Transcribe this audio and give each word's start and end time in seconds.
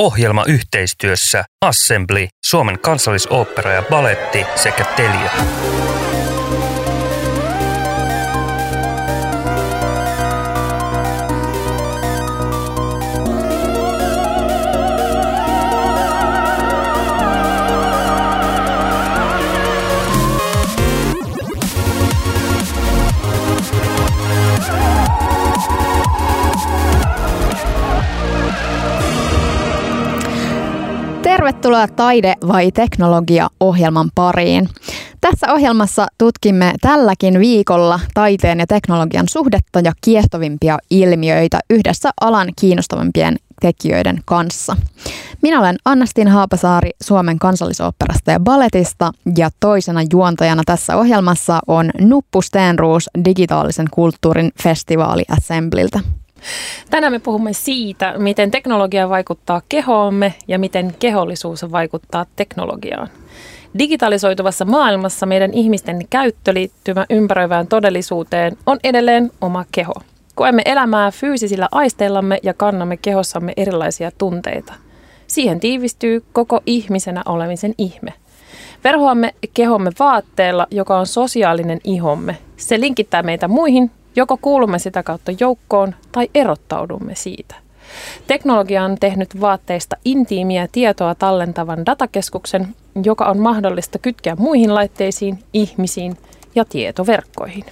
Ohjelma 0.00 0.44
yhteistyössä 0.44 1.44
Assembly, 1.64 2.28
Suomen 2.46 2.78
kansallisooppera 2.78 3.72
ja 3.72 3.82
baletti 3.82 4.46
sekä 4.56 4.84
Telia. 4.84 5.30
Tervetuloa 31.50 31.88
Taide 31.88 32.34
vai 32.48 32.72
teknologia-ohjelman 32.72 34.10
pariin. 34.14 34.68
Tässä 35.20 35.52
ohjelmassa 35.52 36.06
tutkimme 36.18 36.74
tälläkin 36.80 37.38
viikolla 37.38 38.00
taiteen 38.14 38.58
ja 38.58 38.66
teknologian 38.66 39.28
suhdetta 39.28 39.80
ja 39.80 39.92
kiehtovimpia 40.00 40.78
ilmiöitä 40.90 41.60
yhdessä 41.70 42.10
alan 42.20 42.48
kiinnostavimpien 42.60 43.36
tekijöiden 43.60 44.18
kanssa. 44.24 44.76
Minä 45.42 45.60
olen 45.60 45.76
Annastin 45.84 46.28
Haapasaari 46.28 46.90
Suomen 47.02 47.38
kansallisoopperasta 47.38 48.30
ja 48.30 48.40
balletista 48.40 49.12
ja 49.36 49.50
toisena 49.60 50.00
juontajana 50.12 50.62
tässä 50.66 50.96
ohjelmassa 50.96 51.60
on 51.66 51.90
Nuppu 52.00 52.42
Stenruus 52.42 53.10
digitaalisen 53.24 53.86
kulttuurin 53.90 54.50
festivaali 54.62 55.24
Assemblyltä. 55.28 56.00
Tänään 56.90 57.12
me 57.12 57.18
puhumme 57.18 57.52
siitä, 57.52 58.14
miten 58.18 58.50
teknologia 58.50 59.08
vaikuttaa 59.08 59.62
kehoomme 59.68 60.34
ja 60.48 60.58
miten 60.58 60.94
kehollisuus 60.98 61.72
vaikuttaa 61.72 62.26
teknologiaan. 62.36 63.08
Digitalisoituvassa 63.78 64.64
maailmassa 64.64 65.26
meidän 65.26 65.54
ihmisten 65.54 66.00
käyttöliittymä 66.10 67.06
ympäröivään 67.10 67.66
todellisuuteen 67.66 68.56
on 68.66 68.78
edelleen 68.84 69.30
oma 69.40 69.64
keho. 69.72 69.94
Koemme 70.34 70.62
elämää 70.64 71.10
fyysisillä 71.10 71.68
aisteillamme 71.72 72.38
ja 72.42 72.54
kannamme 72.54 72.96
kehossamme 72.96 73.52
erilaisia 73.56 74.10
tunteita. 74.18 74.72
Siihen 75.26 75.60
tiivistyy 75.60 76.24
koko 76.32 76.60
ihmisenä 76.66 77.22
olemisen 77.26 77.74
ihme. 77.78 78.12
Verhoamme 78.84 79.34
kehomme 79.54 79.90
vaatteella, 79.98 80.66
joka 80.70 80.98
on 80.98 81.06
sosiaalinen 81.06 81.80
ihomme. 81.84 82.36
Se 82.56 82.80
linkittää 82.80 83.22
meitä 83.22 83.48
muihin 83.48 83.90
Joko 84.16 84.36
kuulumme 84.36 84.78
sitä 84.78 85.02
kautta 85.02 85.32
joukkoon 85.40 85.94
tai 86.12 86.28
erottaudumme 86.34 87.14
siitä. 87.14 87.54
Teknologia 88.26 88.84
on 88.84 88.96
tehnyt 89.00 89.40
vaatteista 89.40 89.96
intiimiä 90.04 90.68
tietoa 90.72 91.14
tallentavan 91.14 91.86
datakeskuksen, 91.86 92.74
joka 93.04 93.24
on 93.24 93.38
mahdollista 93.38 93.98
kytkeä 93.98 94.36
muihin 94.36 94.74
laitteisiin, 94.74 95.38
ihmisiin 95.52 96.16
ja 96.54 96.64
tietoverkkoihin. 96.64 97.64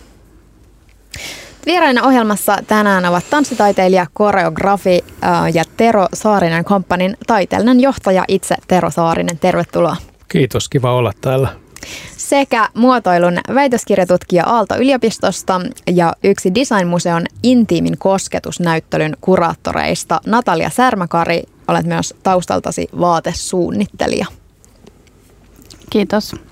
Vieraina 1.67 2.06
ohjelmassa 2.06 2.58
tänään 2.67 3.05
ovat 3.05 3.25
tanssitaiteilija, 3.30 4.06
koreografi 4.12 5.05
ja 5.55 5.64
Tero 5.77 6.06
Saarinen 6.14 6.64
Komppanin 6.64 7.17
taiteellinen 7.27 7.80
johtaja 7.80 8.25
itse 8.28 8.56
Tero 8.69 8.91
Saarinen. 8.91 9.39
Tervetuloa. 9.39 9.97
Kiitos, 10.28 10.69
kiva 10.69 10.92
olla 10.92 11.12
täällä 11.20 11.48
sekä 12.16 12.68
muotoilun 12.74 13.38
väitöskirjatutkija 13.54 14.44
Aalto-yliopistosta 14.46 15.60
ja 15.86 16.12
yksi 16.24 16.54
Designmuseon 16.54 17.26
intiimin 17.42 17.98
kosketusnäyttelyn 17.98 19.16
kuraattoreista 19.20 20.20
Natalia 20.26 20.70
Särmäkari. 20.70 21.42
Olet 21.68 21.86
myös 21.86 22.14
taustaltasi 22.22 22.88
vaatesuunnittelija. 23.00 24.26
Kiitos. 25.90 26.47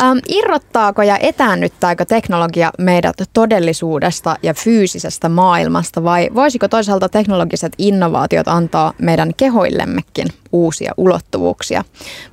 Ähm, 0.00 0.18
irrottaako 0.28 1.02
ja 1.02 1.18
etäännyttääkö 1.18 2.04
teknologia 2.04 2.70
meidät 2.78 3.16
todellisuudesta 3.32 4.36
ja 4.42 4.54
fyysisestä 4.54 5.28
maailmasta 5.28 6.04
vai 6.04 6.30
voisiko 6.34 6.68
toisaalta 6.68 7.08
teknologiset 7.08 7.72
innovaatiot 7.78 8.48
antaa 8.48 8.92
meidän 8.98 9.34
kehoillemmekin 9.36 10.28
uusia 10.52 10.92
ulottuvuuksia? 10.96 11.84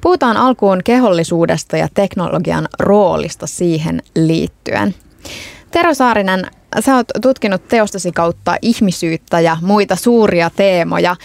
Puhutaan 0.02 0.38
alkuun 0.38 0.82
kehollisuudesta 0.84 1.78
ja 1.78 1.88
teknologian 1.94 2.68
roolista 2.80 3.48
siihen 3.48 4.02
liittyen. 4.16 4.96
Tero 5.72 5.94
Saarinen, 5.94 6.48
sä 6.80 6.96
oot 6.96 7.08
tutkinut 7.22 7.68
teostasi 7.68 8.12
kautta 8.12 8.56
ihmisyyttä 8.62 9.40
ja 9.40 9.58
muita 9.62 9.96
suuria 9.96 10.50
teemoja 10.56 11.16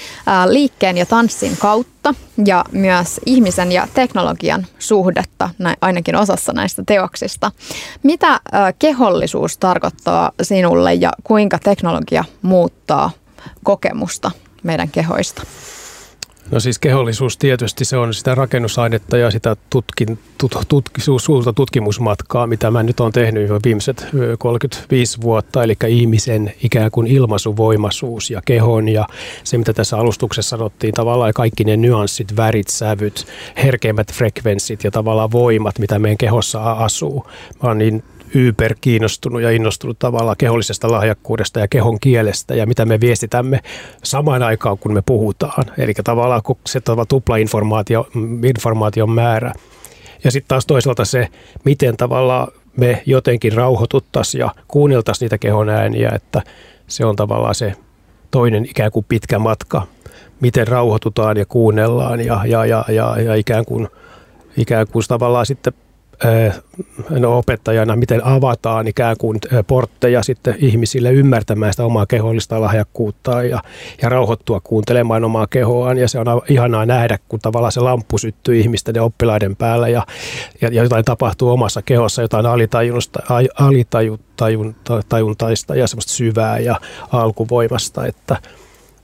liikkeen 0.47 0.97
ja 0.97 1.07
tanssin 1.07 1.57
kautta 1.57 2.15
ja 2.47 2.65
myös 2.73 3.21
ihmisen 3.27 3.73
ja 3.73 3.89
teknologian 3.95 4.67
suhdetta 4.79 5.51
ainakin 5.81 6.17
osassa 6.17 6.53
näistä 6.53 6.83
teoksista. 6.87 7.53
Mitä 8.03 8.41
kehollisuus 8.79 9.57
tarkoittaa 9.57 10.33
sinulle 10.43 10.95
ja 10.95 11.13
kuinka 11.25 11.59
teknologia 11.59 12.25
muuttaa 12.43 13.11
kokemusta 13.63 14.31
meidän 14.63 14.89
kehoista? 14.89 15.43
No 16.51 16.61
siis 16.61 16.79
kehollisuus 16.79 17.37
tietysti 17.37 17.85
se 17.85 17.97
on 17.97 18.15
sitä 18.15 18.35
rakennusainetta 18.35 19.17
ja 19.17 19.31
sitä 19.31 19.57
tutkin, 19.71 20.19
tut, 20.39 20.55
tut, 20.69 20.91
suurta 21.19 21.53
tutkimusmatkaa, 21.53 22.47
mitä 22.47 22.71
mä 22.71 22.83
nyt 22.83 23.01
olen 23.01 23.13
tehnyt 23.13 23.49
jo 23.49 23.59
viimeiset 23.65 24.07
35 24.39 25.21
vuotta, 25.21 25.63
eli 25.63 25.77
ihmisen 25.89 26.55
ikään 26.63 26.91
kuin 26.91 27.07
ilmaisuvoimaisuus 27.07 28.31
ja 28.31 28.43
kehon 28.45 28.89
ja 28.89 29.07
se, 29.45 29.59
mitä 29.59 29.73
tässä 29.73 29.99
alustuksessa 29.99 30.57
sanottiin, 30.57 30.95
tavallaan 30.95 31.33
kaikki 31.33 31.65
ne 31.65 31.77
nyanssit, 31.77 32.37
värit, 32.37 32.69
sävyt, 32.69 33.27
herkeimmät 33.57 34.13
frekvenssit 34.13 34.85
ja 34.85 34.91
tavallaan 34.91 35.33
voimat, 35.33 35.79
mitä 35.79 35.99
meidän 35.99 36.19
kehossa 36.19 36.73
asuu. 36.73 37.27
Mä 37.63 37.69
oon 37.69 37.79
niin 37.79 38.03
yper 38.35 38.75
kiinnostunut 38.81 39.43
ja 39.43 39.51
innostunut 39.51 39.99
tavallaan 39.99 40.37
kehollisesta 40.37 40.91
lahjakkuudesta 40.91 41.61
ja 41.61 41.69
kehon 41.69 42.01
kielestä 42.01 42.55
ja 42.55 42.67
mitä 42.67 42.85
me 42.85 43.01
viestitämme 43.01 43.61
samaan 44.03 44.43
aikaan, 44.43 44.79
kun 44.79 44.95
me 44.95 45.03
puhutaan. 45.07 45.65
Eli 45.79 45.95
tavallaan 46.05 46.43
se 46.67 46.81
tupla 47.09 47.37
informaatio, 47.37 48.09
informaation 48.45 49.11
määrä. 49.11 49.53
Ja 50.25 50.31
sitten 50.31 50.49
taas 50.49 50.67
toisaalta 50.67 51.05
se, 51.05 51.29
miten 51.65 51.97
tavallaan 51.97 52.49
me 52.77 53.03
jotenkin 53.07 53.53
rauhoituttaisiin 53.53 54.41
ja 54.41 54.51
kuunneltaisiin 54.69 55.27
niitä 55.27 55.39
kehon 55.39 55.69
ääniä, 55.69 56.11
että 56.15 56.43
se 56.87 57.05
on 57.05 57.17
tavallaan 57.17 57.55
se 57.55 57.75
toinen 58.31 58.65
ikään 58.65 58.93
kuin 58.93 59.07
pitkä 59.09 59.39
matka, 59.39 59.87
miten 60.41 60.69
rauhoitutaan 60.69 61.37
ja 61.37 61.47
kuunnellaan 61.47 62.21
ja, 62.21 62.41
ja, 62.47 62.65
ja, 62.65 62.85
ja, 62.89 63.21
ja 63.21 63.35
ikään 63.35 63.65
kuin 63.65 63.89
ikään 64.57 64.87
kuin 64.93 65.05
tavallaan 65.09 65.47
sitten 65.47 65.73
no, 67.11 67.39
opettajana, 67.39 67.97
miten 67.97 68.27
avataan 68.27 68.89
ikään 68.89 69.17
kuin 69.19 69.39
portteja 69.67 70.23
sitten 70.23 70.55
ihmisille 70.59 71.13
ymmärtämään 71.13 71.73
sitä 71.73 71.85
omaa 71.85 72.07
kehollista 72.07 72.61
lahjakkuutta 72.61 73.43
ja, 73.43 73.61
ja 74.03 74.09
rauhoittua 74.09 74.61
kuuntelemaan 74.61 75.25
omaa 75.25 75.47
kehoaan. 75.47 75.99
Ja 75.99 76.09
se 76.09 76.19
on 76.19 76.27
ihanaa 76.49 76.87
nähdä, 76.87 77.19
kun 77.29 77.41
tavallaan 77.41 77.73
se 77.73 77.81
lamppu 77.81 78.19
syttyy 78.19 78.61
ihmisten 78.61 78.95
ja 78.95 79.03
oppilaiden 79.03 79.57
päällä 79.57 79.89
ja, 79.89 80.07
ja, 80.61 80.69
ja 80.69 80.83
jotain 80.83 81.05
tapahtuu 81.05 81.51
omassa 81.51 81.83
kehossa, 81.83 82.23
jotain 82.23 82.47
alitajuntaista 83.59 85.75
ja 85.75 85.87
semmoista 85.87 86.13
syvää 86.13 86.59
ja 86.59 86.81
alkuvoimasta, 87.13 88.07
että– 88.07 88.37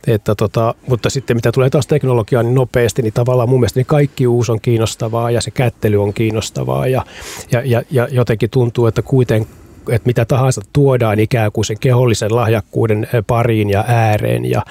että 0.07 0.35
tota, 0.35 0.75
mutta 0.89 1.11
sitten 1.11 1.37
mitä 1.37 1.53
tulee 1.53 1.71
taas 1.71 1.87
teknologiaan 1.87 2.47
niin 2.47 2.55
nopeasti, 2.55 3.03
niin 3.03 3.13
tavallaan 3.13 3.49
mun 3.49 3.61
mielestä 3.61 3.81
niin 3.81 3.87
kaikki 3.87 4.27
uusi 4.27 4.53
on 4.53 4.61
kiinnostavaa 4.61 5.31
ja 5.31 5.41
se 5.41 5.51
kättely 5.51 6.03
on 6.03 6.15
kiinnostavaa 6.15 6.87
ja, 6.87 7.05
ja, 7.53 7.63
ja, 7.65 7.83
ja 7.91 8.09
jotenkin 8.11 8.51
tuntuu, 8.51 8.87
että 8.87 9.03
kuitenkin 9.03 9.61
että 9.89 10.07
mitä 10.07 10.25
tahansa 10.25 10.61
tuodaan 10.73 11.21
ikään 11.21 11.53
kuin 11.53 11.65
sen 11.65 11.77
kehollisen 11.81 12.37
lahjakkuuden 12.37 13.09
pariin 13.27 13.71
ja 13.71 13.85
ääreen 13.89 14.51
ja, 14.51 14.63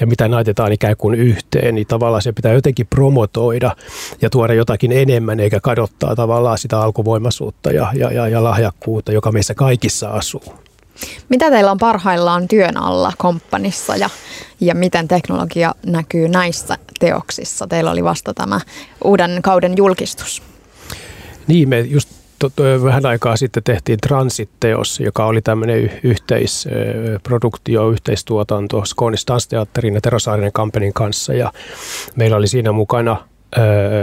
ja 0.00 0.06
mitä 0.06 0.28
naitetaan 0.28 0.72
ikään 0.72 0.96
kuin 0.96 1.14
yhteen, 1.14 1.74
niin 1.74 1.86
tavallaan 1.86 2.22
se 2.22 2.32
pitää 2.32 2.52
jotenkin 2.52 2.86
promotoida 2.86 3.76
ja 4.22 4.30
tuoda 4.30 4.54
jotakin 4.54 4.92
enemmän 4.92 5.40
eikä 5.40 5.60
kadottaa 5.60 6.16
tavallaan 6.16 6.58
sitä 6.58 6.80
alkuvoimaisuutta 6.80 7.72
ja, 7.72 7.92
ja, 7.94 8.12
ja, 8.12 8.28
ja 8.28 8.44
lahjakkuutta, 8.44 9.12
joka 9.12 9.32
meissä 9.32 9.54
kaikissa 9.54 10.08
asuu. 10.08 10.67
Mitä 11.28 11.50
teillä 11.50 11.70
on 11.70 11.78
parhaillaan 11.78 12.48
työn 12.48 12.76
alla 12.76 13.12
komppanissa 13.18 13.96
ja, 13.96 14.10
ja 14.60 14.74
miten 14.74 15.08
teknologia 15.08 15.74
näkyy 15.86 16.28
näissä 16.28 16.78
teoksissa? 17.00 17.66
Teillä 17.66 17.90
oli 17.90 18.04
vasta 18.04 18.34
tämä 18.34 18.60
uuden 19.04 19.40
kauden 19.42 19.76
julkistus. 19.76 20.42
Niin, 21.46 21.68
me 21.68 21.80
just 21.80 22.08
vähän 22.84 23.06
aikaa 23.06 23.36
sitten 23.36 23.62
tehtiin 23.62 23.98
Transit-teos, 23.98 25.00
joka 25.00 25.26
oli 25.26 25.42
tämmöinen 25.42 26.00
yhteisproduktio, 26.02 27.90
yhteistuotanto 27.90 28.84
Skoonis 28.84 29.24
Tansteatterin 29.24 29.94
ja 29.94 30.00
Terosaarinen 30.00 30.52
Kampenin 30.52 30.92
kanssa. 30.92 31.34
Ja 31.34 31.52
meillä 32.16 32.36
oli 32.36 32.48
siinä 32.48 32.72
mukana 32.72 33.16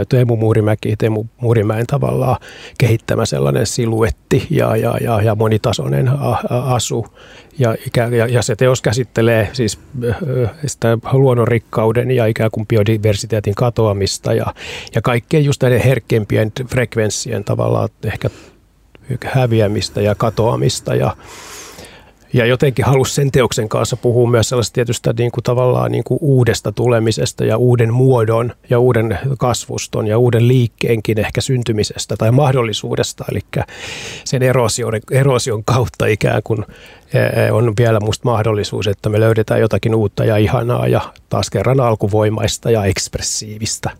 Teemu 0.08 0.36
Muurimäki, 0.36 0.96
Teemu 0.96 1.24
Muurimäen 1.40 1.86
tavallaan 1.86 2.36
kehittämä 2.78 3.26
sellainen 3.26 3.66
siluetti 3.66 4.46
ja, 4.50 4.76
ja, 4.76 4.98
ja, 5.00 5.22
ja 5.22 5.34
monitasoinen 5.34 6.10
asu. 6.48 7.06
Ja, 7.58 7.74
ja, 8.16 8.26
ja 8.26 8.42
se 8.42 8.56
teos 8.56 8.82
käsittelee 8.82 9.48
siis 9.52 9.78
sitä 10.66 10.98
luonnonrikkauden 11.12 12.10
ja 12.10 12.26
ikään 12.26 12.50
kuin 12.50 12.66
biodiversiteetin 12.66 13.54
katoamista 13.54 14.32
ja, 14.32 14.46
ja 14.94 15.02
kaikkien 15.02 15.44
just 15.44 15.62
näiden 15.62 15.80
herkkempien 15.80 16.52
frekvenssien 16.68 17.44
tavallaan 17.44 17.88
ehkä 18.04 18.30
häviämistä 19.24 20.00
ja 20.00 20.14
katoamista 20.14 20.94
ja, 20.94 21.16
ja 22.36 22.46
jotenkin 22.46 22.84
halusi 22.84 23.14
sen 23.14 23.30
teoksen 23.30 23.68
kanssa 23.68 23.96
puhua 23.96 24.30
myös 24.30 24.48
sellaista 24.48 24.74
tietystä 24.74 25.14
niin 25.18 25.30
kuin 25.30 25.44
tavallaan 25.44 25.92
niin 25.92 26.04
kuin 26.04 26.18
uudesta 26.20 26.72
tulemisesta 26.72 27.44
ja 27.44 27.56
uuden 27.56 27.94
muodon 27.94 28.52
ja 28.70 28.78
uuden 28.78 29.18
kasvuston 29.38 30.06
ja 30.06 30.18
uuden 30.18 30.48
liikkeenkin 30.48 31.18
ehkä 31.18 31.40
syntymisestä 31.40 32.16
tai 32.16 32.32
mahdollisuudesta. 32.32 33.24
Eli 33.30 33.40
sen 34.24 34.42
erosion, 34.42 34.92
erosion 35.10 35.64
kautta 35.64 36.06
ikään 36.06 36.42
kuin 36.44 36.64
e, 37.14 37.18
e, 37.18 37.52
on 37.52 37.72
vielä 37.78 38.00
musta 38.00 38.28
mahdollisuus, 38.28 38.86
että 38.86 39.08
me 39.08 39.20
löydetään 39.20 39.60
jotakin 39.60 39.94
uutta 39.94 40.24
ja 40.24 40.36
ihanaa 40.36 40.88
ja 40.88 41.00
taas 41.28 41.50
kerran 41.50 41.80
alkuvoimaista 41.80 42.70
ja 42.70 42.84
ekspressiivistä. 42.84 43.90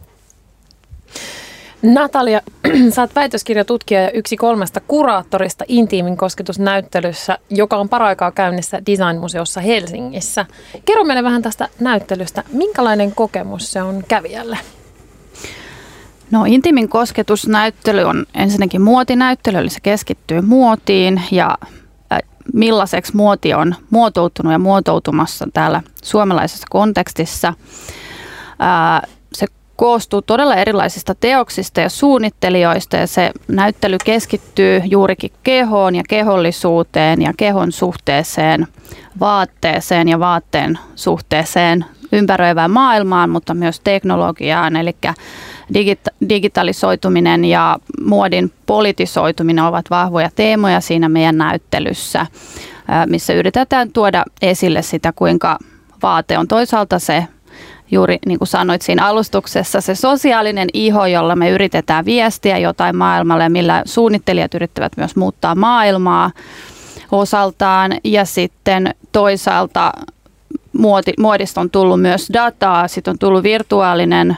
Natalia, 1.94 2.40
sä 2.94 3.02
oot 3.02 3.14
väitöskirjatutkija 3.14 4.00
ja 4.00 4.10
yksi 4.10 4.36
kolmesta 4.36 4.80
kuraattorista 4.80 5.64
Intiimin 5.68 6.16
kosketusnäyttelyssä, 6.16 7.38
joka 7.50 7.76
on 7.76 7.88
paraikaa 7.88 8.30
käynnissä 8.30 8.82
Designmuseossa 8.86 9.60
Helsingissä. 9.60 10.46
Kerro 10.84 11.04
meille 11.04 11.22
vähän 11.22 11.42
tästä 11.42 11.68
näyttelystä. 11.80 12.44
Minkälainen 12.52 13.12
kokemus 13.14 13.72
se 13.72 13.82
on 13.82 14.04
kävijälle? 14.08 14.58
No 16.30 16.44
Intiimin 16.44 16.88
kosketusnäyttely 16.88 18.02
on 18.02 18.26
ensinnäkin 18.34 18.82
muotinäyttely, 18.82 19.58
eli 19.58 19.70
se 19.70 19.80
keskittyy 19.82 20.40
muotiin 20.40 21.22
ja 21.30 21.58
äh, 22.12 22.18
millaiseksi 22.52 23.16
muoti 23.16 23.54
on 23.54 23.74
muotoutunut 23.90 24.52
ja 24.52 24.58
muotoutumassa 24.58 25.48
täällä 25.54 25.82
suomalaisessa 26.02 26.66
kontekstissa. 26.70 27.48
Äh, 28.62 29.10
koostuu 29.76 30.22
todella 30.22 30.56
erilaisista 30.56 31.14
teoksista 31.14 31.80
ja 31.80 31.88
suunnittelijoista 31.88 32.96
ja 32.96 33.06
se 33.06 33.30
näyttely 33.48 33.96
keskittyy 34.04 34.82
juurikin 34.84 35.30
kehoon 35.42 35.94
ja 35.94 36.02
kehollisuuteen 36.08 37.22
ja 37.22 37.32
kehon 37.36 37.72
suhteeseen 37.72 38.66
vaatteeseen 39.20 40.08
ja 40.08 40.20
vaatteen 40.20 40.78
suhteeseen 40.94 41.84
ympäröivään 42.12 42.70
maailmaan, 42.70 43.30
mutta 43.30 43.54
myös 43.54 43.80
teknologiaan, 43.80 44.76
eli 44.76 44.96
digita- 45.74 46.14
digitalisoituminen 46.28 47.44
ja 47.44 47.78
muodin 48.04 48.52
politisoituminen 48.66 49.64
ovat 49.64 49.90
vahvoja 49.90 50.30
teemoja 50.36 50.80
siinä 50.80 51.08
meidän 51.08 51.38
näyttelyssä, 51.38 52.26
missä 53.06 53.32
yritetään 53.32 53.92
tuoda 53.92 54.24
esille 54.42 54.82
sitä, 54.82 55.12
kuinka 55.16 55.58
vaate 56.02 56.38
on 56.38 56.48
toisaalta 56.48 56.98
se 56.98 57.26
juuri 57.90 58.18
niin 58.26 58.38
kuin 58.38 58.48
sanoit 58.48 58.82
siinä 58.82 59.06
alustuksessa, 59.06 59.80
se 59.80 59.94
sosiaalinen 59.94 60.68
iho, 60.72 61.06
jolla 61.06 61.36
me 61.36 61.50
yritetään 61.50 62.04
viestiä 62.04 62.58
jotain 62.58 62.96
maailmalle, 62.96 63.48
millä 63.48 63.82
suunnittelijat 63.84 64.54
yrittävät 64.54 64.92
myös 64.96 65.16
muuttaa 65.16 65.54
maailmaa 65.54 66.30
osaltaan. 67.12 67.92
Ja 68.04 68.24
sitten 68.24 68.94
toisaalta 69.12 69.92
muodi, 70.72 71.12
muodista 71.18 71.60
on 71.60 71.70
tullut 71.70 72.00
myös 72.00 72.28
dataa, 72.32 72.88
sitten 72.88 73.10
on 73.10 73.18
tullut 73.18 73.42
virtuaalinen 73.42 74.36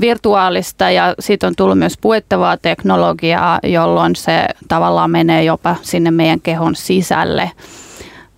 virtuaalista 0.00 0.90
ja 0.90 1.14
siitä 1.20 1.46
on 1.46 1.56
tullut 1.56 1.78
myös 1.78 1.98
puettavaa 2.00 2.56
teknologiaa, 2.56 3.58
jolloin 3.62 4.16
se 4.16 4.46
tavallaan 4.68 5.10
menee 5.10 5.44
jopa 5.44 5.76
sinne 5.82 6.10
meidän 6.10 6.40
kehon 6.40 6.74
sisälle. 6.74 7.50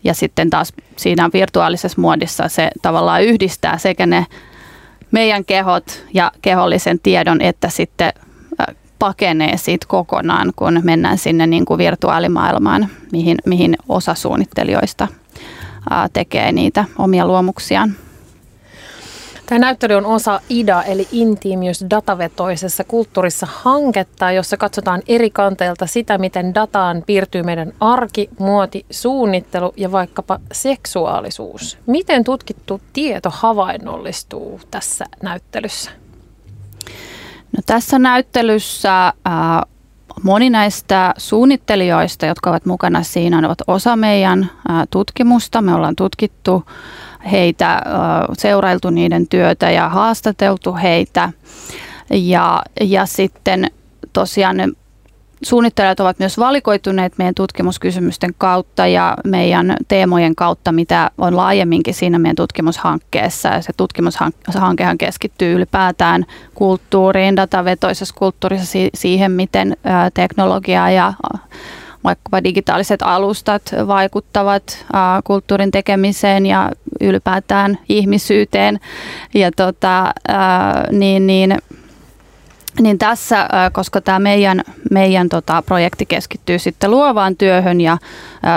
Ja 0.07 0.15
sitten 0.15 0.51
taas 0.51 0.73
siinä 0.97 1.31
virtuaalisessa 1.33 2.01
muodissa 2.01 2.49
se 2.49 2.71
tavallaan 2.83 3.23
yhdistää 3.23 3.79
sekä 3.79 4.07
ne 4.07 4.27
meidän 5.11 5.45
kehot 5.45 6.05
ja 6.15 6.33
kehollisen 6.43 7.01
tiedon, 7.03 7.41
että 7.41 7.69
sitten 7.69 8.13
pakenee 8.99 9.57
siitä 9.57 9.87
kokonaan, 9.89 10.53
kun 10.57 10.81
mennään 10.83 11.19
sinne 11.19 11.47
niin 11.47 11.65
kuin 11.65 11.79
virtuaalimaailmaan, 11.79 12.89
mihin, 13.13 13.39
mihin 13.47 13.77
osa 13.89 14.15
suunnittelijoista 14.15 15.09
tekee 16.13 16.53
niitä 16.53 16.85
omia 16.99 17.27
luomuksiaan. 17.27 17.95
Tämä 19.47 19.59
näyttely 19.59 19.95
on 19.95 20.07
osa 20.07 20.41
IDA 20.49 20.83
eli 20.83 21.09
Intiimius 21.13 21.85
datavetoisessa 21.91 22.85
kulttuurissa 22.85 23.47
hanketta, 23.51 24.33
jossa 24.33 24.57
katsotaan 24.57 25.03
eri 25.09 25.31
kanteilta 25.31 25.87
sitä, 25.87 26.19
miten 26.19 26.55
dataan 26.55 27.03
piirtyy 27.07 27.43
meidän 27.43 27.73
arki, 27.81 28.31
muoti, 28.39 28.87
suunnittelu 28.91 29.73
ja 29.77 29.93
vaikkapa 29.93 30.41
seksuaalisuus. 30.53 31.79
Miten 31.87 32.25
tutkittu 32.25 32.81
tieto 32.93 33.31
havainnollistuu 33.33 34.61
tässä 34.71 35.05
näyttelyssä? 35.23 35.91
No, 37.53 37.63
tässä 37.67 37.99
näyttelyssä 37.99 39.07
äh, 39.07 39.13
moni 40.23 40.51
näistä 40.51 41.15
suunnittelijoista, 41.17 42.27
jotka 42.27 42.51
ovat 42.51 42.67
mukana 42.67 43.03
siinä, 43.03 43.39
ovat 43.39 43.63
osa 43.67 43.97
meidän 43.97 44.51
äh, 44.71 44.83
tutkimusta. 44.91 45.63
Me 45.63 45.75
ollaan 45.75 45.97
tutkittu 45.97 46.65
heitä, 47.31 47.83
seurailtu 48.39 48.91
niiden 48.91 49.29
työtä 49.29 49.71
ja 49.71 49.89
haastateltu 49.89 50.75
heitä. 50.75 51.33
Ja, 52.11 52.63
ja 52.81 53.07
sitten 53.07 53.67
tosiaan 54.13 54.57
ne 54.57 54.69
suunnittelijat 55.43 56.01
ovat 56.01 56.19
myös 56.19 56.39
valikoituneet 56.39 57.13
meidän 57.19 57.35
tutkimuskysymysten 57.35 58.35
kautta 58.39 58.87
ja 58.87 59.17
meidän 59.25 59.77
teemojen 59.89 60.35
kautta, 60.35 60.73
mitä 60.73 61.11
on 61.19 61.37
laajemminkin 61.37 61.95
siinä 61.95 62.19
meidän 62.19 62.37
tutkimushankkeessa. 62.37 63.49
Ja 63.49 63.63
se 63.63 63.73
tutkimushankehan 63.77 64.99
keskittyy 64.99 65.55
ylipäätään 65.55 66.27
kulttuuriin, 66.55 67.37
datavetoisessa 67.37 68.15
kulttuurissa 68.19 68.79
siihen, 68.95 69.33
miten 69.33 69.77
teknologia 70.15 70.91
ja 70.91 71.13
vaikkapa 72.07 72.45
digitaaliset 72.45 73.03
alustat 73.03 73.63
vaikuttavat 73.87 74.87
kulttuurin 75.25 75.71
tekemiseen 75.71 76.47
ja 76.47 76.71
ylipäätään 77.01 77.79
ihmisyyteen. 77.89 78.81
Ja 79.35 79.51
tota, 79.53 80.13
niin, 80.93 81.27
niin, 81.27 81.59
niin 82.81 82.99
tässä, 82.99 83.49
koska 83.73 84.01
tämä 84.01 84.19
meidän, 84.19 84.63
meidän 84.91 85.29
tota, 85.29 85.63
projekti 85.63 86.07
keskittyy 86.07 86.59
sitten 86.59 86.91
luovaan 86.91 87.37
työhön 87.37 87.81
ja 87.81 87.99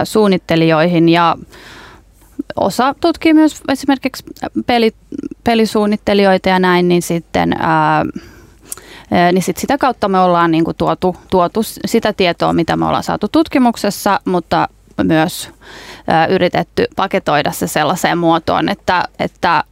suunnittelijoihin 0.03 1.09
ja 1.09 1.35
osa 2.55 2.95
tutkii 3.01 3.33
myös 3.33 3.61
esimerkiksi 3.69 4.23
peli, 4.65 4.91
pelisuunnittelijoita 5.43 6.49
ja 6.49 6.59
näin, 6.59 6.87
niin 6.87 7.01
sitten 7.01 7.55
niin 9.33 9.43
sit 9.43 9.57
sitä 9.57 9.77
kautta 9.77 10.07
me 10.07 10.19
ollaan 10.19 10.51
niin 10.51 10.63
kuin 10.63 10.77
tuotu, 10.77 11.15
tuotu 11.29 11.61
sitä 11.63 12.13
tietoa, 12.13 12.53
mitä 12.53 12.75
me 12.77 12.85
ollaan 12.85 13.03
saatu 13.03 13.27
tutkimuksessa, 13.27 14.19
mutta 14.25 14.67
myös 15.03 15.49
yritetty 16.29 16.85
paketoida 16.95 17.51
se 17.51 17.67
sellaiseen 17.67 18.17
muotoon, 18.17 18.69
että, 18.69 19.03
että, 19.19 19.63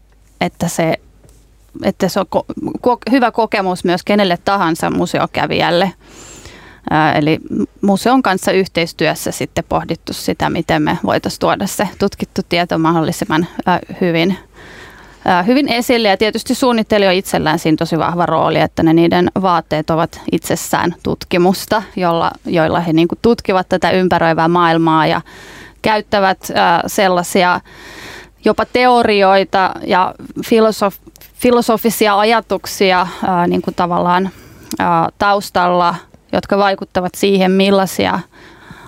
että 0.41 0.67
se 0.67 0.94
että 1.84 2.10
se 2.10 2.20
on 2.20 2.25
ko- 2.36 2.46
ko- 2.88 3.12
hyvä 3.12 3.32
kokemus 3.32 3.84
myös 3.84 4.03
kenelle 4.03 4.38
tahansa 4.46 4.89
museokävijälle. 4.89 5.94
Eli 7.15 7.39
museon 7.82 8.22
kanssa 8.22 8.51
yhteistyössä 8.51 9.32
sitten 9.32 9.63
pohdittu 9.70 10.13
sitä, 10.13 10.50
miten 10.50 10.82
me 10.82 10.98
voitaisiin 11.03 11.39
tuoda 11.39 11.67
se 11.67 11.89
tutkittu 12.00 12.41
tieto 12.50 12.77
mahdollisimman 12.77 13.48
hyvin 14.01 14.38
hyvin 15.48 15.69
esille. 15.69 16.07
Ja 16.07 16.17
tietysti 16.17 16.55
suunnittelija 16.55 17.12
itsellään 17.12 17.60
siinä 17.60 17.75
tosi 17.77 17.98
vahva 17.98 18.25
rooli, 18.25 18.60
että 18.60 18.84
ne 18.84 18.93
niiden 18.93 19.31
vaatteet 19.41 19.89
ovat 19.89 20.22
itsessään 20.31 20.96
tutkimusta, 21.03 21.84
jolla, 21.96 22.31
joilla 22.46 22.79
he 22.79 22.93
niin 22.93 23.07
tutkivat 23.22 23.69
tätä 23.69 23.91
ympäröivää 23.91 24.48
maailmaa 24.48 25.07
ja 25.07 25.22
käyttävät 25.81 26.39
sellaisia 26.88 27.62
jopa 28.46 28.65
teorioita 28.65 29.72
ja 29.86 30.13
filosof- 30.39 31.12
filosofisia 31.34 32.19
ajatuksia 32.19 33.07
niin 33.48 33.62
kuin 33.62 33.75
tavallaan 33.75 34.29
taustalla, 35.17 35.96
jotka 36.31 36.57
vaikuttavat 36.57 37.15
siihen, 37.15 37.51
millaisia 37.51 38.19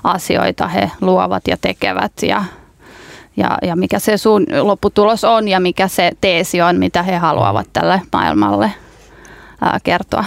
asioita 0.04 0.68
he 0.68 0.92
luovat 1.02 1.48
ja 1.48 1.58
tekevät. 1.62 2.12
Ja 2.22 2.44
ja, 3.40 3.58
ja 3.62 3.76
mikä 3.76 4.00
se 4.00 4.18
sun 4.18 4.46
lopputulos 4.62 5.24
on 5.24 5.48
ja 5.48 5.60
mikä 5.60 5.88
se 5.88 6.12
teesi 6.22 6.62
on, 6.62 6.80
mitä 6.80 7.04
he 7.04 7.18
haluavat 7.18 7.68
tälle 7.74 8.02
maailmalle 8.14 8.72
ää, 9.62 9.80
kertoa. 9.84 10.26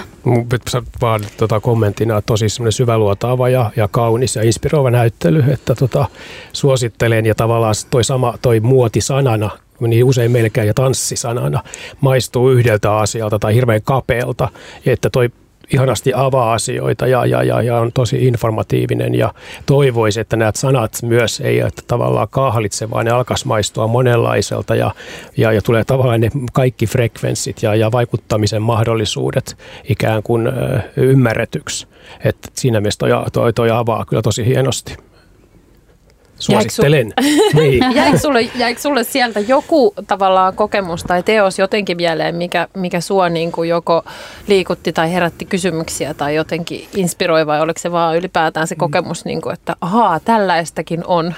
Sä 0.68 0.82
vaan 1.00 1.20
tota, 1.36 1.60
kommenttina 1.60 2.22
tosi 2.22 2.46
syväluotaava 2.70 3.48
ja, 3.48 3.70
ja 3.76 3.88
kaunis 3.88 4.36
ja 4.36 4.42
inspiroiva 4.42 4.90
näyttely, 4.90 5.44
että 5.52 5.74
tota, 5.74 6.06
suosittelen 6.52 7.26
ja 7.26 7.34
tavallaan 7.34 7.74
toi 7.90 8.04
sama 8.04 8.34
toi 8.42 8.60
muoti 8.60 9.00
sanana 9.00 9.50
niin 9.80 10.04
usein 10.04 10.30
melkein 10.30 10.66
ja 10.66 10.74
tanssisanana 10.74 11.62
maistuu 12.00 12.50
yhdeltä 12.50 12.96
asialta 12.96 13.38
tai 13.38 13.54
hirveän 13.54 13.82
kapealta, 13.82 14.48
että 14.86 15.10
toi 15.10 15.30
ihanasti 15.72 16.12
avaa 16.14 16.52
asioita 16.52 17.06
ja, 17.06 17.26
ja, 17.26 17.42
ja, 17.42 17.62
ja 17.62 17.76
on 17.76 17.92
tosi 17.92 18.26
informatiivinen 18.26 19.14
ja 19.14 19.34
toivoisi, 19.66 20.20
että 20.20 20.36
nämä 20.36 20.52
sanat 20.54 20.98
myös 21.02 21.40
ei 21.40 21.60
että 21.60 21.82
tavallaan 21.86 22.28
kahlitse, 22.30 22.90
vaan 22.90 23.04
ne 23.04 23.10
alkaisi 23.10 23.46
maistua 23.46 23.86
monenlaiselta 23.86 24.74
ja, 24.74 24.90
ja, 25.36 25.52
ja 25.52 25.62
tulee 25.62 25.84
tavallaan 25.84 26.20
ne 26.20 26.30
kaikki 26.52 26.86
frekvenssit 26.86 27.62
ja, 27.62 27.74
ja 27.74 27.92
vaikuttamisen 27.92 28.62
mahdollisuudet 28.62 29.56
ikään 29.88 30.22
kuin 30.22 30.48
ymmärretyksi. 30.96 31.86
Että 32.24 32.48
siinä 32.54 32.80
mielessä 32.80 32.98
toi, 32.98 33.10
toi, 33.32 33.52
toi 33.52 33.70
avaa 33.70 34.04
kyllä 34.04 34.22
tosi 34.22 34.46
hienosti. 34.46 34.96
Suosittelen. 36.42 37.12
niin. 37.54 37.84
jäikö, 37.94 38.18
sulle, 38.18 38.40
jäikö 38.40 38.80
sulle 38.80 39.04
sieltä 39.04 39.40
joku 39.40 39.94
tavallaan 40.06 40.54
kokemus 40.54 41.04
tai 41.04 41.22
teos 41.22 41.58
jotenkin 41.58 41.96
mieleen, 41.96 42.34
mikä, 42.34 42.68
mikä 42.76 43.00
sua 43.00 43.28
niin 43.28 43.52
kuin 43.52 43.68
joko 43.68 44.04
liikutti 44.46 44.92
tai 44.92 45.12
herätti 45.12 45.44
kysymyksiä 45.44 46.14
tai 46.14 46.34
jotenkin 46.34 46.88
inspiroi 46.94 47.46
vai 47.46 47.60
oliko 47.60 47.80
se 47.80 47.92
vaan 47.92 48.16
ylipäätään 48.16 48.66
se 48.66 48.74
kokemus, 48.74 49.24
niin 49.24 49.40
kuin, 49.40 49.52
että 49.52 49.76
ahaa, 49.80 50.20
tällaistakin 50.20 51.06
on? 51.06 51.34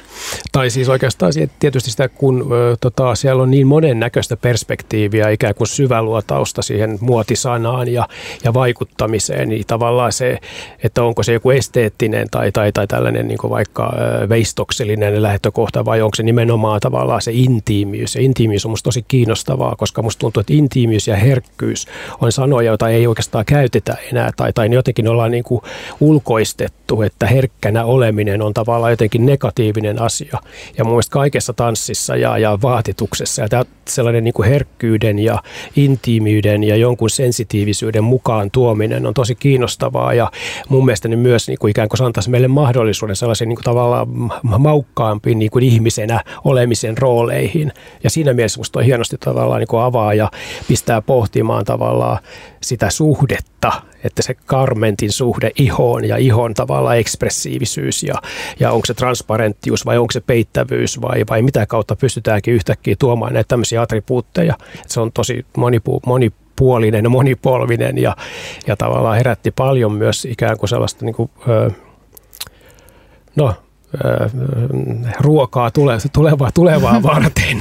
Tai 0.52 0.70
siis 0.70 0.88
oikeastaan 0.88 1.32
tietysti 1.58 1.90
sitä, 1.90 2.08
kun 2.08 2.50
tota, 2.80 3.14
siellä 3.14 3.42
on 3.42 3.50
niin 3.50 3.66
monennäköistä 3.66 4.37
perspektiiviä, 4.37 5.30
ikään 5.30 5.54
kuin 5.54 5.68
syväluotausta 5.68 6.62
siihen 6.62 6.99
muotisanaan 7.00 7.88
ja, 7.88 8.08
ja 8.44 8.54
vaikuttamiseen, 8.54 9.49
niin 9.49 9.64
tavallaan 9.66 10.12
se, 10.12 10.38
että 10.84 11.02
onko 11.02 11.23
se 11.23 11.32
joku 11.32 11.50
esteettinen 11.50 12.30
tai, 12.30 12.52
tai, 12.52 12.73
tai 12.73 12.87
tällainen 12.87 13.28
niin 13.28 13.38
kuin 13.38 13.50
vaikka 13.50 13.92
veistokseli 14.28 14.93
täydellinen 15.00 15.22
lähtökohta 15.22 15.84
vai 15.84 16.02
onko 16.02 16.14
se 16.14 16.22
nimenomaan 16.22 16.80
tavallaan 16.80 17.22
se 17.22 17.30
intiimiys. 17.34 18.14
Ja 18.14 18.20
intiimiys 18.20 18.64
on 18.66 18.70
musta 18.70 18.84
tosi 18.84 19.04
kiinnostavaa, 19.08 19.74
koska 19.76 20.02
musta 20.02 20.20
tuntuu, 20.20 20.40
että 20.40 20.52
intiimiys 20.52 21.08
ja 21.08 21.16
herkkyys 21.16 21.86
on 22.20 22.32
sanoja, 22.32 22.66
joita 22.66 22.88
ei 22.88 23.06
oikeastaan 23.06 23.44
käytetä 23.44 23.96
enää 24.12 24.30
tai, 24.36 24.52
tai 24.52 24.72
jotenkin 24.72 25.08
ollaan 25.08 25.30
niin 25.30 25.44
kuin 25.44 25.60
ulkoistettu, 26.00 27.02
että 27.02 27.26
herkkänä 27.26 27.84
oleminen 27.84 28.42
on 28.42 28.54
tavallaan 28.54 28.92
jotenkin 28.92 29.26
negatiivinen 29.26 30.02
asia. 30.02 30.38
Ja 30.78 30.84
mun 30.84 30.92
mielestä 30.92 31.12
kaikessa 31.12 31.52
tanssissa 31.52 32.16
ja, 32.16 32.38
ja 32.38 32.58
vaatituksessa 32.62 33.42
ja 33.42 33.64
sellainen 33.88 34.24
niin 34.24 34.34
kuin 34.34 34.48
herkkyyden 34.48 35.18
ja 35.18 35.42
intiimiyden 35.76 36.64
ja 36.64 36.76
jonkun 36.76 37.10
sensitiivisyyden 37.10 38.04
mukaan 38.04 38.50
tuominen 38.50 39.06
on 39.06 39.14
tosi 39.14 39.34
kiinnostavaa 39.34 40.14
ja 40.14 40.30
mun 40.68 40.84
mielestä 40.84 41.08
ne 41.08 41.16
myös 41.16 41.48
niin 41.48 41.58
kuin 41.58 41.70
ikään 41.70 41.88
kuin 41.88 42.02
antaisi 42.02 42.30
meille 42.30 42.48
mahdollisuuden 42.48 43.16
sellaisen 43.16 43.48
niin 43.48 43.56
kuin 43.56 43.64
tavallaan 43.64 44.08
maukkaampi 44.84 45.34
niin 45.34 45.50
kuin 45.50 45.64
ihmisenä 45.64 46.20
olemisen 46.44 46.98
rooleihin. 46.98 47.72
Ja 48.04 48.10
siinä 48.10 48.32
mielessä 48.32 48.60
musta 48.60 48.78
on 48.78 48.84
hienosti 48.84 49.16
tavallaan 49.20 49.60
niin 49.60 49.68
kuin 49.68 49.82
avaa 49.82 50.14
ja 50.14 50.30
pistää 50.68 51.02
pohtimaan 51.02 51.64
tavallaan 51.64 52.18
sitä 52.62 52.90
suhdetta, 52.90 53.72
että 54.04 54.22
se 54.22 54.34
karmentin 54.34 55.12
suhde 55.12 55.50
ihoon 55.58 56.04
ja 56.04 56.16
ihon 56.16 56.54
tavallaan 56.54 56.98
ekspressiivisyys 56.98 58.02
ja, 58.02 58.14
ja 58.60 58.72
onko 58.72 58.86
se 58.86 58.94
transparenttius 58.94 59.86
vai 59.86 59.98
onko 59.98 60.12
se 60.12 60.20
peittävyys 60.20 61.00
vai, 61.00 61.24
vai 61.30 61.42
mitä 61.42 61.66
kautta 61.66 61.96
pystytäänkin 61.96 62.54
yhtäkkiä 62.54 62.96
tuomaan 62.98 63.32
näitä 63.32 63.48
tämmöisiä 63.48 63.82
attribuutteja. 63.82 64.54
Se 64.86 65.00
on 65.00 65.12
tosi 65.12 65.46
monipu, 65.56 66.00
monipuolinen 66.06 67.04
ja 67.04 67.10
monipolvinen 67.10 67.98
ja, 67.98 68.16
ja 68.66 68.76
tavallaan 68.76 69.16
herätti 69.16 69.50
paljon 69.50 69.92
myös 69.92 70.24
ikään 70.24 70.58
kuin 70.58 70.68
sellaista 70.68 71.04
niin 71.04 71.14
kuin, 71.14 71.30
no 73.36 73.54
ruokaa 75.20 75.70
tule, 75.70 75.98
tulevaa, 76.12 76.50
tulevaa 76.52 77.02
varten. 77.12 77.58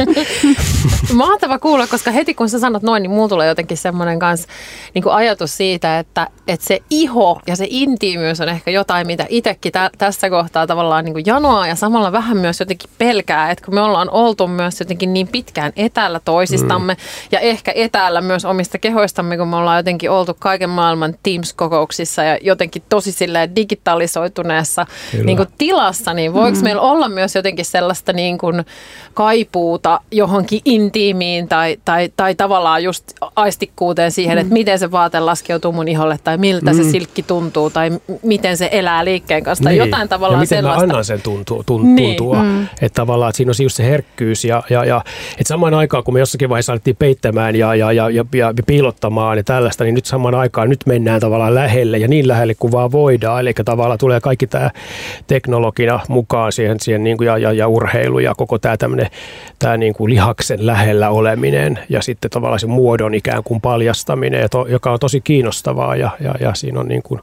Mahtava 1.13 1.59
kuulla, 1.59 1.87
koska 1.87 2.11
heti 2.11 2.33
kun 2.33 2.49
sä 2.49 2.59
sanot 2.59 2.83
noin, 2.83 3.03
niin 3.03 3.11
mulla 3.11 3.29
tulee 3.29 3.47
jotenkin 3.47 3.77
semmoinen 3.77 4.19
kans, 4.19 4.47
niin 4.93 5.03
kuin 5.03 5.13
ajatus 5.13 5.57
siitä, 5.57 5.99
että, 5.99 6.27
että 6.47 6.65
se 6.65 6.79
iho 6.89 7.41
ja 7.47 7.55
se 7.55 7.67
intiimiys 7.69 8.41
on 8.41 8.49
ehkä 8.49 8.71
jotain, 8.71 9.07
mitä 9.07 9.25
itsekin 9.29 9.71
tä, 9.71 9.89
tässä 9.97 10.29
kohtaa 10.29 10.67
tavallaan 10.67 11.05
niin 11.05 11.13
kuin 11.13 11.25
janoaa 11.25 11.67
ja 11.67 11.75
samalla 11.75 12.11
vähän 12.11 12.37
myös 12.37 12.59
jotenkin 12.59 12.89
pelkää, 12.97 13.51
että 13.51 13.65
kun 13.65 13.73
me 13.73 13.81
ollaan 13.81 14.09
oltu 14.09 14.47
myös 14.47 14.79
jotenkin 14.79 15.13
niin 15.13 15.27
pitkään 15.27 15.71
etäällä 15.75 16.19
toisistamme 16.25 16.93
mm. 16.93 16.99
ja 17.31 17.39
ehkä 17.39 17.71
etäällä 17.75 18.21
myös 18.21 18.45
omista 18.45 18.77
kehoistamme, 18.77 19.37
kun 19.37 19.47
me 19.47 19.55
ollaan 19.55 19.79
jotenkin 19.79 20.11
oltu 20.11 20.33
kaiken 20.39 20.69
maailman 20.69 21.15
Teams-kokouksissa 21.23 22.23
ja 22.23 22.37
jotenkin 22.41 22.83
tosi 22.89 23.11
silleen 23.11 23.55
digitalisoituneessa 23.55 24.85
niin 25.23 25.37
kuin 25.37 25.49
tilassa, 25.57 26.13
niin 26.13 26.22
niin 26.23 26.33
voiko 26.33 26.57
mm. 26.57 26.63
meillä 26.63 26.81
olla 26.81 27.09
myös 27.09 27.35
jotenkin 27.35 27.65
sellaista 27.65 28.13
niin 28.13 28.37
kuin 28.37 28.65
kaipuuta 29.13 29.99
johonkin 30.11 30.61
intiimiin 30.65 31.47
tai, 31.47 31.77
tai, 31.85 32.09
tai 32.17 32.35
tavallaan 32.35 32.83
just 32.83 33.03
aistikkuuteen 33.35 34.11
siihen, 34.11 34.37
mm. 34.37 34.41
että 34.41 34.53
miten 34.53 34.79
se 34.79 34.91
vaate 34.91 35.19
laskeutuu 35.19 35.71
mun 35.71 35.87
iholle 35.87 36.19
tai 36.23 36.37
miltä 36.37 36.71
mm. 36.71 36.77
se 36.77 36.83
silkki 36.83 37.23
tuntuu 37.23 37.69
tai 37.69 37.91
miten 38.23 38.57
se 38.57 38.69
elää 38.71 39.05
liikkeen 39.05 39.43
kanssa 39.43 39.63
tai 39.63 39.73
niin. 39.73 39.85
jotain 39.85 40.09
tavallaan 40.09 40.39
ja 40.39 40.41
miten 40.41 40.57
sellaista. 40.57 40.87
mä 40.87 40.91
annan 40.91 41.05
sen 41.05 41.21
tuntua, 41.21 41.63
tun, 41.65 41.95
niin. 41.95 42.17
tuntua. 42.17 42.43
Mm. 42.43 42.63
että 42.63 42.95
tavallaan 42.95 43.29
että 43.29 43.37
siinä 43.37 43.49
on 43.49 43.63
just 43.63 43.75
se 43.75 43.85
herkkyys 43.85 44.45
ja, 44.45 44.63
ja, 44.69 44.85
ja 44.85 45.01
että 45.31 45.47
samaan 45.47 45.73
aikaan 45.73 46.03
kun 46.03 46.13
me 46.13 46.19
jossakin 46.19 46.49
vaiheessa 46.49 46.71
alettiin 46.71 46.95
peittämään 46.95 47.55
ja, 47.55 47.75
ja, 47.75 47.91
ja, 47.91 48.09
ja, 48.09 48.25
ja 48.33 48.53
piilottamaan 48.67 49.37
ja 49.37 49.43
tällaista, 49.43 49.83
niin 49.83 49.95
nyt 49.95 50.05
samaan 50.05 50.35
aikaan 50.35 50.69
nyt 50.69 50.85
mennään 50.85 51.21
tavallaan 51.21 51.55
lähelle 51.55 51.97
ja 51.97 52.07
niin 52.07 52.27
lähelle 52.27 52.55
kuin 52.55 52.71
vaan 52.71 52.91
voidaan, 52.91 53.41
eli 53.41 53.53
tavallaan 53.65 53.99
tulee 53.99 54.19
kaikki 54.19 54.47
tämä 54.47 54.71
teknologia 55.27 55.99
mukaan 56.13 56.51
siihen, 56.51 56.79
siihen 56.79 57.03
niin 57.03 57.17
kuin 57.17 57.25
ja, 57.25 57.37
ja, 57.37 57.51
ja 57.51 57.67
urheilu 57.67 58.19
ja 58.19 58.33
koko 58.37 58.59
tämä 58.59 58.77
tämmöinen 58.77 59.07
tämä 59.59 59.77
niin 59.77 59.93
kuin 59.93 60.09
lihaksen 60.09 60.65
lähellä 60.65 61.09
oleminen 61.09 61.79
ja 61.89 62.01
sitten 62.01 62.31
tavallaan 62.31 62.59
se 62.59 62.67
muodon 62.67 63.13
ikään 63.13 63.43
kuin 63.43 63.61
paljastaminen, 63.61 64.49
joka 64.67 64.91
on 64.91 64.99
tosi 64.99 65.21
kiinnostavaa 65.21 65.95
ja, 65.95 66.09
ja, 66.19 66.35
ja 66.39 66.53
siinä 66.53 66.79
on 66.79 66.87
niin 66.87 67.03
kuin, 67.03 67.21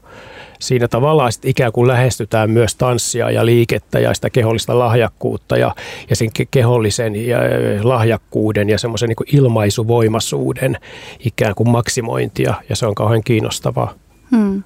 siinä 0.59 0.87
tavallaan 0.87 1.31
sit 1.31 1.45
ikään 1.45 1.71
kuin 1.71 1.87
lähestytään 1.87 2.51
myös 2.51 2.75
tanssia 2.75 3.31
ja 3.31 3.45
liikettä 3.45 3.99
ja 3.99 4.13
sitä 4.13 4.29
kehollista 4.29 4.79
lahjakkuutta 4.79 5.57
ja, 5.57 5.75
ja 6.09 6.15
sen 6.15 6.29
kehollisen 6.51 7.27
ja 7.27 7.37
lahjakkuuden 7.83 8.69
ja 8.69 8.77
semmoisen 8.77 9.09
niin 9.09 9.37
ilmaisuvoimaisuuden 9.37 10.77
ikään 11.19 11.55
kuin 11.55 11.69
maksimointia 11.69 12.53
ja 12.69 12.75
se 12.75 12.85
on 12.85 12.95
kauhean 12.95 13.23
kiinnostavaa. 13.23 13.93
Hmm. 14.31 14.63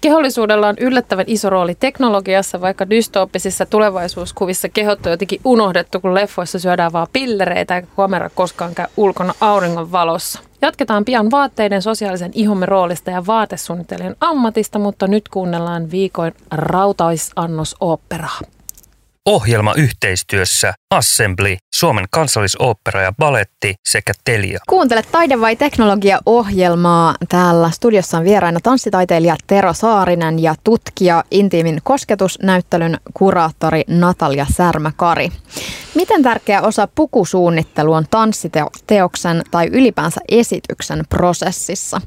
Kehollisuudella 0.00 0.68
on 0.68 0.76
yllättävän 0.78 1.24
iso 1.28 1.50
rooli 1.50 1.74
teknologiassa, 1.74 2.60
vaikka 2.60 2.90
dystooppisissa 2.90 3.66
tulevaisuuskuvissa 3.66 4.68
kehot 4.68 5.06
on 5.06 5.12
jotenkin 5.12 5.40
unohdettu, 5.44 6.00
kun 6.00 6.14
leffoissa 6.14 6.58
syödään 6.58 6.92
vaan 6.92 7.06
pillereitä 7.12 7.76
eikä 7.76 7.88
kamera 7.96 8.30
koskaan 8.30 8.74
käy 8.74 8.86
ulkona 8.96 9.34
auringon 9.40 9.92
valossa. 9.92 10.40
Jatketaan 10.62 11.04
pian 11.04 11.30
vaatteiden 11.30 11.82
sosiaalisen 11.82 12.30
ihomme 12.34 12.66
roolista 12.66 13.10
ja 13.10 13.26
vaatesuunnittelijan 13.26 14.16
ammatista, 14.20 14.78
mutta 14.78 15.06
nyt 15.06 15.28
kuunnellaan 15.28 15.90
viikoin 15.90 16.34
rautaisannos 16.50 17.76
oopperaa. 17.80 18.40
Ohjelma 19.26 19.74
yhteistyössä 19.74 20.74
Assembly, 20.94 21.56
Suomen 21.74 22.04
kansallisooppera 22.10 23.02
ja 23.02 23.12
baletti 23.12 23.74
sekä 23.88 24.12
Telia. 24.24 24.58
Kuuntele 24.68 25.02
Taide 25.12 25.40
vai 25.40 25.56
teknologia-ohjelmaa. 25.56 27.14
Täällä 27.28 27.70
studiossa 27.70 28.18
on 28.18 28.24
vieraina 28.24 28.60
tanssitaiteilija 28.62 29.36
Tero 29.46 29.74
Saarinen 29.74 30.38
ja 30.38 30.54
tutkija 30.64 31.24
intiimin 31.30 31.80
kosketusnäyttelyn 31.84 32.98
kuraattori 33.14 33.84
Natalia 33.88 34.46
Särmäkari. 34.56 35.32
Miten 35.94 36.22
tärkeä 36.22 36.62
osa 36.62 36.88
pukusuunnittelu 36.94 37.92
on 37.92 38.06
tanssiteoksen 38.10 39.42
tai 39.50 39.66
ylipäänsä 39.66 40.20
esityksen 40.28 41.04
prosessissa? 41.08 42.00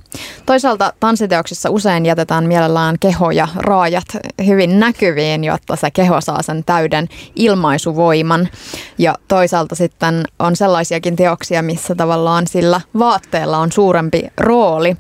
Toisaalta 0.46 0.94
tanssiteoksissa 1.00 1.70
usein 1.70 2.06
jätetään 2.06 2.44
mielellään 2.44 2.96
keho 3.00 3.32
ja 3.32 3.48
raajat 3.56 4.06
hyvin 4.46 4.80
näkyviin, 4.80 5.44
jotta 5.44 5.76
se 5.76 5.92
keho 5.92 6.22
saa 6.22 6.42
sen 6.42 6.64
täyden 6.64 7.08
ilmaisuvoiman. 7.36 8.50
Ja 8.98 9.16
toisaalta 9.28 9.76
sitten 9.76 10.24
on 10.40 10.56
sellaisiakin 10.56 11.16
teoksia, 11.16 11.62
missä 11.62 11.96
tavallaan 11.96 12.48
sillä 12.48 12.82
vaatteella 13.00 13.58
on 13.58 13.72
suurempi 13.72 14.24
rooli. 14.38 14.96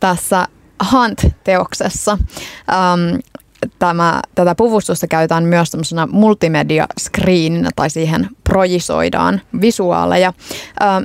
Tässä 0.00 0.48
Hunt-teoksessa 0.92 2.12
ähm, 2.12 3.18
tämä, 3.78 4.20
tätä 4.34 4.54
puvustusta 4.54 5.06
käytetään 5.06 5.44
myös 5.44 5.70
tämmöisenä 5.70 6.06
multimedia 6.10 6.86
screeninä 7.00 7.70
tai 7.76 7.90
siihen 7.90 8.28
projisoidaan 8.44 9.40
visuaaleja. 9.60 10.32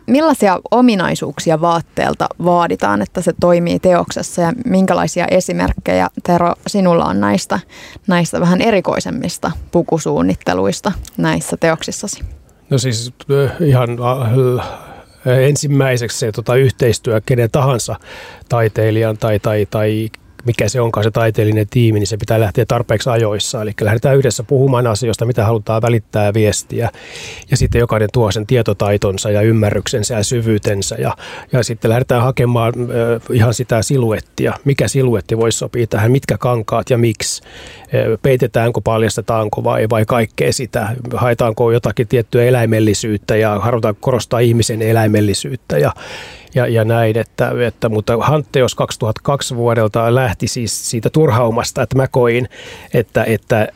Millaisia 0.08 0.60
ominaisuuksia 0.72 1.62
vaatteelta 1.62 2.28
vaaditaan, 2.44 3.02
että 3.02 3.22
se 3.22 3.34
toimii 3.40 3.80
teoksessa 3.80 4.42
ja 4.42 4.54
minkälaisia 4.66 5.28
esimerkkejä 5.32 6.08
Tero 6.24 6.54
sinulla 6.68 7.06
on 7.06 7.20
näistä, 7.20 7.60
näistä 8.08 8.40
vähän 8.40 8.62
erikoisemmista 8.62 9.52
pukusuunnitteluista 9.72 10.92
näissä 11.18 11.58
teoksissasi? 11.58 12.24
No 12.70 12.78
siis 12.78 13.14
ihan 13.60 13.90
ensimmäiseksi 15.26 16.20
se 16.20 16.32
tota, 16.32 16.56
yhteistyö 16.56 17.22
kenen 17.26 17.52
tahansa 17.52 17.96
taiteilijan 18.50 19.18
tai, 19.18 19.40
tai, 19.40 19.68
tai 19.70 20.10
mikä 20.46 20.70
se 20.70 20.82
onkaan 20.82 21.04
se 21.04 21.12
taiteellinen 21.12 21.68
tiimi, 21.70 22.00
niin 22.00 22.08
se 22.08 22.18
pitää 22.18 22.40
lähteä 22.40 22.66
tarpeeksi 22.66 23.10
ajoissa. 23.10 23.62
Eli 23.62 23.72
lähdetään 23.82 24.18
yhdessä 24.18 24.44
puhumaan 24.44 24.88
asioista, 24.88 25.26
mitä 25.26 25.46
halutaan 25.46 25.82
välittää 25.82 26.34
viestiä. 26.34 26.90
Ja 27.52 27.58
sitten 27.58 27.80
jokainen 27.80 28.10
tuo 28.14 28.32
sen 28.32 28.48
tietotaitonsa 28.48 29.32
ja 29.32 29.42
ymmärryksensä 29.42 30.14
ja 30.14 30.24
syvyytensä. 30.24 30.96
Ja, 30.96 31.18
ja 31.52 31.64
sitten 31.64 31.90
lähdetään 31.90 32.22
hakemaan 32.22 32.74
ihan 33.32 33.54
sitä 33.54 33.82
siluettia. 33.82 34.54
Mikä 34.66 34.88
siluetti 34.88 35.38
voisi 35.38 35.58
sopia 35.58 35.88
tähän, 35.88 36.12
mitkä 36.12 36.38
kankaat 36.38 36.90
ja 36.90 36.98
miksi. 36.98 37.44
Peitetäänkö, 38.22 38.82
paljastetaanko 38.84 39.64
vai, 39.64 39.88
vai 39.90 40.06
kaikkea 40.06 40.54
sitä. 40.54 40.90
Haetaanko 41.14 41.72
jotakin 41.72 42.08
tiettyä 42.08 42.44
eläimellisyyttä 42.44 43.36
ja 43.36 43.60
halutaan 43.60 43.96
korostaa 44.00 44.40
ihmisen 44.40 44.82
eläimellisyyttä. 44.82 45.78
Ja, 45.78 45.94
ja, 46.56 46.68
ja 46.68 46.86
näin, 46.86 47.18
että, 47.18 47.52
että, 47.68 47.90
mutta 47.90 48.18
Hantteos 48.18 48.76
2002 48.76 49.56
vuodelta 49.56 50.16
lähti 50.16 50.48
siis 50.48 50.90
siitä 50.90 51.10
turhaumasta, 51.10 51.82
että 51.82 51.96
mä 51.96 52.08
koin, 52.08 52.50
että, 52.94 53.24
että 53.24 53.68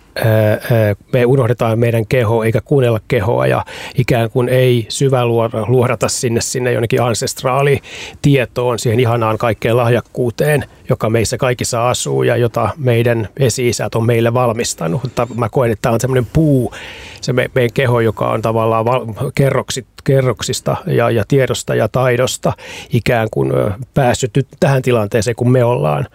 me 1.13 1.25
unohdetaan 1.25 1.79
meidän 1.79 2.07
keho 2.07 2.43
eikä 2.43 2.61
kuunnella 2.61 2.99
kehoa 3.07 3.47
ja 3.47 3.65
ikään 3.97 4.29
kuin 4.29 4.49
ei 4.49 4.85
syvä 4.89 5.25
luodata 5.67 6.09
sinne, 6.09 6.41
sinne 6.41 6.71
jonnekin 6.71 7.01
ancestraalitietoon, 7.01 8.79
siihen 8.79 8.99
ihanaan 8.99 9.37
kaikkeen 9.37 9.77
lahjakkuuteen, 9.77 10.65
joka 10.89 11.09
meissä 11.09 11.37
kaikissa 11.37 11.89
asuu 11.89 12.23
ja 12.23 12.37
jota 12.37 12.69
meidän 12.77 13.29
esi-isät 13.39 13.95
on 13.95 14.05
meille 14.05 14.33
valmistanut. 14.33 15.03
Mutta 15.03 15.27
mä 15.35 15.49
koen, 15.49 15.71
että 15.71 15.81
tämä 15.81 15.93
on 15.93 16.01
semmoinen 16.01 16.27
puu, 16.33 16.73
se 17.21 17.33
me, 17.33 17.49
meidän 17.55 17.73
keho, 17.73 17.99
joka 17.99 18.29
on 18.31 18.41
tavallaan 18.41 18.85
val, 18.85 19.05
kerroksit, 19.35 19.87
kerroksista 20.03 20.77
ja, 20.85 21.09
ja 21.09 21.23
tiedosta 21.27 21.75
ja 21.75 21.87
taidosta 21.87 22.53
ikään 22.93 23.27
kuin 23.31 23.51
päässyt 23.93 24.31
nyt 24.35 24.47
tähän 24.59 24.81
tilanteeseen, 24.81 25.35
kun 25.35 25.51
me 25.51 25.63
ollaan. 25.63 26.07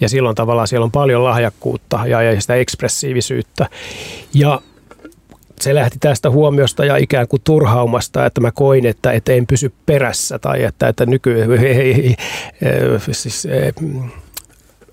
Ja 0.00 0.08
silloin 0.08 0.36
tavallaan 0.36 0.68
siellä 0.68 0.84
on 0.84 0.90
paljon 0.90 1.24
lahjakkuutta 1.24 2.00
ja, 2.06 2.22
ja 2.22 2.40
sitä 2.40 2.54
ekspressiivisyyttä. 2.54 3.37
Ja 4.34 4.60
se 5.60 5.74
lähti 5.74 5.98
tästä 6.00 6.30
huomiosta 6.30 6.84
ja 6.84 6.96
ikään 6.96 7.28
kuin 7.28 7.42
turhaumasta, 7.44 8.26
että 8.26 8.40
mä 8.40 8.50
koin, 8.50 8.86
että, 8.86 9.12
että 9.12 9.32
en 9.32 9.46
pysy 9.46 9.72
perässä 9.86 10.38
tai 10.38 10.64
että, 10.64 10.88
että 10.88 11.06
nyky, 11.06 11.36
siis, 13.12 13.48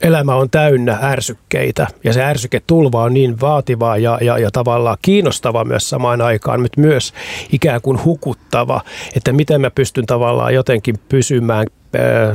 elämä 0.01 0.35
on 0.35 0.49
täynnä 0.49 0.97
ärsykkeitä. 1.01 1.87
Ja 2.03 2.13
se 2.13 2.23
ärsyketulva 2.23 3.03
on 3.03 3.13
niin 3.13 3.41
vaativaa 3.41 3.97
ja, 3.97 4.17
ja, 4.21 4.37
ja 4.37 4.51
tavallaan 4.51 4.97
kiinnostava 5.01 5.63
myös 5.63 5.89
samaan 5.89 6.21
aikaan, 6.21 6.61
mutta 6.61 6.81
myös 6.81 7.13
ikään 7.51 7.81
kuin 7.81 8.03
hukuttava, 8.05 8.81
että 9.15 9.31
miten 9.31 9.61
mä 9.61 9.71
pystyn 9.71 10.05
tavallaan 10.05 10.53
jotenkin 10.53 10.95
pysymään 11.09 11.67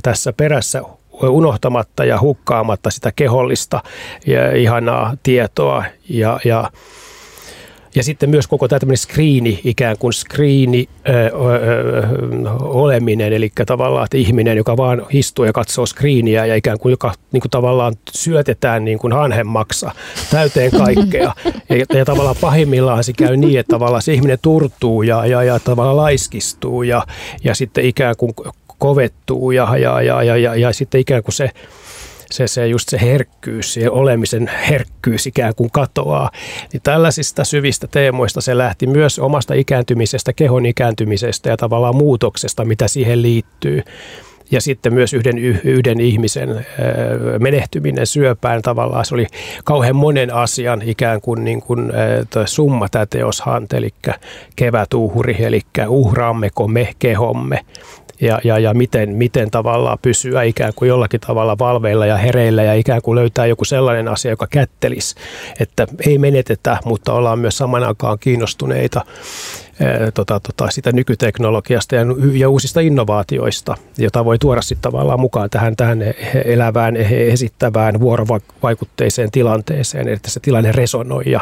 tässä 0.02 0.32
perässä 0.32 0.82
unohtamatta 1.28 2.04
ja 2.04 2.20
hukkaamatta 2.20 2.90
sitä 2.90 3.12
kehollista 3.16 3.82
ja 4.26 4.56
ihanaa 4.56 5.14
tietoa 5.22 5.84
ja, 6.08 6.40
ja 6.44 6.70
ja 7.94 8.04
sitten 8.04 8.30
myös 8.30 8.46
koko 8.46 8.68
tämä 8.68 8.78
tämmöinen 8.78 8.98
screeni, 8.98 9.60
ikään 9.64 9.98
kuin 9.98 10.12
screeni 10.12 10.88
ö, 11.08 11.12
ö, 11.12 11.30
oleminen, 12.60 13.32
eli 13.32 13.52
tavallaan 13.66 14.04
että 14.04 14.16
ihminen, 14.16 14.56
joka 14.56 14.76
vaan 14.76 15.06
istuu 15.10 15.44
ja 15.44 15.52
katsoo 15.52 15.86
screeniä 15.86 16.46
ja 16.46 16.54
ikään 16.54 16.78
kuin 16.78 16.90
joka 16.90 17.12
niin 17.32 17.40
kuin 17.40 17.50
tavallaan 17.50 17.94
syötetään 18.12 18.84
niin 18.84 18.98
kuin 18.98 19.12
hanhemmaksa 19.12 19.92
täyteen 20.30 20.70
kaikkea. 20.70 21.32
Ja, 21.68 21.98
ja 21.98 22.04
tavallaan 22.04 22.36
pahimmillaan 22.40 23.04
se 23.04 23.12
käy 23.12 23.36
niin, 23.36 23.60
että 23.60 23.70
tavallaan 23.70 24.02
se 24.02 24.14
ihminen 24.14 24.38
turtuu 24.42 25.02
ja, 25.02 25.26
ja, 25.26 25.42
ja 25.42 25.60
tavallaan 25.60 25.96
laiskistuu 25.96 26.82
ja, 26.82 27.06
ja 27.44 27.54
sitten 27.54 27.84
ikään 27.84 28.16
kuin 28.16 28.34
kovettuu 28.80 29.50
ja, 29.50 29.78
ja, 29.78 30.02
ja, 30.02 30.22
ja, 30.22 30.37
ja, 30.37 30.54
ja 30.54 30.72
sitten 30.72 31.00
ikään 31.00 31.22
kuin 31.22 31.34
se 31.34 31.50
se, 32.30 32.46
se 32.46 32.66
just 32.66 32.88
se 32.88 33.00
herkkyys, 33.00 33.75
se 33.75 33.90
olemisen 33.90 34.50
herkkyys 34.68 35.26
ikään 35.26 35.54
kuin 35.54 35.70
katoaa. 35.70 36.30
Niin 36.72 36.82
tällaisista 36.82 37.44
syvistä 37.44 37.87
teemoista 37.87 38.40
se 38.40 38.58
lähti 38.58 38.87
myös 38.87 39.18
omasta 39.18 39.54
ikääntymisestä, 39.54 40.32
kehon 40.32 40.66
ikääntymisestä 40.66 41.49
ja 41.49 41.56
tavallaan 41.56 41.96
muutoksesta, 41.96 42.64
mitä 42.64 42.88
siihen 42.88 43.22
liittyy. 43.22 43.82
Ja 44.52 44.60
sitten 44.60 44.94
myös 44.94 45.14
yhden, 45.14 45.38
yhden 45.64 46.00
ihmisen 46.00 46.66
menehtyminen 47.38 48.06
syöpään 48.06 48.62
tavallaan. 48.62 49.04
Se 49.04 49.14
oli 49.14 49.26
kauhean 49.64 49.96
monen 49.96 50.34
asian 50.34 50.82
ikään 50.82 51.20
kuin, 51.20 51.44
niin 51.44 51.62
kuin 51.62 51.92
summa 52.46 52.88
tämä 52.88 53.06
teoshante, 53.06 53.76
eli 53.76 53.90
kevätuhuri, 54.56 55.37
eli 55.44 55.60
uhraammeko 55.88 56.68
me 56.68 56.94
kehomme 56.99 57.60
ja, 58.20 58.40
ja, 58.44 58.58
ja 58.58 58.74
miten, 58.74 59.16
miten 59.16 59.50
tavallaan 59.50 59.98
pysyä 60.02 60.42
ikään 60.42 60.72
kuin 60.76 60.88
jollakin 60.88 61.20
tavalla 61.20 61.58
valveilla 61.58 62.06
ja 62.06 62.16
hereillä 62.16 62.62
ja 62.62 62.74
ikään 62.74 63.02
kuin 63.02 63.16
löytää 63.16 63.46
joku 63.46 63.64
sellainen 63.64 64.08
asia, 64.08 64.30
joka 64.30 64.47
kättelisi, 64.47 65.14
että 65.60 65.86
ei 66.06 66.18
menetetä, 66.18 66.78
mutta 66.84 67.12
ollaan 67.12 67.38
myös 67.38 67.58
saman 67.58 67.84
aikaan 67.84 68.18
kiinnostuneita 68.18 69.04
tota, 70.14 70.40
tota, 70.40 70.71
sitä 70.71 70.92
nykyteknologiasta 70.92 71.95
ja, 71.95 72.02
ja 72.32 72.49
uusista 72.49 72.80
innovaatioista, 72.80 73.76
jota 73.99 74.25
voi 74.25 74.38
tuoda 74.38 74.62
sitten 74.62 74.92
tavallaan 74.92 75.21
mukaan 75.21 75.50
tähän, 75.50 75.76
tähän 75.76 75.99
elävään, 76.45 76.97
esittävään, 76.97 78.00
vuorovaikutteiseen 78.00 79.30
tilanteeseen, 79.30 80.08
että 80.08 80.30
se 80.30 80.40
tilanne 80.40 80.73
resonoi 80.73 81.23
ja, 81.26 81.40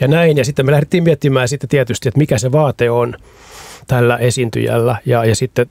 ja 0.00 0.08
näin. 0.08 0.36
Ja 0.36 0.44
sitten 0.44 0.66
me 0.66 0.72
lähdettiin 0.72 1.04
miettimään 1.04 1.48
sitten 1.48 1.68
tietysti, 1.68 2.08
että 2.08 2.18
mikä 2.18 2.38
se 2.38 2.52
vaate 2.52 2.90
on 2.90 3.14
tällä 3.86 4.16
esiintyjällä 4.16 4.96
ja, 5.06 5.24
ja 5.24 5.36
sitten 5.36 5.66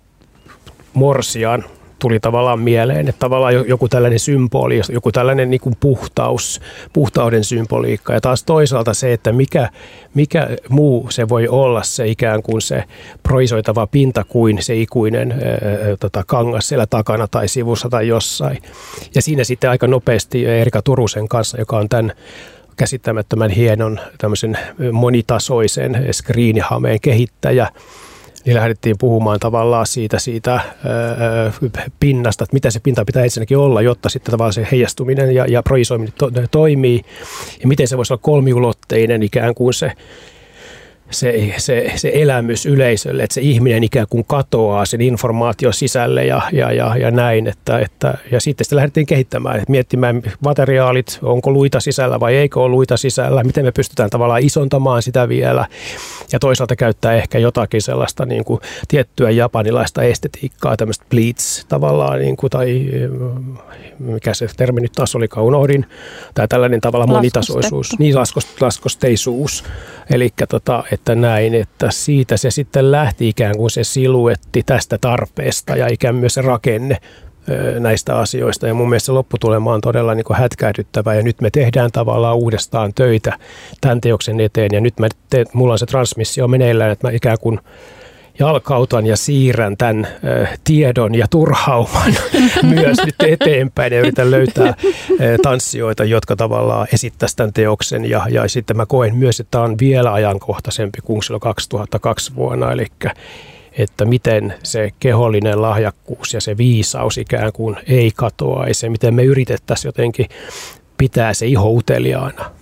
morsian 0.93 1.63
tuli 2.01 2.19
tavallaan 2.19 2.59
mieleen, 2.59 3.07
että 3.07 3.19
tavallaan 3.19 3.53
joku 3.67 3.89
tällainen 3.89 4.19
symboli, 4.19 4.81
joku 4.89 5.11
tällainen 5.11 5.49
niin 5.49 5.61
kuin 5.61 5.75
puhtaus, 5.79 6.61
puhtauden 6.93 7.43
symboliikka. 7.43 8.13
Ja 8.13 8.21
taas 8.21 8.43
toisaalta 8.43 8.93
se, 8.93 9.13
että 9.13 9.31
mikä, 9.31 9.69
mikä 10.13 10.49
muu 10.69 11.07
se 11.09 11.29
voi 11.29 11.47
olla 11.47 11.83
se 11.83 12.07
ikään 12.07 12.43
kuin 12.43 12.61
se 12.61 12.83
proisoitava 13.23 13.87
pinta 13.87 14.23
kuin 14.23 14.61
se 14.61 14.75
ikuinen 14.75 15.31
ää, 15.31 15.39
tota, 15.99 16.23
kangas 16.27 16.67
siellä 16.67 16.85
takana 16.87 17.27
tai 17.27 17.47
sivussa 17.47 17.89
tai 17.89 18.07
jossain. 18.07 18.57
Ja 19.15 19.21
siinä 19.21 19.43
sitten 19.43 19.69
aika 19.69 19.87
nopeasti 19.87 20.45
Erika 20.45 20.81
Turusen 20.81 21.27
kanssa, 21.27 21.59
joka 21.59 21.77
on 21.77 21.89
tämän 21.89 22.13
käsittämättömän 22.77 23.49
hienon 23.49 23.99
tämmöisen 24.17 24.57
monitasoisen 24.91 26.07
skriinihameen 26.11 26.99
kehittäjä, 27.01 27.67
niin 28.45 28.55
lähdettiin 28.55 28.97
puhumaan 28.97 29.39
tavallaan 29.39 29.87
siitä, 29.87 30.19
siitä 30.19 30.59
pinnasta, 31.99 32.43
että 32.43 32.53
mitä 32.53 32.71
se 32.71 32.79
pinta 32.79 33.05
pitää 33.05 33.23
ensinnäkin 33.23 33.57
olla, 33.57 33.81
jotta 33.81 34.09
sitten 34.09 34.31
tavallaan 34.31 34.53
se 34.53 34.67
heijastuminen 34.71 35.35
ja, 35.35 35.45
ja 35.45 35.63
projisoiminen 35.63 36.13
to, 36.17 36.31
toimii, 36.51 37.01
ja 37.61 37.67
miten 37.67 37.87
se 37.87 37.97
voisi 37.97 38.13
olla 38.13 38.21
kolmiulotteinen 38.23 39.23
ikään 39.23 39.55
kuin 39.55 39.73
se 39.73 39.91
se, 41.11 41.53
se, 41.57 41.91
se 41.95 42.11
elämys 42.13 42.65
yleisölle, 42.65 43.23
että 43.23 43.33
se 43.33 43.41
ihminen 43.41 43.83
ikään 43.83 44.07
kuin 44.09 44.25
katoaa 44.27 44.85
sen 44.85 45.01
informaation 45.01 45.73
sisälle 45.73 46.25
ja, 46.25 46.41
ja, 46.51 46.71
ja, 46.71 46.97
ja 46.97 47.11
näin. 47.11 47.47
Että, 47.47 47.79
että, 47.79 48.13
ja 48.31 48.41
sitten 48.41 48.65
sitä 48.65 48.75
lähdettiin 48.75 49.05
kehittämään, 49.05 49.55
että 49.55 49.71
miettimään 49.71 50.21
materiaalit, 50.39 51.19
onko 51.21 51.51
luita 51.51 51.79
sisällä 51.79 52.19
vai 52.19 52.35
eikö 52.35 52.59
ole 52.59 52.69
luita 52.69 52.97
sisällä, 52.97 53.43
miten 53.43 53.65
me 53.65 53.71
pystytään 53.71 54.09
tavallaan 54.09 54.43
isontamaan 54.43 55.01
sitä 55.01 55.29
vielä 55.29 55.65
ja 56.31 56.39
toisaalta 56.39 56.75
käyttää 56.75 57.13
ehkä 57.13 57.39
jotakin 57.39 57.81
sellaista 57.81 58.25
niin 58.25 58.43
kuin 58.45 58.61
tiettyä 58.87 59.29
japanilaista 59.29 60.03
estetiikkaa, 60.03 60.77
tämmöistä 60.77 61.05
bleach 61.09 61.65
tavallaan, 61.67 62.19
niin 62.19 62.37
kuin, 62.37 62.49
tai 62.49 62.89
mikä 63.99 64.33
se 64.33 64.47
termi 64.57 64.81
nyt 64.81 64.91
taas 64.91 65.15
oli, 65.15 65.27
unohdin, 65.37 65.85
tai 66.33 66.47
tällainen 66.47 66.81
tavalla 66.81 67.07
monitasoisuus, 67.07 67.99
niin 67.99 68.15
laskosteisuus, 68.59 69.63
eli 70.09 70.33
tota, 70.49 70.83
että 71.01 71.15
näin, 71.15 71.53
että 71.53 71.91
siitä 71.91 72.37
se 72.37 72.51
sitten 72.51 72.91
lähti 72.91 73.29
ikään 73.29 73.57
kuin 73.57 73.69
se 73.69 73.83
siluetti 73.83 74.63
tästä 74.65 74.97
tarpeesta 75.01 75.75
ja 75.75 75.87
ikään 75.87 76.15
myös 76.15 76.33
se 76.33 76.41
rakenne 76.41 76.97
näistä 77.79 78.17
asioista. 78.17 78.67
Ja 78.67 78.73
mun 78.73 78.89
mielestä 78.89 79.05
se 79.05 79.11
lopputulema 79.11 79.73
on 79.73 79.81
todella 79.81 80.15
niin 80.15 80.25
hätkähdyttävä 80.33 81.13
ja 81.13 81.23
nyt 81.23 81.41
me 81.41 81.49
tehdään 81.49 81.91
tavallaan 81.91 82.37
uudestaan 82.37 82.93
töitä 82.93 83.37
tämän 83.81 84.01
teoksen 84.01 84.39
eteen 84.39 84.69
ja 84.73 84.81
nyt 84.81 84.99
mä 84.99 85.07
te, 85.29 85.45
mulla 85.53 85.73
on 85.73 85.79
se 85.79 85.85
transmissio 85.85 86.47
meneillään, 86.47 86.91
että 86.91 87.07
mä 87.07 87.11
ikään 87.11 87.37
kuin 87.41 87.59
jalkautan 88.41 89.05
ja 89.05 89.17
siirrän 89.17 89.77
tämän 89.77 90.07
tiedon 90.63 91.15
ja 91.15 91.27
turhauman 91.29 92.13
myös 92.75 92.97
nyt 93.05 93.15
eteenpäin 93.27 93.93
ja 93.93 93.99
yritän 93.99 94.31
löytää 94.31 94.73
tanssijoita, 95.41 96.03
jotka 96.03 96.35
tavallaan 96.35 96.87
esittäisivät 96.93 97.37
tämän 97.37 97.53
teoksen. 97.53 98.09
Ja, 98.09 98.25
ja 98.29 98.47
sitten 98.47 98.77
mä 98.77 98.85
koen 98.85 99.15
myös, 99.15 99.39
että 99.39 99.51
tämä 99.51 99.63
on 99.63 99.75
vielä 99.79 100.13
ajankohtaisempi 100.13 100.99
kuin 101.03 101.23
silloin 101.23 101.41
2002 101.41 102.35
vuonna, 102.35 102.71
eli 102.71 102.85
että 103.77 104.05
miten 104.05 104.53
se 104.63 104.91
kehollinen 104.99 105.61
lahjakkuus 105.61 106.33
ja 106.33 106.41
se 106.41 106.57
viisaus 106.57 107.17
ikään 107.17 107.51
kuin 107.53 107.75
ei 107.87 108.11
katoaisi, 108.15 108.89
miten 108.89 109.13
me 109.13 109.23
yritettäisiin 109.23 109.89
jotenkin 109.89 110.25
pitää 110.97 111.33
se 111.33 111.45
iho 111.45 111.71
uteliaana. 111.71 112.60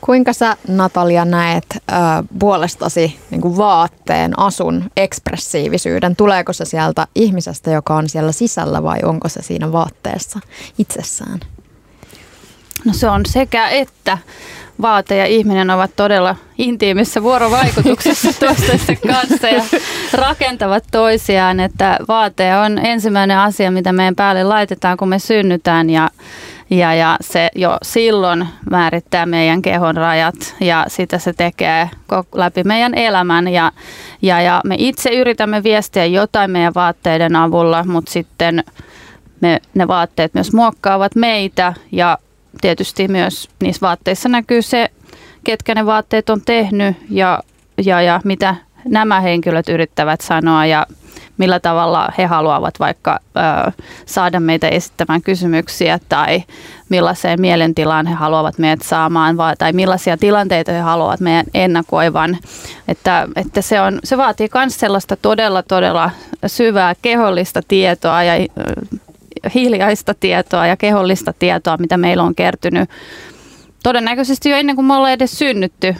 Kuinka 0.00 0.32
sä 0.32 0.56
Natalia 0.68 1.24
näet 1.24 1.64
ö, 1.72 1.94
puolestasi 2.38 3.18
niin 3.30 3.40
kuin 3.40 3.56
vaatteen, 3.56 4.38
asun, 4.38 4.90
ekspressiivisyyden? 4.96 6.16
Tuleeko 6.16 6.52
se 6.52 6.64
sieltä 6.64 7.06
ihmisestä, 7.14 7.70
joka 7.70 7.96
on 7.96 8.08
siellä 8.08 8.32
sisällä 8.32 8.82
vai 8.82 8.98
onko 9.02 9.28
se 9.28 9.42
siinä 9.42 9.72
vaatteessa 9.72 10.40
itsessään? 10.78 11.40
No 12.84 12.92
se 12.92 13.08
on 13.08 13.26
sekä 13.26 13.68
että 13.68 14.18
vaate 14.82 15.16
ja 15.16 15.26
ihminen 15.26 15.70
ovat 15.70 15.90
todella 15.96 16.36
intiimissä 16.58 17.22
vuorovaikutuksessa 17.22 18.32
toistensa 18.46 18.92
kanssa 19.06 19.48
ja 19.48 19.64
rakentavat 20.12 20.84
toisiaan, 20.90 21.60
että 21.60 21.98
vaate 22.08 22.56
on 22.56 22.78
ensimmäinen 22.78 23.38
asia, 23.38 23.70
mitä 23.70 23.92
meidän 23.92 24.16
päälle 24.16 24.44
laitetaan, 24.44 24.96
kun 24.96 25.08
me 25.08 25.18
synnytään 25.18 25.90
ja 25.90 26.10
ja, 26.70 26.94
ja 26.94 27.16
se 27.20 27.48
jo 27.54 27.78
silloin 27.82 28.48
määrittää 28.70 29.26
meidän 29.26 29.62
kehon 29.62 29.96
rajat 29.96 30.54
ja 30.60 30.84
sitä 30.88 31.18
se 31.18 31.32
tekee 31.32 31.90
läpi 32.34 32.64
meidän 32.64 32.94
elämän. 32.94 33.48
Ja, 33.48 33.72
ja, 34.22 34.40
ja 34.40 34.60
me 34.64 34.74
itse 34.78 35.10
yritämme 35.10 35.62
viestiä 35.62 36.04
jotain 36.04 36.50
meidän 36.50 36.74
vaatteiden 36.74 37.36
avulla, 37.36 37.84
mutta 37.84 38.12
sitten 38.12 38.64
me, 39.40 39.60
ne 39.74 39.88
vaatteet 39.88 40.34
myös 40.34 40.52
muokkaavat 40.52 41.14
meitä 41.14 41.74
ja 41.92 42.18
tietysti 42.60 43.08
myös 43.08 43.48
niissä 43.62 43.80
vaatteissa 43.80 44.28
näkyy 44.28 44.62
se, 44.62 44.88
ketkä 45.44 45.74
ne 45.74 45.86
vaatteet 45.86 46.30
on 46.30 46.40
tehnyt 46.40 46.96
ja, 47.10 47.42
ja, 47.84 48.02
ja 48.02 48.20
mitä 48.24 48.54
nämä 48.84 49.20
henkilöt 49.20 49.68
yrittävät 49.68 50.20
sanoa 50.20 50.66
ja 50.66 50.86
millä 51.38 51.60
tavalla 51.60 52.08
he 52.18 52.26
haluavat 52.26 52.80
vaikka 52.80 53.20
ö, 53.66 53.72
saada 54.06 54.40
meitä 54.40 54.68
esittämään 54.68 55.22
kysymyksiä 55.22 55.98
tai 56.08 56.42
millaiseen 56.88 57.40
mielentilaan 57.40 58.06
he 58.06 58.14
haluavat 58.14 58.58
meidät 58.58 58.82
saamaan 58.82 59.36
vai, 59.36 59.56
tai 59.56 59.72
millaisia 59.72 60.16
tilanteita 60.16 60.72
he 60.72 60.80
haluavat 60.80 61.20
meidän 61.20 61.46
ennakoivan. 61.54 62.38
Että, 62.88 63.28
että 63.36 63.62
se, 63.62 63.80
on, 63.80 63.98
se 64.04 64.16
vaatii 64.16 64.48
myös 64.54 64.80
sellaista 64.80 65.16
todella, 65.16 65.62
todella 65.62 66.10
syvää 66.46 66.94
kehollista 67.02 67.60
tietoa 67.68 68.22
ja 68.22 68.46
hiljaista 69.54 70.14
tietoa 70.20 70.66
ja 70.66 70.76
kehollista 70.76 71.32
tietoa, 71.38 71.76
mitä 71.76 71.96
meillä 71.96 72.22
on 72.22 72.34
kertynyt 72.34 72.90
todennäköisesti 73.82 74.50
jo 74.50 74.56
ennen 74.56 74.76
kuin 74.76 74.86
me 74.86 74.94
ollaan 74.94 75.12
edes 75.12 75.38
synnytty, 75.38 75.96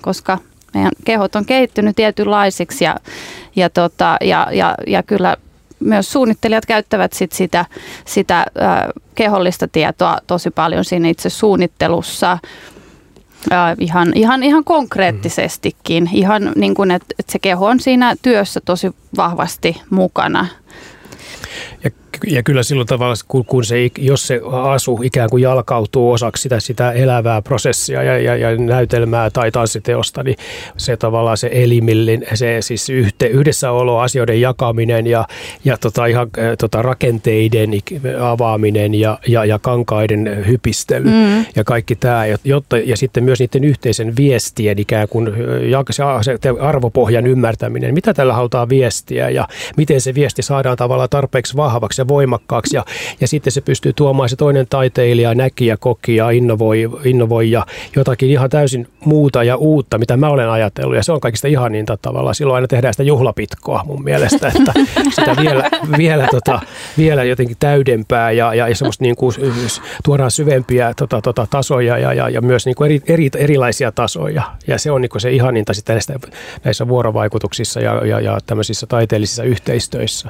koska 0.00 0.38
meidän 0.74 0.92
kehot 1.04 1.36
on 1.36 1.44
kehittynyt 1.44 1.96
tietynlaisiksi 1.96 2.84
ja, 2.84 2.96
ja, 3.56 3.70
tota, 3.70 4.16
ja, 4.20 4.46
ja, 4.52 4.74
ja 4.86 5.02
kyllä 5.02 5.36
myös 5.80 6.12
suunnittelijat 6.12 6.66
käyttävät 6.66 7.12
sit 7.12 7.32
sitä, 7.32 7.66
sitä 8.04 8.38
äh, 8.38 8.46
kehollista 9.14 9.68
tietoa 9.68 10.18
tosi 10.26 10.50
paljon 10.50 10.84
siinä 10.84 11.08
itse 11.08 11.30
suunnittelussa. 11.30 12.38
Äh, 13.52 13.76
ihan, 13.78 14.12
ihan, 14.14 14.42
ihan 14.42 14.64
konkreettisestikin, 14.64 16.10
ihan 16.12 16.52
niin 16.56 16.74
kuin, 16.74 16.90
että, 16.90 17.14
että 17.18 17.32
se 17.32 17.38
keho 17.38 17.66
on 17.66 17.80
siinä 17.80 18.14
työssä 18.22 18.60
tosi 18.64 18.90
vahvasti 19.16 19.82
mukana. 19.90 20.46
Ja 22.26 22.42
kyllä 22.42 22.62
silloin 22.62 22.86
tavalla, 22.86 23.14
kun, 23.28 23.44
kun 23.44 23.64
se, 23.64 23.76
jos 23.98 24.26
se 24.26 24.40
asu 24.52 25.00
ikään 25.02 25.30
kuin 25.30 25.42
jalkautuu 25.42 26.12
osaksi 26.12 26.42
sitä, 26.42 26.60
sitä 26.60 26.92
elävää 26.92 27.42
prosessia 27.42 28.02
ja, 28.02 28.18
ja, 28.18 28.36
ja 28.36 28.56
näytelmää 28.56 29.30
tai 29.30 29.50
tanssiteosta, 29.50 30.22
niin 30.22 30.36
se 30.76 30.96
tavallaan 30.96 31.36
se 31.36 31.50
elimillin, 31.52 32.26
se 32.34 32.56
siis 32.60 32.90
yhte, 32.90 33.26
yhdessäolo, 33.26 33.98
asioiden 33.98 34.40
jakaminen 34.40 35.06
ja, 35.06 35.26
ja 35.64 35.76
tota 35.76 36.06
ihan 36.06 36.30
tota 36.58 36.82
rakenteiden 36.82 37.70
avaaminen 38.20 38.94
ja, 38.94 39.18
ja, 39.28 39.44
ja 39.44 39.58
kankaiden 39.58 40.44
hypistely 40.46 41.04
mm. 41.04 41.44
ja 41.56 41.64
kaikki 41.64 41.96
tämä, 41.96 42.24
jotta, 42.44 42.78
ja 42.78 42.96
sitten 42.96 43.24
myös 43.24 43.38
niiden 43.38 43.64
yhteisen 43.64 44.16
viestien 44.16 44.78
ikään 44.78 45.08
kuin 45.08 45.32
se 45.90 46.48
arvopohjan 46.60 47.26
ymmärtäminen, 47.26 47.94
mitä 47.94 48.14
tällä 48.14 48.32
halutaan 48.32 48.68
viestiä 48.68 49.30
ja 49.30 49.48
miten 49.76 50.00
se 50.00 50.14
viesti 50.14 50.42
saadaan 50.42 50.76
tavallaan 50.76 51.08
tarpeeksi 51.08 51.56
vahvaksi 51.56 52.00
ja 52.00 52.08
voimakkaaksi 52.10 52.76
ja, 52.76 52.84
ja 53.20 53.28
sitten 53.28 53.52
se 53.52 53.60
pystyy 53.60 53.92
tuomaan 53.92 54.28
se 54.28 54.36
toinen 54.36 54.66
taiteilija, 54.70 55.34
näki 55.34 55.66
ja 55.66 55.76
koki 55.76 56.16
ja 56.16 56.30
innovoi, 56.30 56.90
innovoi 57.04 57.50
ja 57.50 57.66
jotakin 57.96 58.30
ihan 58.30 58.50
täysin 58.50 58.88
muuta 59.04 59.44
ja 59.44 59.56
uutta, 59.56 59.98
mitä 59.98 60.16
mä 60.16 60.28
olen 60.28 60.48
ajatellut 60.48 60.96
ja 60.96 61.02
se 61.02 61.12
on 61.12 61.20
kaikista 61.20 61.48
ihaninta 61.48 61.98
tavallaan. 62.02 62.34
Silloin 62.34 62.54
aina 62.54 62.68
tehdään 62.68 62.94
sitä 62.94 63.02
juhlapitkoa 63.02 63.84
mun 63.86 64.04
mielestä, 64.04 64.52
että 64.58 64.72
sitä 65.10 65.36
vielä, 65.42 65.70
vielä, 65.98 66.28
tota, 66.30 66.60
vielä 66.98 67.24
jotenkin 67.24 67.56
täydempää 67.60 68.32
ja, 68.32 68.54
ja, 68.54 68.68
ja 68.68 68.74
semmoista 68.74 69.04
niin 69.04 69.16
kuin, 69.16 69.34
tuodaan 70.04 70.30
syvempiä 70.30 70.94
tota, 70.96 71.20
tota, 71.22 71.46
tasoja 71.50 71.98
ja, 71.98 72.12
ja, 72.12 72.28
ja 72.28 72.40
myös 72.40 72.66
niin 72.66 72.74
kuin 72.74 72.86
eri, 72.86 73.02
eri, 73.06 73.30
erilaisia 73.36 73.92
tasoja 73.92 74.42
ja 74.66 74.78
se 74.78 74.90
on 74.90 75.00
niin 75.00 75.10
kuin 75.10 75.20
se 75.20 75.30
ihaninta 75.30 75.74
sitten 75.74 76.00
näissä 76.64 76.88
vuorovaikutuksissa 76.88 77.80
ja, 77.80 78.06
ja, 78.06 78.20
ja 78.20 78.38
tämmöisissä 78.46 78.86
taiteellisissa 78.86 79.42
yhteistöissä. 79.42 80.28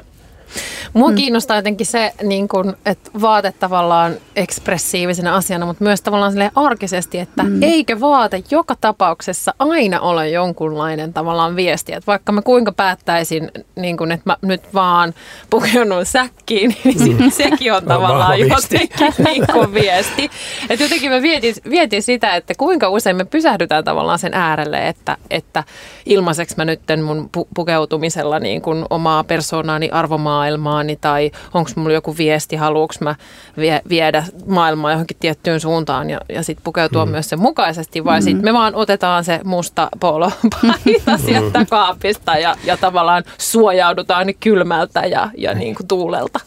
Mua 0.95 1.09
mm. 1.09 1.15
kiinnostaa 1.15 1.57
jotenkin 1.57 1.87
se, 1.87 2.13
niin 2.23 2.49
kun, 2.49 2.77
että 2.87 3.11
vaate 3.21 3.53
tavallaan 3.53 4.15
ekspressiivisena 4.37 5.37
asiana, 5.37 5.67
mutta 5.67 5.85
myös 5.85 6.01
tavallaan 6.01 6.51
arkisesti, 6.55 7.19
että 7.19 7.43
mm. 7.43 7.63
eikö 7.63 8.01
vaate 8.01 8.43
joka 8.51 8.75
tapauksessa 8.81 9.55
aina 9.59 10.01
ole 10.01 10.29
jonkunlainen 10.29 11.13
tavallaan 11.13 11.57
viesti. 11.57 11.93
Että 11.93 12.07
vaikka 12.07 12.33
mä 12.33 12.43
kuinka 12.43 12.73
päättäisin, 12.73 13.51
niin 13.77 13.97
kun, 13.97 14.13
että 14.13 14.31
mä 14.31 14.37
nyt 14.43 14.75
vaan 14.75 15.15
pukeudun 15.51 16.07
säkkiin, 16.07 16.77
niin 16.85 17.17
mm. 17.19 17.31
sekin 17.31 17.73
on 17.73 17.85
tavallaan 17.85 18.41
jotenkin 18.41 19.15
niin 19.25 19.45
kuin 19.53 19.75
viesti. 19.75 20.31
Että 20.71 20.85
jotenkin 20.85 21.11
mä 21.11 21.23
vietin, 21.23 21.55
vietin 21.71 22.03
sitä, 22.03 22.37
että 22.37 22.55
kuinka 22.59 22.89
usein 22.89 23.17
me 23.17 23.25
pysähdytään 23.25 23.85
tavallaan 23.85 24.19
sen 24.19 24.35
äärelle, 24.35 24.89
että, 24.89 25.17
että 25.31 25.65
ilmaiseksi 26.07 26.55
mä 26.57 26.65
nyt 26.65 26.81
mun 27.05 27.31
pukeutumisella 27.55 28.39
niin 28.39 28.63
kuin 28.63 28.85
omaa 28.91 29.25
persoonaani 29.25 29.91
arvomaa 29.91 30.47
maailmaani 30.81 30.97
tai 30.97 31.31
onko 31.55 31.71
mulla 31.75 31.93
joku 31.93 32.17
viesti, 32.17 32.57
haluanko 32.57 32.95
mä 33.01 33.15
vie, 33.57 33.81
viedä 33.89 34.25
maailmaa 34.47 34.91
johonkin 34.91 35.17
tiettyyn 35.21 35.61
suuntaan 35.61 36.11
ja, 36.11 36.21
ja 36.29 36.43
sitten 36.43 36.65
pukeutua 36.65 37.07
mm. 37.07 37.11
myös 37.11 37.29
sen 37.29 37.41
mukaisesti 37.41 38.05
vai 38.05 38.21
mm. 38.21 38.25
sitten 38.25 38.45
me 38.45 38.53
vaan 38.53 38.75
otetaan 38.75 39.25
se 39.25 39.41
musta 39.45 39.89
polo 40.01 40.33
paita 40.63 41.19
sieltä 41.19 41.59
mm. 41.59 41.67
kaapista 41.67 42.39
ja, 42.39 42.57
ja 42.65 42.77
tavallaan 42.77 43.25
suojaudutaan 43.39 44.27
kylmältä 44.41 45.01
ja, 45.01 45.31
ja 45.37 45.55
niin 45.55 45.75
kuin 45.75 45.89
tuulelta. 45.89 46.41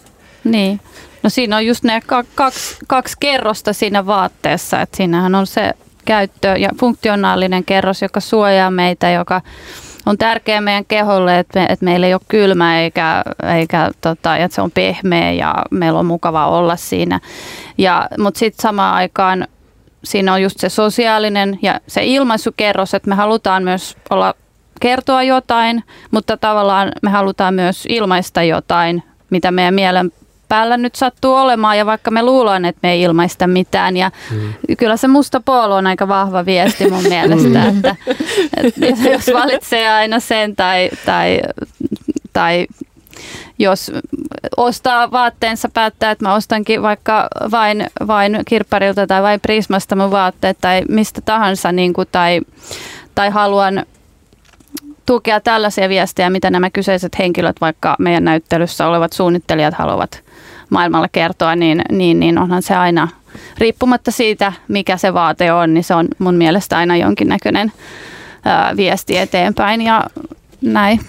Niin. 0.43 0.79
No 1.23 1.29
siinä 1.29 1.55
on 1.55 1.65
just 1.65 1.83
ne 1.83 2.01
kaksi, 2.35 2.77
kaksi 2.87 3.15
kerrosta 3.19 3.73
siinä 3.73 4.05
vaatteessa, 4.05 4.81
että 4.81 4.97
siinähän 4.97 5.35
on 5.35 5.47
se 5.47 5.73
käyttö 6.05 6.47
ja 6.47 6.69
funktionaalinen 6.79 7.63
kerros, 7.63 8.01
joka 8.01 8.19
suojaa 8.19 8.71
meitä, 8.71 9.09
joka 9.09 9.41
on 10.05 10.17
tärkeää 10.17 10.61
meidän 10.61 10.85
keholle, 10.85 11.39
että, 11.39 11.59
me, 11.59 11.65
että 11.69 11.85
meillä 11.85 12.07
ei 12.07 12.13
ole 12.13 12.21
kylmä 12.27 12.79
eikä, 12.79 13.23
eikä 13.57 13.91
tota, 14.01 14.37
että 14.37 14.55
se 14.55 14.61
on 14.61 14.71
pehmeä 14.71 15.31
ja 15.31 15.55
meillä 15.71 15.99
on 15.99 16.05
mukava 16.05 16.47
olla 16.47 16.75
siinä. 16.75 17.19
Ja, 17.77 18.07
mutta 18.19 18.37
sitten 18.37 18.61
samaan 18.61 18.95
aikaan 18.95 19.47
siinä 20.03 20.33
on 20.33 20.41
just 20.41 20.59
se 20.59 20.69
sosiaalinen 20.69 21.59
ja 21.61 21.79
se 21.87 22.05
ilmaisukerros, 22.05 22.93
että 22.93 23.09
me 23.09 23.15
halutaan 23.15 23.63
myös 23.63 23.97
olla 24.09 24.33
kertoa 24.81 25.23
jotain, 25.23 25.83
mutta 26.11 26.37
tavallaan 26.37 26.91
me 27.01 27.09
halutaan 27.09 27.53
myös 27.53 27.85
ilmaista 27.89 28.43
jotain, 28.43 29.03
mitä 29.29 29.51
meidän 29.51 29.73
mielen 29.73 30.11
päällä 30.53 30.77
nyt 30.77 30.95
sattuu 30.95 31.35
olemaan 31.35 31.77
ja 31.77 31.85
vaikka 31.85 32.11
me 32.11 32.23
luullaan, 32.23 32.65
että 32.65 32.79
me 32.83 32.91
ei 32.91 33.01
ilmaista 33.01 33.47
mitään. 33.47 33.97
Ja 33.97 34.11
mm. 34.31 34.53
kyllä 34.77 34.97
se 34.97 35.07
musta 35.07 35.41
polo 35.45 35.75
on 35.75 35.87
aika 35.87 36.07
vahva 36.07 36.45
viesti 36.45 36.89
mun 36.89 37.03
mielestä, 37.03 37.59
mm. 37.59 37.77
että, 37.77 37.95
että 38.81 39.09
jos 39.09 39.27
valitsee 39.41 39.89
aina 39.89 40.19
sen 40.19 40.55
tai, 40.55 40.89
tai, 41.05 41.41
tai 42.33 42.67
jos 43.59 43.91
ostaa 44.57 45.11
vaatteensa, 45.11 45.69
päättää, 45.73 46.11
että 46.11 46.25
mä 46.25 46.33
ostankin 46.33 46.81
vaikka 46.81 47.27
vain, 47.51 47.87
vain 48.07 48.39
kirpparilta 48.47 49.07
tai 49.07 49.21
vain 49.21 49.39
Prismasta 49.39 49.95
mun 49.95 50.11
vaatteet 50.11 50.57
tai 50.61 50.81
mistä 50.89 51.21
tahansa, 51.21 51.71
niin 51.71 51.93
kuin, 51.93 52.07
tai, 52.11 52.41
tai 53.15 53.29
haluan 53.29 53.85
tukea 55.05 55.39
tällaisia 55.39 55.89
viestejä, 55.89 56.29
mitä 56.29 56.49
nämä 56.49 56.69
kyseiset 56.69 57.19
henkilöt, 57.19 57.61
vaikka 57.61 57.95
meidän 57.99 58.23
näyttelyssä 58.23 58.87
olevat 58.87 59.13
suunnittelijat 59.13 59.73
haluavat 59.73 60.32
maailmalla 60.69 61.07
kertoa, 61.11 61.55
niin, 61.55 61.81
niin, 61.91 62.19
niin 62.19 62.37
onhan 62.37 62.61
se 62.61 62.75
aina, 62.75 63.07
riippumatta 63.57 64.11
siitä, 64.11 64.53
mikä 64.67 64.97
se 64.97 65.13
vaate 65.13 65.53
on, 65.53 65.73
niin 65.73 65.83
se 65.83 65.95
on 65.95 66.07
mun 66.19 66.35
mielestä 66.35 66.77
aina 66.77 66.97
jonkinnäköinen 66.97 67.71
ää, 68.45 68.73
viesti 68.77 69.17
eteenpäin 69.17 69.81
ja 69.81 70.03
näin. 70.61 70.99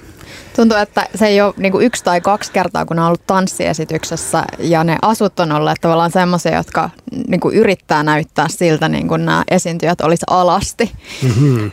Tuntuu, 0.57 0.79
että 0.79 1.07
se 1.15 1.27
ei 1.27 1.41
ole 1.41 1.55
niin 1.57 1.81
yksi 1.81 2.05
tai 2.05 2.21
kaksi 2.21 2.53
kertaa, 2.53 2.87
kun 2.87 2.99
on 2.99 3.07
ollut 3.07 3.27
tanssiesityksessä 3.27 4.45
ja 4.59 4.85
ne 4.85 4.97
asut 5.03 5.41
on 5.41 5.53
olleet 5.53 5.81
tavallaan 5.81 6.11
semmoisia, 6.11 6.57
jotka 6.57 6.91
niin 7.29 7.41
kuin 7.41 7.57
yrittää 7.57 8.03
näyttää 8.03 8.47
siltä, 8.49 8.89
niin 8.89 9.09
kuin 9.09 9.25
nämä 9.25 9.45
esiintyjät 9.51 10.01
olisi 10.01 10.25
alasti. 10.31 10.91
Mm-hmm. 11.23 11.71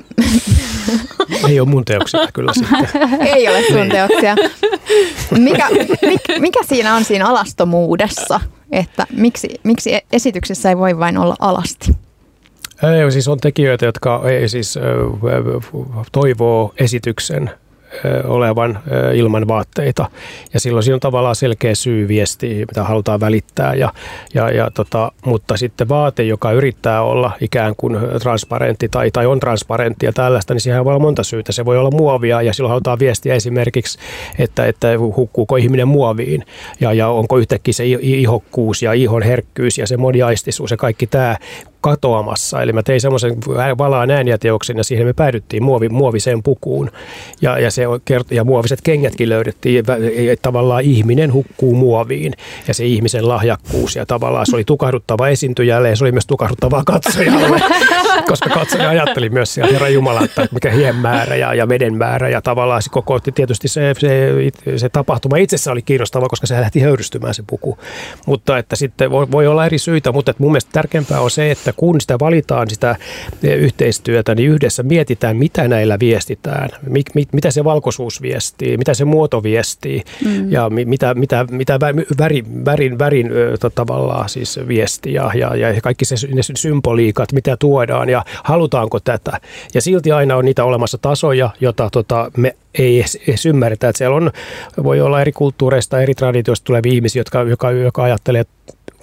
ei 1.47 1.59
ole 1.59 1.69
mun 1.69 1.85
teoksia 1.85 2.27
kyllä 2.33 2.53
sitten. 2.53 2.87
ei 3.35 3.47
ole 3.47 3.63
sun 3.67 3.89
teoksia. 3.89 4.35
Mikä, 5.39 5.67
mikä, 6.01 6.39
mikä 6.39 6.59
siinä 6.63 6.95
on 6.95 7.03
siinä 7.03 7.27
alastomuudessa, 7.27 8.39
että 8.71 9.07
miksi, 9.17 9.47
miksi 9.63 9.91
esityksessä 10.11 10.69
ei 10.69 10.77
voi 10.77 10.99
vain 10.99 11.17
olla 11.17 11.35
alasti? 11.39 11.95
Ei, 12.83 13.11
siis 13.11 13.27
on 13.27 13.39
tekijöitä, 13.39 13.85
jotka 13.85 14.21
ei 14.29 14.49
siis 14.49 14.79
toivoo 16.11 16.73
esityksen 16.77 17.51
olevan 18.23 18.79
ilman 19.13 19.47
vaatteita. 19.47 20.09
Ja 20.53 20.59
silloin 20.59 20.83
siinä 20.83 20.95
on 20.95 20.99
tavallaan 20.99 21.35
selkeä 21.35 21.75
syy 21.75 22.07
viesti, 22.07 22.65
mitä 22.67 22.83
halutaan 22.83 23.19
välittää. 23.19 23.73
Ja, 23.73 23.93
ja, 24.33 24.49
ja 24.49 24.71
tota, 24.73 25.11
mutta 25.25 25.57
sitten 25.57 25.89
vaate, 25.89 26.23
joka 26.23 26.51
yrittää 26.51 27.01
olla 27.01 27.31
ikään 27.41 27.73
kuin 27.77 27.97
transparentti 28.21 28.89
tai, 28.89 29.11
tai 29.11 29.25
on 29.25 29.39
transparentti 29.39 30.05
ja 30.05 30.13
tällaista, 30.13 30.53
niin 30.53 30.61
siihen 30.61 30.85
voi 30.85 30.91
olla 30.91 30.99
monta 30.99 31.23
syytä. 31.23 31.51
Se 31.51 31.65
voi 31.65 31.77
olla 31.77 31.91
muovia 31.91 32.41
ja 32.41 32.53
silloin 32.53 32.69
halutaan 32.69 32.99
viestiä 32.99 33.35
esimerkiksi, 33.35 33.99
että, 34.39 34.65
että 34.65 34.87
hukkuuko 34.97 35.55
ihminen 35.55 35.87
muoviin 35.87 36.45
ja, 36.79 36.93
ja 36.93 37.07
onko 37.07 37.37
yhtäkkiä 37.37 37.73
se 37.73 37.83
ihokkuus 38.01 38.81
ja 38.81 38.93
ihon 38.93 39.21
herkkyys 39.21 39.77
ja 39.77 39.87
se 39.87 39.97
moniaistisuus 39.97 40.71
ja 40.71 40.77
kaikki 40.77 41.07
tämä 41.07 41.37
katoamassa. 41.81 42.61
Eli 42.61 42.73
mä 42.73 42.83
tein 42.83 43.01
semmoisen 43.01 43.37
valaan 43.77 44.11
ääniäteoksen 44.11 44.77
ja 44.77 44.83
siihen 44.83 45.07
me 45.07 45.13
päädyttiin 45.13 45.63
muovi, 45.63 45.89
muoviseen 45.89 46.43
pukuun. 46.43 46.91
Ja, 47.41 47.59
ja, 47.59 47.71
se 47.71 47.85
kert- 47.85 48.35
ja 48.35 48.43
muoviset 48.43 48.79
kengätkin 48.81 49.29
löydettiin. 49.29 49.85
Tavallaan 50.41 50.83
ihminen 50.83 51.33
hukkuu 51.33 51.75
muoviin 51.75 52.33
ja 52.67 52.73
se 52.73 52.85
ihmisen 52.85 53.27
lahjakkuus. 53.27 53.95
Ja 53.95 54.05
tavallaan 54.05 54.45
se 54.45 54.55
oli 54.55 54.63
tukahduttava 54.63 55.27
esiintyjälle 55.27 55.89
ja 55.89 55.95
se 55.95 56.03
oli 56.03 56.11
myös 56.11 56.27
tukahduttavaa 56.27 56.83
katsojalle. 56.85 57.61
koska 58.31 58.49
katsoja 58.49 58.89
ajatteli 58.89 59.29
myös 59.29 59.53
siellä 59.53 59.71
Herra 59.71 59.89
Jumala, 59.89 60.21
että 60.23 60.47
mikä 60.51 60.71
hien 60.71 60.95
määrä 60.95 61.35
ja, 61.35 61.53
ja 61.53 61.69
veden 61.69 61.97
määrä. 61.97 62.29
Ja 62.29 62.41
tavallaan 62.41 62.81
se 62.81 62.89
koko, 62.89 63.19
tietysti 63.19 63.67
se, 63.67 63.93
se, 63.99 64.77
se 64.77 64.89
tapahtuma 64.89 65.37
itsessä 65.37 65.71
oli 65.71 65.81
kiinnostava, 65.81 66.27
koska 66.29 66.47
se 66.47 66.61
lähti 66.61 66.79
höyrystymään 66.79 67.33
se 67.33 67.43
puku. 67.47 67.77
Mutta 68.27 68.57
että 68.57 68.75
sitten 68.75 69.11
voi, 69.11 69.31
voi 69.31 69.47
olla 69.47 69.65
eri 69.65 69.77
syitä, 69.77 70.11
mutta 70.11 70.31
että 70.31 70.43
mun 70.43 70.51
mielestä 70.51 70.71
tärkeämpää 70.73 71.21
on 71.21 71.31
se, 71.31 71.51
että 71.51 71.70
että 71.71 71.79
kun 71.79 72.01
sitä 72.01 72.19
valitaan 72.19 72.69
sitä 72.69 72.95
yhteistyötä, 73.43 74.35
niin 74.35 74.49
yhdessä 74.49 74.83
mietitään, 74.83 75.37
mitä 75.37 75.67
näillä 75.67 75.99
viestitään, 75.99 76.69
mit, 76.87 77.05
mit, 77.15 77.33
mitä 77.33 77.51
se 77.51 77.63
valkoisuus 77.63 78.21
viestii, 78.21 78.77
mitä 78.77 78.93
se 78.93 79.05
muoto 79.05 79.43
viestii 79.43 80.03
mm. 80.25 80.51
ja 80.51 80.69
mitä, 80.69 81.13
mitä, 81.13 81.45
mitä 81.51 81.79
värin, 82.17 82.65
värin, 82.65 82.99
värin 82.99 83.31
tavallaan 83.75 84.29
siis 84.29 84.59
viesti 84.67 85.13
ja, 85.13 85.31
ja, 85.35 85.55
ja 85.55 85.81
kaikki 85.81 86.05
se, 86.05 86.15
ne 86.33 86.41
symboliikat, 86.55 87.31
mitä 87.31 87.57
tuodaan 87.57 88.09
ja 88.09 88.25
halutaanko 88.43 88.99
tätä. 88.99 89.39
Ja 89.73 89.81
silti 89.81 90.11
aina 90.11 90.35
on 90.35 90.45
niitä 90.45 90.63
olemassa 90.63 90.97
tasoja, 90.97 91.49
jota 91.61 91.89
tota, 91.89 92.31
me 92.37 92.55
ei 92.73 93.05
edes 93.27 93.45
ymmärretä, 93.45 93.89
että 93.89 93.97
siellä 93.97 94.15
on, 94.15 94.31
voi 94.83 95.01
olla 95.01 95.21
eri 95.21 95.31
kulttuureista, 95.31 96.01
eri 96.01 96.15
traditioista 96.15 96.65
tulevia 96.65 96.93
ihmisiä, 96.93 97.19
jotka, 97.19 97.43
joka, 97.43 97.71
joka 97.71 98.03
ajattelee, 98.03 98.45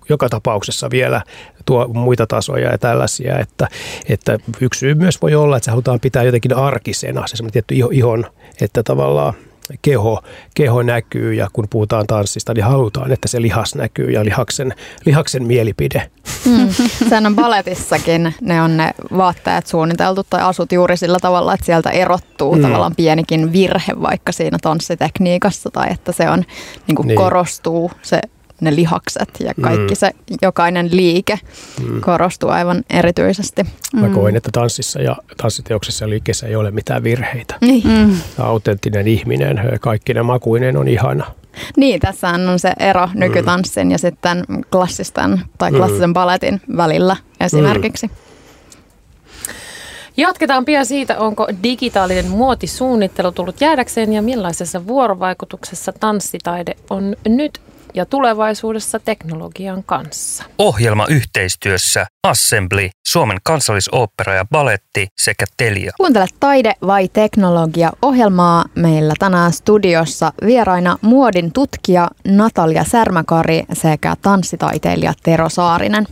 joka 0.08 0.28
tapauksessa 0.28 0.90
vielä 0.90 1.22
tuo 1.64 1.88
muita 1.88 2.26
tasoja 2.26 2.70
ja 2.70 2.78
tällaisia, 2.78 3.38
että, 3.38 3.68
että 4.08 4.38
yksi 4.60 4.78
syy 4.80 4.94
myös 4.94 5.22
voi 5.22 5.34
olla, 5.34 5.56
että 5.56 5.64
se 5.64 5.70
halutaan 5.70 6.00
pitää 6.00 6.22
jotenkin 6.22 6.56
arkisena, 6.56 7.26
se 7.26 7.36
semmoinen 7.36 7.52
tietty 7.52 7.74
ihon, 7.92 8.24
että 8.60 8.82
tavallaan 8.82 9.34
keho, 9.82 10.22
keho 10.54 10.82
näkyy 10.82 11.34
ja 11.34 11.48
kun 11.52 11.66
puhutaan 11.70 12.06
tanssista, 12.06 12.54
niin 12.54 12.64
halutaan, 12.64 13.12
että 13.12 13.28
se 13.28 13.42
lihas 13.42 13.74
näkyy 13.74 14.10
ja 14.10 14.24
lihaksen, 14.24 14.74
lihaksen 15.04 15.46
mielipide. 15.46 16.10
Mm. 16.44 16.68
Sehän 17.08 17.26
on 17.26 17.36
baletissakin, 17.36 18.34
ne 18.40 18.62
on 18.62 18.76
ne 18.76 18.90
vaatteet 19.16 19.66
suunniteltu 19.66 20.26
tai 20.30 20.42
asut 20.42 20.72
juuri 20.72 20.96
sillä 20.96 21.18
tavalla, 21.20 21.54
että 21.54 21.66
sieltä 21.66 21.90
erottuu 21.90 22.54
mm. 22.54 22.62
tavallaan 22.62 22.96
pienikin 22.96 23.52
virhe 23.52 23.92
vaikka 24.02 24.32
siinä 24.32 24.58
tanssitekniikassa 24.62 25.70
tai 25.70 25.92
että 25.92 26.12
se 26.12 26.30
on 26.30 26.44
niin 26.86 26.96
kuin 26.96 27.08
niin. 27.08 27.16
korostuu 27.16 27.90
se 28.02 28.20
ne 28.60 28.76
lihakset 28.76 29.28
ja 29.40 29.54
kaikki 29.60 29.94
mm. 29.94 29.96
se 29.96 30.10
jokainen 30.42 30.88
liike 30.92 31.38
mm. 31.82 32.00
korostuu 32.00 32.50
aivan 32.50 32.84
erityisesti. 32.90 33.66
Mä 33.92 34.08
mm. 34.08 34.14
koen, 34.14 34.36
että 34.36 34.50
tanssissa 34.52 35.02
ja 35.02 35.16
tanssiteoksessa 35.36 36.04
ja 36.04 36.08
liikkeessä 36.08 36.46
ei 36.46 36.56
ole 36.56 36.70
mitään 36.70 37.02
virheitä. 37.02 37.54
Niin. 37.60 37.88
Mm. 37.88 38.16
Autenttinen 38.38 39.08
ihminen, 39.08 39.60
kaikki 39.80 40.14
ne 40.14 40.22
makuinen 40.22 40.76
on 40.76 40.88
ihana. 40.88 41.24
Niin, 41.76 42.00
tässä 42.00 42.28
on 42.28 42.58
se 42.58 42.72
ero 42.78 43.06
mm. 43.06 43.20
nykytanssin 43.20 43.86
mm. 43.86 43.90
ja 43.90 43.98
sitten 43.98 44.44
klassisten 44.72 45.40
tai 45.58 45.72
klassisen 45.72 46.10
mm. 46.10 46.14
baletin 46.14 46.60
välillä 46.76 47.16
esimerkiksi. 47.40 48.06
Mm. 48.06 48.12
Jatketaan 50.16 50.64
pian 50.64 50.86
siitä, 50.86 51.18
onko 51.18 51.48
digitaalinen 51.62 52.28
muotisuunnittelu 52.28 53.32
tullut 53.32 53.60
jäädäkseen 53.60 54.12
ja 54.12 54.22
millaisessa 54.22 54.86
vuorovaikutuksessa 54.86 55.92
tanssitaide 55.92 56.74
on 56.90 57.16
nyt 57.28 57.60
ja 57.98 58.06
tulevaisuudessa 58.06 58.98
teknologian 58.98 59.84
kanssa. 59.84 60.44
Ohjelma 60.58 61.06
yhteistyössä 61.06 62.06
Assembly, 62.22 62.90
Suomen 63.08 63.38
kansallisooppera 63.42 64.34
ja 64.34 64.44
baletti 64.44 65.08
sekä 65.18 65.44
Telia. 65.56 65.92
Kuuntelet 65.96 66.34
Taide 66.40 66.72
vai 66.86 67.08
teknologia 67.08 67.92
ohjelmaa. 68.02 68.64
Meillä 68.74 69.14
tänään 69.18 69.52
studiossa 69.52 70.32
vieraina 70.44 70.98
muodin 71.02 71.52
tutkija 71.52 72.08
Natalia 72.24 72.84
Särmäkari 72.84 73.62
sekä 73.72 74.14
tanssitaiteilija 74.22 75.12
Tero 75.22 75.48
Saarinen. 75.48 76.06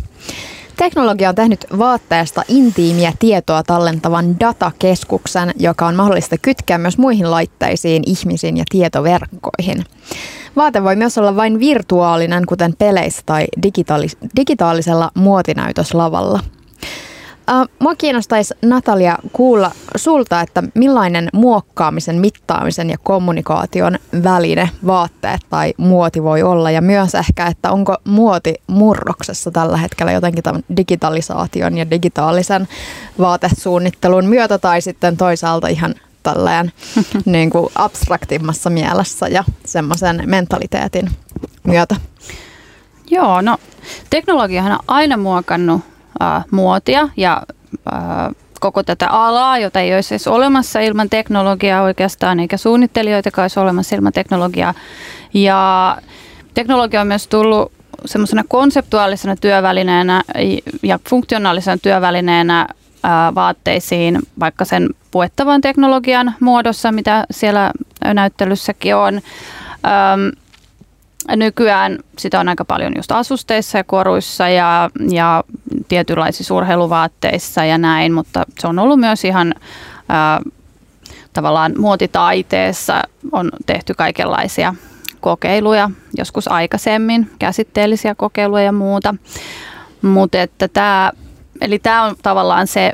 Teknologia 0.77 1.29
on 1.29 1.35
tehnyt 1.35 1.66
vaatteesta 1.79 2.42
intiimiä 2.49 3.12
tietoa 3.18 3.62
tallentavan 3.62 4.40
datakeskuksen, 4.40 5.53
joka 5.59 5.87
on 5.87 5.94
mahdollista 5.94 6.37
kytkeä 6.38 6.79
myös 6.79 6.99
muihin 6.99 7.31
laitteisiin, 7.31 8.03
ihmisiin 8.07 8.57
ja 8.57 8.64
tietoverkkoihin. 8.70 9.85
Vaate 10.57 10.85
voi 10.85 10.97
myös 10.97 11.19
olla 11.19 11.37
vain 11.37 11.61
virtuaalinen, 11.61 12.47
kuten 12.47 12.75
peleissä 12.79 13.23
tai 13.27 13.45
digitaalis- 13.66 14.29
digitaalisella 14.37 15.11
muotinäytöslavalla. 15.14 16.40
Mua 17.79 17.95
kiinnostaisi 17.95 18.55
Natalia 18.62 19.19
kuulla 19.33 19.71
sulta, 19.97 20.40
että 20.40 20.62
millainen 20.75 21.29
muokkaamisen, 21.33 22.21
mittaamisen 22.21 22.90
ja 22.90 22.97
kommunikaation 23.03 23.99
väline 24.25 24.71
vaatteet 24.87 25.40
tai 25.51 25.75
muoti 25.77 26.23
voi 26.23 26.42
olla 26.42 26.71
ja 26.71 26.81
myös 26.81 27.14
ehkä, 27.14 27.47
että 27.47 27.71
onko 27.73 27.97
muoti 28.05 28.55
murroksessa 28.66 29.51
tällä 29.51 29.77
hetkellä 29.77 30.12
jotenkin 30.12 30.45
tämän 30.45 30.62
digitalisaation 30.77 31.79
ja 31.79 31.90
digitaalisen 31.90 32.69
vaatesuunnittelun 33.19 34.27
myötä 34.27 34.59
tai 34.59 34.81
sitten 34.81 35.16
toisaalta 35.16 35.69
ihan 35.69 35.95
tälleen 36.35 36.73
niin 37.25 37.51
kuin 37.51 37.69
abstraktimmassa 37.75 38.71
mielessä 38.71 39.29
ja 39.29 39.45
semmoisen 39.65 40.23
mentaliteetin 40.27 41.11
myötä? 41.62 41.97
Joo, 43.11 43.41
no 43.41 43.59
teknologiahan 44.11 44.73
on 44.73 44.79
aina 44.87 45.17
muokannut 45.17 45.81
äh, 46.23 46.45
muotia 46.51 47.09
ja 47.17 47.43
äh, 47.93 48.35
koko 48.61 48.83
tätä 48.83 49.09
alaa, 49.09 49.59
jota 49.59 49.81
ei 49.81 49.95
olisi 49.95 50.15
edes 50.15 50.29
olemassa 50.29 50.81
ilman 50.81 51.11
teknologiaa 51.11 51.83
oikeastaan, 51.83 52.41
eikä 52.41 52.57
suunnittelijoita 52.57 53.43
olisi 53.43 53.61
olemassa 53.61 53.97
ilman 53.97 54.12
teknologiaa. 54.12 54.75
Ja 55.35 55.99
teknologia 56.55 57.01
on 57.01 57.07
myös 57.07 57.29
tullut 57.29 57.73
semmoisena 58.05 58.45
konseptuaalisena 58.49 59.37
työvälineenä 59.37 60.23
ja 60.83 60.99
funktionaalisena 61.09 61.79
työvälineenä 61.79 62.67
vaatteisiin, 63.35 64.19
vaikka 64.40 64.64
sen 64.64 64.88
puettavan 65.11 65.61
teknologian 65.61 66.35
muodossa, 66.40 66.92
mitä 66.92 67.27
siellä 67.31 67.73
näyttelyssäkin 68.14 68.97
on. 68.97 69.21
nykyään 71.37 71.99
sitä 72.19 72.40
on 72.40 72.49
aika 72.49 72.64
paljon 72.64 72.92
just 72.97 73.12
asusteissa 73.12 73.79
ja 73.79 73.85
koruissa 73.85 74.49
ja, 74.49 74.90
ja 75.11 75.45
tietynlaisissa 75.88 76.55
urheiluvaatteissa 76.55 77.64
ja 77.64 77.79
näin, 77.79 78.12
mutta 78.12 78.45
se 78.59 78.66
on 78.66 78.79
ollut 78.79 79.01
myös 79.01 79.25
ihan 79.25 79.55
ää, 80.09 80.40
tavallaan 81.33 81.73
muotitaiteessa 81.79 83.03
on 83.33 83.51
tehty 83.66 83.95
kaikenlaisia 83.95 84.75
kokeiluja, 85.21 85.90
joskus 86.19 86.49
aikaisemmin, 86.49 87.31
käsitteellisiä 87.38 88.14
kokeiluja 88.14 88.64
ja 88.64 88.73
muuta. 88.73 89.14
Mutta 90.03 90.40
että 90.40 90.69
tämä 90.69 91.12
Eli 91.61 91.79
tämä 91.79 92.03
on 92.03 92.16
tavallaan 92.23 92.66
se 92.66 92.92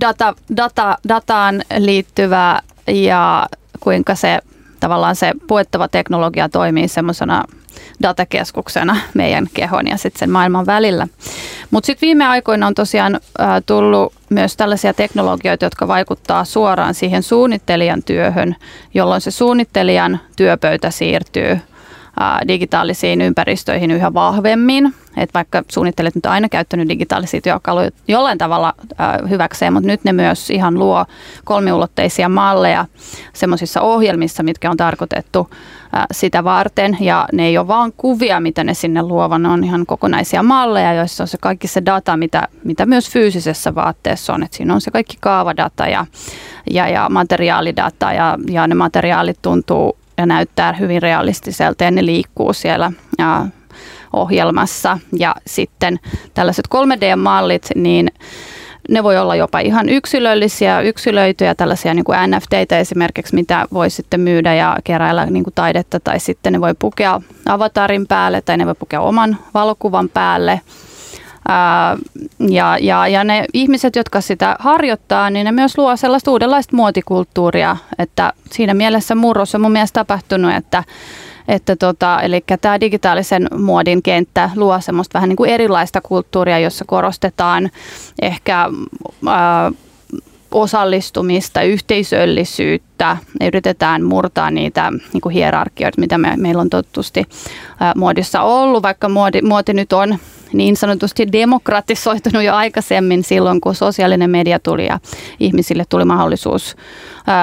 data, 0.00 0.34
data, 0.56 0.98
dataan 1.08 1.62
liittyvä 1.78 2.60
ja 2.86 3.46
kuinka 3.80 4.14
se 4.14 4.38
tavallaan 4.80 5.16
se 5.16 5.32
puettava 5.46 5.88
teknologia 5.88 6.48
toimii 6.48 6.88
semmoisena 6.88 7.44
datakeskuksena 8.02 8.96
meidän 9.14 9.46
kehon 9.54 9.86
ja 9.86 9.96
sitten 9.96 10.18
sen 10.18 10.30
maailman 10.30 10.66
välillä. 10.66 11.06
Mutta 11.70 11.86
sitten 11.86 12.06
viime 12.06 12.26
aikoina 12.26 12.66
on 12.66 12.74
tosiaan 12.74 13.14
äh, 13.14 13.48
tullut 13.66 14.14
myös 14.30 14.56
tällaisia 14.56 14.94
teknologioita, 14.94 15.64
jotka 15.64 15.88
vaikuttaa 15.88 16.44
suoraan 16.44 16.94
siihen 16.94 17.22
suunnittelijan 17.22 18.02
työhön, 18.02 18.56
jolloin 18.94 19.20
se 19.20 19.30
suunnittelijan 19.30 20.20
työpöytä 20.36 20.90
siirtyy 20.90 21.58
digitaalisiin 22.48 23.20
ympäristöihin 23.20 23.90
yhä 23.90 24.14
vahvemmin. 24.14 24.94
Et 25.16 25.34
vaikka 25.34 25.62
suunnittelijat 25.68 26.14
nyt 26.14 26.26
aina 26.26 26.48
käyttänyt 26.48 26.88
digitaalisia 26.88 27.40
työkaluja 27.40 27.90
jollain 28.08 28.38
tavalla 28.38 28.74
hyväkseen, 29.28 29.72
mutta 29.72 29.86
nyt 29.86 30.04
ne 30.04 30.12
myös 30.12 30.50
ihan 30.50 30.78
luo 30.78 31.06
kolmiulotteisia 31.44 32.28
malleja 32.28 32.86
semmoisissa 33.32 33.80
ohjelmissa, 33.80 34.42
mitkä 34.42 34.70
on 34.70 34.76
tarkoitettu 34.76 35.50
sitä 36.12 36.44
varten. 36.44 36.96
Ja 37.00 37.26
ne 37.32 37.46
ei 37.46 37.58
ole 37.58 37.68
vaan 37.68 37.92
kuvia, 37.96 38.40
mitä 38.40 38.64
ne 38.64 38.74
sinne 38.74 39.02
luovat, 39.02 39.42
ne 39.42 39.48
on 39.48 39.64
ihan 39.64 39.86
kokonaisia 39.86 40.42
malleja, 40.42 40.94
joissa 40.94 41.24
on 41.24 41.28
se 41.28 41.38
kaikki 41.40 41.68
se 41.68 41.82
data, 41.86 42.16
mitä, 42.16 42.48
mitä 42.64 42.86
myös 42.86 43.10
fyysisessä 43.10 43.74
vaatteessa 43.74 44.34
on. 44.34 44.42
Et 44.42 44.52
siinä 44.52 44.74
on 44.74 44.80
se 44.80 44.90
kaikki 44.90 45.16
kaavadata 45.20 45.86
ja, 45.86 46.06
ja, 46.70 46.88
ja 46.88 47.08
materiaalidata 47.08 48.12
ja, 48.12 48.38
ja 48.50 48.66
ne 48.66 48.74
materiaalit 48.74 49.38
tuntuu 49.42 49.99
ja 50.20 50.26
näyttää 50.26 50.72
hyvin 50.72 51.02
realistiselta 51.02 51.84
ja 51.84 51.90
ne 51.90 52.06
liikkuu 52.06 52.52
siellä 52.52 52.92
ja 53.18 53.46
ohjelmassa. 54.12 54.98
Ja 55.18 55.34
sitten 55.46 56.00
tällaiset 56.34 56.68
3D-mallit, 56.74 57.68
niin 57.74 58.08
ne 58.88 59.02
voi 59.02 59.18
olla 59.18 59.36
jopa 59.36 59.58
ihan 59.58 59.88
yksilöllisiä, 59.88 60.80
yksilöityjä, 60.80 61.54
tällaisia 61.54 61.94
niin 61.94 62.04
kuin 62.04 62.18
NFTitä 62.26 62.78
esimerkiksi, 62.78 63.34
mitä 63.34 63.66
voi 63.72 63.90
sitten 63.90 64.20
myydä 64.20 64.54
ja 64.54 64.76
keräillä 64.84 65.26
niin 65.26 65.44
kuin 65.44 65.54
taidetta, 65.54 66.00
tai 66.00 66.20
sitten 66.20 66.52
ne 66.52 66.60
voi 66.60 66.74
pukea 66.78 67.20
avatarin 67.46 68.06
päälle, 68.06 68.40
tai 68.40 68.56
ne 68.56 68.66
voi 68.66 68.74
pukea 68.74 69.00
oman 69.00 69.38
valokuvan 69.54 70.08
päälle. 70.08 70.60
Ja, 72.50 72.78
ja, 72.78 73.08
ja 73.08 73.24
ne 73.24 73.44
ihmiset, 73.54 73.96
jotka 73.96 74.20
sitä 74.20 74.56
harjoittaa, 74.58 75.30
niin 75.30 75.44
ne 75.44 75.52
myös 75.52 75.78
luo 75.78 75.96
sellaista 75.96 76.30
uudenlaista 76.30 76.76
muotikulttuuria, 76.76 77.76
että 77.98 78.32
siinä 78.50 78.74
mielessä 78.74 79.14
murros 79.14 79.54
on 79.54 79.60
mun 79.60 79.72
mielestä 79.72 80.00
tapahtunut, 80.00 80.54
että 80.54 80.84
että 81.48 81.76
tota, 81.76 82.20
eli 82.20 82.44
tämä 82.60 82.80
digitaalisen 82.80 83.48
muodin 83.58 84.02
kenttä 84.02 84.50
luo 84.56 84.80
semmoista 84.80 85.14
vähän 85.14 85.28
niin 85.28 85.36
kuin 85.36 85.50
erilaista 85.50 86.00
kulttuuria, 86.00 86.58
jossa 86.58 86.84
korostetaan 86.84 87.70
ehkä 88.22 88.68
ää, 89.26 89.72
osallistumista, 90.50 91.62
yhteisöllisyyttä. 91.62 93.16
Yritetään 93.40 94.02
murtaa 94.02 94.50
niitä 94.50 94.92
niin 95.12 95.20
kuin 95.20 95.32
hierarkioita, 95.32 96.00
mitä 96.00 96.18
me, 96.18 96.36
meillä 96.36 96.60
on 96.60 96.70
totusti 96.70 97.24
ää, 97.80 97.92
muodissa 97.96 98.42
ollut, 98.42 98.82
vaikka 98.82 99.08
muoti, 99.08 99.42
muoti 99.42 99.74
nyt 99.74 99.92
on 99.92 100.18
niin 100.52 100.76
sanotusti 100.76 101.32
demokratisoitunut 101.32 102.42
jo 102.42 102.54
aikaisemmin 102.54 103.24
silloin, 103.24 103.60
kun 103.60 103.74
sosiaalinen 103.74 104.30
media 104.30 104.58
tuli 104.58 104.86
ja 104.86 104.98
ihmisille 105.40 105.84
tuli 105.88 106.04
mahdollisuus 106.04 106.76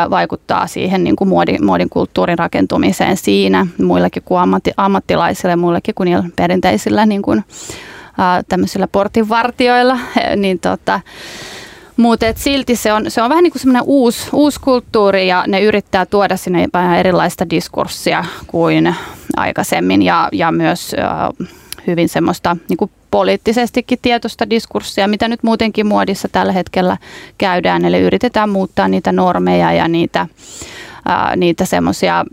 vaikuttaa 0.10 0.68
siihen 0.68 1.04
niin 1.04 1.16
kuin 1.16 1.28
muodin, 1.28 1.66
muodin 1.66 1.90
kulttuurin 1.90 2.40
rakentumiseen 2.40 3.18
siinä, 3.18 3.68
muillekin 3.84 4.24
kuin 4.24 4.40
ammatti, 4.40 4.72
ammattilaisille, 4.78 5.56
muillekin 5.56 5.96
kuin 5.96 6.34
perinteisillä 6.36 7.06
niin 7.06 7.22
kuin, 7.22 7.44
tämmöisillä 8.50 8.88
portinvartioilla, 8.88 10.00
niin 10.36 10.60
tota, 10.60 11.00
mutta 11.98 12.26
silti 12.36 12.76
se 12.76 12.94
on, 12.94 13.12
se 13.12 13.22
on 13.22 13.30
vähän 13.30 13.44
niin 13.44 13.52
kuin 13.52 13.62
semmoinen 13.62 13.84
uusi, 13.86 14.30
uusi 14.34 14.60
kulttuuri 14.60 15.28
ja 15.28 15.44
ne 15.48 15.62
yrittää 15.62 16.06
tuoda 16.06 16.38
sinne 16.38 16.68
vähän 16.74 16.98
erilaista 16.98 17.50
diskurssia 17.50 18.26
kuin 18.48 18.96
aikaisemmin. 19.38 20.02
Ja, 20.02 20.30
ja 20.32 20.52
myös 20.52 20.96
äh, 21.00 21.48
hyvin 21.88 22.10
semmoista 22.10 22.58
niin 22.70 22.78
kuin 22.78 22.92
poliittisestikin 23.12 24.00
tietoista 24.02 24.50
diskurssia, 24.50 25.08
mitä 25.08 25.28
nyt 25.28 25.44
muutenkin 25.44 25.88
muodissa 25.88 26.28
tällä 26.32 26.52
hetkellä 26.52 26.98
käydään. 27.38 27.86
Eli 27.86 28.00
yritetään 28.00 28.50
muuttaa 28.50 28.88
niitä 28.88 29.12
normeja 29.12 29.74
ja 29.74 29.88
niitä, 29.88 30.28
ää, 31.06 31.36
niitä 31.36 31.66
semmoisia 31.66 32.26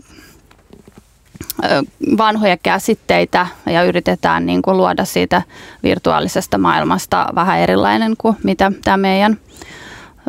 vanhoja 2.17 2.57
käsitteitä 2.57 3.47
ja 3.65 3.83
yritetään 3.83 4.45
niin 4.45 4.61
kuin 4.61 4.77
luoda 4.77 5.05
siitä 5.05 5.41
virtuaalisesta 5.83 6.57
maailmasta 6.57 7.27
vähän 7.35 7.59
erilainen 7.59 8.13
kuin 8.17 8.37
mitä 8.43 8.71
tämä 8.83 8.97
meidän 8.97 9.37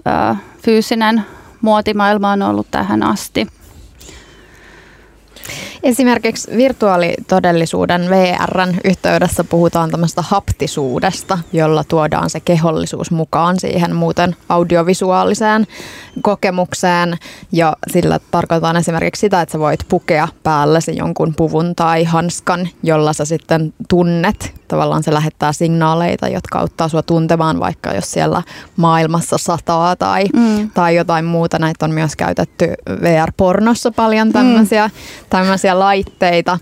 ää, 0.04 0.36
fyysinen 0.62 1.22
muotimaailma 1.60 2.30
on 2.30 2.42
ollut 2.42 2.66
tähän 2.70 3.02
asti. 3.02 3.46
Esimerkiksi 5.86 6.56
virtuaalitodellisuuden 6.56 8.10
VRn 8.10 8.74
yhteydessä 8.84 9.44
puhutaan 9.44 9.90
tämmöistä 9.90 10.22
haptisuudesta, 10.22 11.38
jolla 11.52 11.84
tuodaan 11.84 12.30
se 12.30 12.40
kehollisuus 12.40 13.10
mukaan 13.10 13.60
siihen 13.60 13.96
muuten 13.96 14.36
audiovisuaaliseen 14.48 15.66
kokemukseen. 16.22 17.16
Ja 17.52 17.76
sillä 17.92 18.20
tarkoitetaan 18.30 18.76
esimerkiksi 18.76 19.20
sitä, 19.20 19.40
että 19.40 19.52
sä 19.52 19.58
voit 19.58 19.80
pukea 19.88 20.28
päällesi 20.42 20.96
jonkun 20.96 21.34
puvun 21.36 21.74
tai 21.76 22.04
hanskan, 22.04 22.68
jolla 22.82 23.12
sä 23.12 23.24
sitten 23.24 23.74
tunnet. 23.88 24.54
Tavallaan 24.68 25.02
se 25.02 25.14
lähettää 25.14 25.52
signaaleita, 25.52 26.28
jotka 26.28 26.58
auttaa 26.58 26.88
sua 26.88 27.02
tuntemaan 27.02 27.60
vaikka 27.60 27.94
jos 27.94 28.10
siellä 28.10 28.42
maailmassa 28.76 29.38
sataa 29.38 29.96
tai, 29.96 30.24
mm. 30.36 30.70
tai 30.70 30.96
jotain 30.96 31.24
muuta. 31.24 31.58
Näitä 31.58 31.84
on 31.84 31.90
myös 31.90 32.16
käytetty 32.16 32.74
VR-pornossa 33.02 33.90
paljon 33.90 34.32
tämmöisiä, 34.32 34.86
mm. 34.86 34.92
tämmöisiä 35.30 35.78
laitteita. 35.78 36.58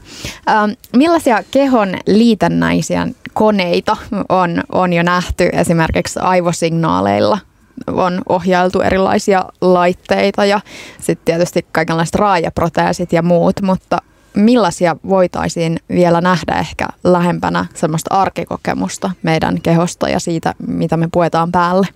Ähm, 0.49 0.71
millaisia 0.97 1.43
kehon 1.51 1.95
liitännäisiä 2.07 3.09
koneita 3.33 3.97
on, 4.29 4.63
on 4.73 4.93
jo 4.93 5.03
nähty 5.03 5.49
esimerkiksi 5.53 6.21
aivosignaaleilla 6.21 7.39
on 7.87 8.23
ohjailtu 8.29 8.81
erilaisia 8.81 9.45
laitteita 9.61 10.45
ja 10.45 10.61
sitten 11.01 11.25
tietysti 11.25 11.67
kaikenlaiset 11.73 12.15
raajaproteesit 12.15 13.13
ja 13.13 13.23
muut, 13.23 13.63
mutta 13.63 13.99
millaisia 14.37 14.97
voitaisiin 15.09 15.79
vielä 15.89 16.21
nähdä 16.21 16.59
ehkä 16.59 16.87
lähempänä 17.05 17.67
semmoista 17.75 18.15
arkikokemusta 18.15 19.11
meidän 19.23 19.61
kehosta 19.61 20.09
ja 20.09 20.21
siitä, 20.21 20.55
mitä 20.67 20.97
me 20.97 21.09
puetaan 21.13 21.53
päälle? 21.53 21.87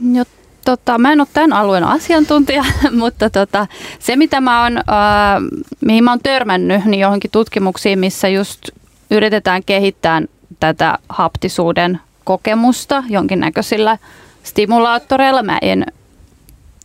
No, 0.00 0.24
tota, 0.64 0.98
mä 0.98 1.12
en 1.12 1.20
ole 1.20 1.28
tämän 1.32 1.52
alueen 1.52 1.84
asiantuntija, 1.84 2.64
mutta 3.00 3.30
tota, 3.30 3.66
se 3.98 4.16
mitä 4.16 4.40
mä 4.40 4.62
oon, 4.62 4.76
äh, 4.76 4.84
mihin 5.80 6.04
mä 6.04 6.10
oon 6.10 6.20
törmännyt, 6.22 6.84
niin 6.84 7.00
johonkin 7.00 7.30
tutkimuksiin, 7.30 7.98
missä 7.98 8.28
just 8.28 8.60
yritetään 9.10 9.64
kehittää 9.64 10.22
tätä 10.60 10.98
haptisuuden 11.08 12.00
kokemusta 12.24 13.04
jonkinnäköisillä 13.08 13.98
stimulaattoreilla. 14.42 15.42
Mä 15.42 15.58
en 15.62 15.86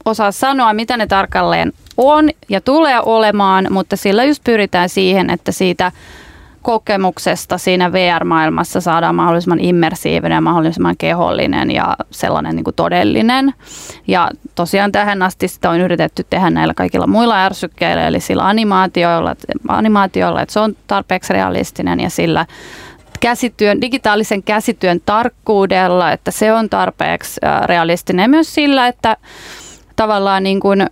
osaa 0.05 0.31
sanoa, 0.31 0.73
mitä 0.73 0.97
ne 0.97 1.07
tarkalleen 1.07 1.73
on 1.97 2.29
ja 2.49 2.61
tulee 2.61 2.99
olemaan, 3.05 3.67
mutta 3.69 3.95
sillä 3.95 4.23
just 4.23 4.43
pyritään 4.43 4.89
siihen, 4.89 5.29
että 5.29 5.51
siitä 5.51 5.91
kokemuksesta 6.61 7.57
siinä 7.57 7.91
VR-maailmassa 7.91 8.81
saadaan 8.81 9.15
mahdollisimman 9.15 9.59
immersiivinen, 9.59 10.43
mahdollisimman 10.43 10.97
kehollinen 10.97 11.71
ja 11.71 11.95
sellainen 12.11 12.55
niin 12.55 12.63
kuin 12.63 12.75
todellinen. 12.75 13.53
Ja 14.07 14.29
tosiaan 14.55 14.91
tähän 14.91 15.21
asti 15.21 15.47
sitä 15.47 15.69
on 15.69 15.79
yritetty 15.79 16.25
tehdä 16.29 16.49
näillä 16.49 16.73
kaikilla 16.73 17.07
muilla 17.07 17.45
ärsykkeillä, 17.45 18.07
eli 18.07 18.19
sillä 18.19 18.47
animaatioilla, 18.47 19.35
animaatioilla 19.67 20.41
että 20.41 20.53
se 20.53 20.59
on 20.59 20.75
tarpeeksi 20.87 21.33
realistinen 21.33 21.99
ja 21.99 22.09
sillä 22.09 22.45
käsityön, 23.19 23.81
digitaalisen 23.81 24.43
käsityön 24.43 25.01
tarkkuudella, 25.05 26.11
että 26.11 26.31
se 26.31 26.53
on 26.53 26.69
tarpeeksi 26.69 27.41
realistinen 27.65 28.29
myös 28.29 28.53
sillä, 28.53 28.87
että 28.87 29.17
tavallaan 30.01 30.43
niin 30.43 30.59
kuin 30.59 30.87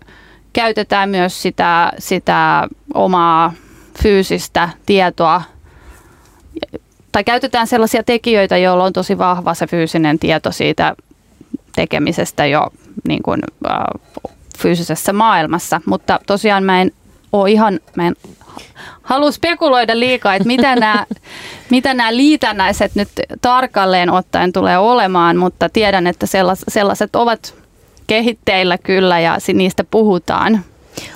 käytetään 0.53 1.09
myös 1.09 1.41
sitä, 1.41 1.91
sitä 1.99 2.67
omaa 2.93 3.53
fyysistä 4.03 4.69
tietoa. 4.85 5.41
Tai 7.11 7.23
käytetään 7.23 7.67
sellaisia 7.67 8.03
tekijöitä, 8.03 8.57
joilla 8.57 8.83
on 8.83 8.93
tosi 8.93 9.17
vahva 9.17 9.53
se 9.53 9.67
fyysinen 9.67 10.19
tieto 10.19 10.51
siitä 10.51 10.95
tekemisestä 11.75 12.45
jo 12.45 12.67
niin 13.07 13.23
kuin, 13.23 13.41
äh, 13.69 13.77
fyysisessä 14.59 15.13
maailmassa, 15.13 15.81
mutta 15.85 16.19
tosiaan 16.27 16.63
mä 16.63 16.81
en 16.81 16.91
ole 17.31 17.51
ihan, 17.51 17.79
mä 17.95 18.07
en 18.07 18.15
halua 19.01 19.31
spekuloida 19.31 19.99
liikaa, 19.99 20.35
että 20.35 20.47
mitä 20.47 20.75
nämä, 20.75 21.05
mitä 21.69 21.93
nämä 21.93 22.15
liitännäiset 22.15 22.95
nyt 22.95 23.09
tarkalleen 23.41 24.09
ottaen 24.09 24.53
tulee 24.53 24.77
olemaan, 24.77 25.37
mutta 25.37 25.69
tiedän, 25.69 26.07
että 26.07 26.25
sellaiset 26.67 27.15
ovat 27.15 27.58
kehitteillä 28.09 28.77
kyllä 28.77 29.19
ja 29.19 29.37
niistä 29.53 29.83
puhutaan. 29.83 30.63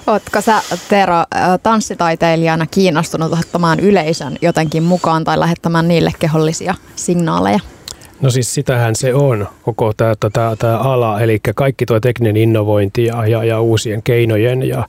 Oletko 0.07 0.41
sä 0.41 0.61
Tero 0.89 1.15
tanssitaiteilijana 1.63 2.65
kiinnostunut 2.71 3.33
ottamaan 3.33 3.79
yleisön 3.79 4.35
jotenkin 4.41 4.83
mukaan 4.83 5.23
tai 5.23 5.39
lähettämään 5.39 5.87
niille 5.87 6.11
kehollisia 6.19 6.75
signaaleja? 6.95 7.59
No 8.23 8.29
siis 8.29 8.53
sitähän 8.53 8.95
se 8.95 9.13
on, 9.13 9.47
koko 9.61 9.93
tämä, 9.93 10.13
tämä, 10.33 10.55
tämä 10.59 10.77
ala, 10.77 11.21
eli 11.21 11.39
kaikki 11.55 11.85
tuo 11.85 11.99
tekninen 11.99 12.37
innovointi 12.37 13.05
ja, 13.05 13.27
ja, 13.27 13.43
ja 13.43 13.61
uusien 13.61 14.03
keinojen 14.03 14.63
ja, 14.63 14.87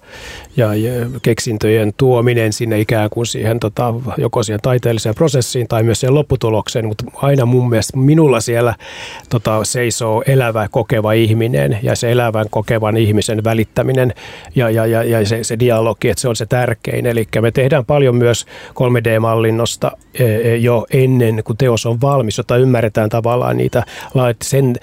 ja, 0.56 0.74
ja 0.74 0.90
keksintöjen 1.22 1.92
tuominen 1.96 2.52
sinne 2.52 2.80
ikään 2.80 3.10
kuin 3.10 3.26
siihen 3.26 3.60
tota, 3.60 3.94
joko 4.16 4.42
siihen 4.42 4.60
taiteelliseen 4.62 5.14
prosessiin 5.14 5.68
tai 5.68 5.82
myös 5.82 6.00
siihen 6.00 6.14
lopputulokseen, 6.14 6.86
mutta 6.86 7.04
aina 7.14 7.46
mun 7.46 7.68
mielestä 7.68 7.96
minulla 7.96 8.40
siellä 8.40 8.74
tota, 9.30 9.64
seisoo 9.64 10.22
elävä 10.26 10.68
kokeva 10.70 11.12
ihminen 11.12 11.78
ja 11.82 11.96
se 11.96 12.12
elävän 12.12 12.46
kokevan 12.50 12.96
ihmisen 12.96 13.44
välittäminen 13.44 14.14
ja, 14.54 14.70
ja, 14.70 14.86
ja, 14.86 15.02
ja 15.02 15.26
se, 15.26 15.44
se 15.44 15.58
dialogi, 15.58 16.08
että 16.08 16.20
se 16.20 16.28
on 16.28 16.36
se 16.36 16.46
tärkein. 16.46 17.06
Eli 17.06 17.28
me 17.40 17.50
tehdään 17.50 17.84
paljon 17.84 18.16
myös 18.16 18.46
3D-mallinnosta 18.70 19.90
e, 20.14 20.24
e, 20.24 20.56
jo 20.56 20.86
ennen 20.90 21.42
kuin 21.44 21.56
teos 21.56 21.86
on 21.86 22.00
valmis, 22.00 22.38
jotta 22.38 22.56
ymmärretään 22.56 23.08
tavallaan 23.08 23.23
niitä 23.54 23.82
sen 24.42 24.74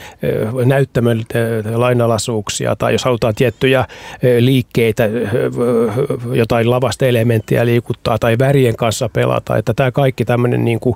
näyttämön 0.65 1.23
lainalaisuuksia 1.75 2.75
tai 2.75 2.91
jos 2.91 3.05
halutaan 3.05 3.35
tiettyjä 3.35 3.85
liikkeitä, 4.39 5.03
jotain 6.33 6.69
lavasta 6.69 7.05
elementtiä 7.05 7.65
liikuttaa 7.65 8.19
tai 8.19 8.37
värien 8.39 8.75
kanssa 8.75 9.09
pelata, 9.09 9.57
että 9.57 9.73
tämä 9.73 9.91
kaikki 9.91 10.25
tämmöinen 10.25 10.65
niin 10.65 10.79
kuin 10.79 10.95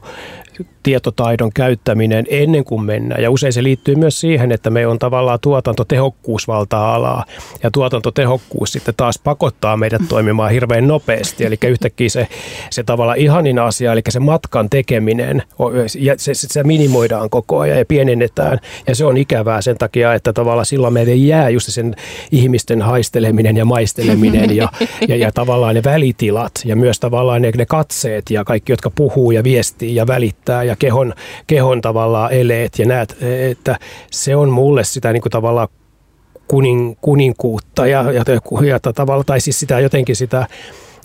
tietotaidon 0.84 1.54
käyttäminen 1.54 2.26
ennen 2.30 2.64
kuin 2.64 2.84
mennään. 2.84 3.24
Ja 3.24 3.32
usein 3.32 3.54
se 3.54 3.64
liittyy 3.64 3.96
myös 3.96 4.20
siihen, 4.20 4.52
että 4.52 4.70
me 4.70 4.88
on 4.88 5.00
tavallaan 5.00 5.40
tuotantotehokkuus 5.42 6.48
valtaa 6.48 6.96
alaa. 6.96 7.26
Ja 7.64 7.72
tuotantotehokkuus 7.72 8.72
sitten 8.72 8.94
taas 8.98 9.20
pakottaa 9.20 9.78
meidät 9.78 10.02
toimimaan 10.10 10.52
hirveän 10.52 10.88
nopeasti. 10.88 11.46
Eli 11.46 11.58
yhtäkkiä 11.68 12.10
se, 12.10 12.28
se 12.70 12.84
tavallaan 12.84 13.18
ihanin 13.18 13.60
asia, 13.60 13.94
eli 13.94 14.02
se 14.10 14.20
matkan 14.20 14.70
tekeminen, 14.70 15.44
ja 16.00 16.14
se, 16.18 16.34
se, 16.34 16.48
se 16.50 16.64
minimoidaan 16.64 17.30
koko 17.30 17.60
ajan 17.60 17.78
ja 17.78 17.86
pienennetään. 17.86 18.60
Ja 18.88 18.96
se 18.96 19.06
on 19.06 19.18
ikävää 19.18 19.62
sen 19.62 19.78
takia, 19.78 20.14
että 20.14 20.34
tavallaan 20.34 20.66
silloin 20.66 20.94
meille 20.94 21.16
jää 21.16 21.50
just 21.50 21.72
sen 21.72 21.96
ihmisten 22.32 22.82
haisteleminen 22.82 23.58
ja 23.58 23.66
maisteleminen 23.66 24.56
ja, 24.56 24.70
ja, 25.10 25.16
ja 25.16 25.32
tavallaan 25.32 25.76
ne 25.76 25.84
välitilat 25.84 26.52
ja 26.66 26.76
myös 26.76 27.00
tavallaan 27.00 27.42
ne, 27.42 27.52
ne 27.58 27.66
katseet 27.66 28.30
ja 28.30 28.44
kaikki, 28.44 28.72
jotka 28.72 28.90
puhuu 28.90 29.32
ja 29.32 29.44
viestii 29.44 29.96
ja 29.96 30.08
välittää 30.08 30.45
ja 30.52 30.76
kehon, 30.80 31.14
kehon 31.48 31.82
tavallaan 31.82 32.32
eleet 32.32 32.80
ja 32.80 32.86
näet, 32.86 33.18
että 33.52 33.80
se 34.12 34.36
on 34.36 34.50
mulle 34.50 34.84
sitä 34.84 35.14
niin 35.14 35.22
kuin 35.22 35.32
tavallaan 35.32 35.68
kunin, 36.48 36.98
kuninkuutta 37.02 37.88
ja, 37.88 38.12
ja, 38.12 38.24
ja, 38.66 38.80
tavallaan, 38.80 39.26
tai 39.26 39.40
siis 39.40 39.60
sitä 39.60 39.80
jotenkin 39.80 40.16
sitä 40.16 40.48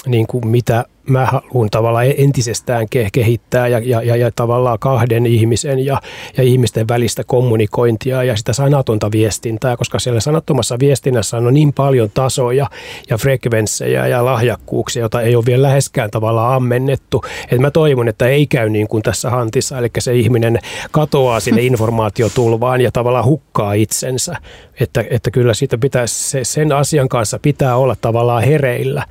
niin 0.07 0.27
kuin 0.27 0.47
mitä 0.47 0.85
mä 1.11 1.27
haluan 1.27 1.71
tavallaan 1.71 2.07
entisestään 2.19 2.87
kehittää 3.13 3.69
ja, 3.69 3.79
ja, 3.79 4.03
ja, 4.03 4.17
ja 4.17 4.31
tavallaan 4.37 4.79
kahden 4.79 5.27
ihmisen 5.27 5.85
ja, 5.85 6.01
ja 6.37 6.43
ihmisten 6.43 6.89
välistä 6.89 7.25
kommunikointia 7.25 8.25
ja 8.25 8.37
sitä 8.37 8.53
sanatonta 8.53 9.13
viestintää, 9.13 9.77
koska 9.77 9.99
siellä 9.99 10.21
sanattomassa 10.21 10.77
viestinnässä 10.79 11.37
on 11.37 11.55
niin 11.55 11.73
paljon 11.73 12.11
tasoja 12.15 12.71
ja 13.11 13.19
frekvenssejä 13.19 14.07
ja 14.07 14.25
lahjakkuuksia, 14.25 15.01
joita 15.01 15.21
ei 15.21 15.37
ole 15.37 15.47
vielä 15.47 15.63
läheskään 15.63 16.11
tavallaan 16.11 16.55
ammennettu. 16.55 17.25
Että 17.43 17.59
mä 17.59 17.71
toivon, 17.71 18.09
että 18.09 18.27
ei 18.27 18.47
käy 18.47 18.71
niin 18.71 18.89
kuin 18.89 19.03
tässä 19.03 19.31
hantissa, 19.31 19.79
eli 19.79 19.89
se 19.99 20.15
ihminen 20.15 20.59
katoaa 20.91 21.41
sinne 21.41 21.63
informaatiotulvaan 21.71 22.81
ja 22.81 22.93
tavallaan 22.93 23.25
hukkaa 23.25 23.73
itsensä. 23.73 24.37
Että, 24.81 25.05
että 25.11 25.31
kyllä 25.31 25.55
siitä 25.55 25.79
pitäisi, 25.79 26.45
sen 26.45 26.73
asian 26.73 27.09
kanssa 27.09 27.39
pitää 27.39 27.77
olla 27.77 27.97
tavallaan 28.01 28.45
hereillä. 28.45 29.05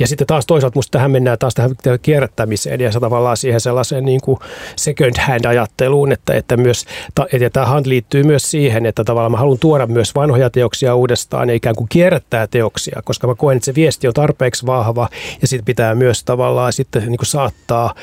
Ja 0.00 0.06
sitten 0.06 0.26
taas 0.26 0.46
toisaalta 0.46 0.78
musta 0.78 0.90
tähän 0.90 1.10
mennään 1.10 1.38
taas 1.38 1.54
tähän 1.54 1.70
kierrättämiseen 2.02 2.80
ja 2.80 2.90
tavallaan 2.90 3.36
siihen 3.36 3.60
sellaiseen 3.60 4.04
niin 4.04 4.20
kuin 4.20 4.38
second 4.76 5.14
hand 5.20 5.44
ajatteluun, 5.44 6.12
että, 6.12 6.34
että 6.34 6.56
myös, 6.56 6.84
että 7.32 7.50
tämähän 7.50 7.82
liittyy 7.86 8.22
myös 8.22 8.50
siihen, 8.50 8.86
että 8.86 9.04
tavallaan 9.04 9.32
mä 9.32 9.38
haluan 9.38 9.58
tuoda 9.58 9.86
myös 9.86 10.14
vanhoja 10.14 10.50
teoksia 10.50 10.94
uudestaan 10.94 11.48
ja 11.48 11.54
ikään 11.54 11.76
kuin 11.76 11.88
kierrättää 11.88 12.46
teoksia, 12.46 13.02
koska 13.04 13.26
mä 13.26 13.34
koen, 13.34 13.56
että 13.56 13.64
se 13.64 13.74
viesti 13.74 14.08
on 14.08 14.14
tarpeeksi 14.14 14.66
vahva 14.66 15.08
ja 15.42 15.48
sitten 15.48 15.64
pitää 15.64 15.94
myös 15.94 16.24
tavallaan 16.24 16.72
sitten 16.72 17.02
niin 17.02 17.18
kuin 17.18 17.26
saattaa 17.26 17.94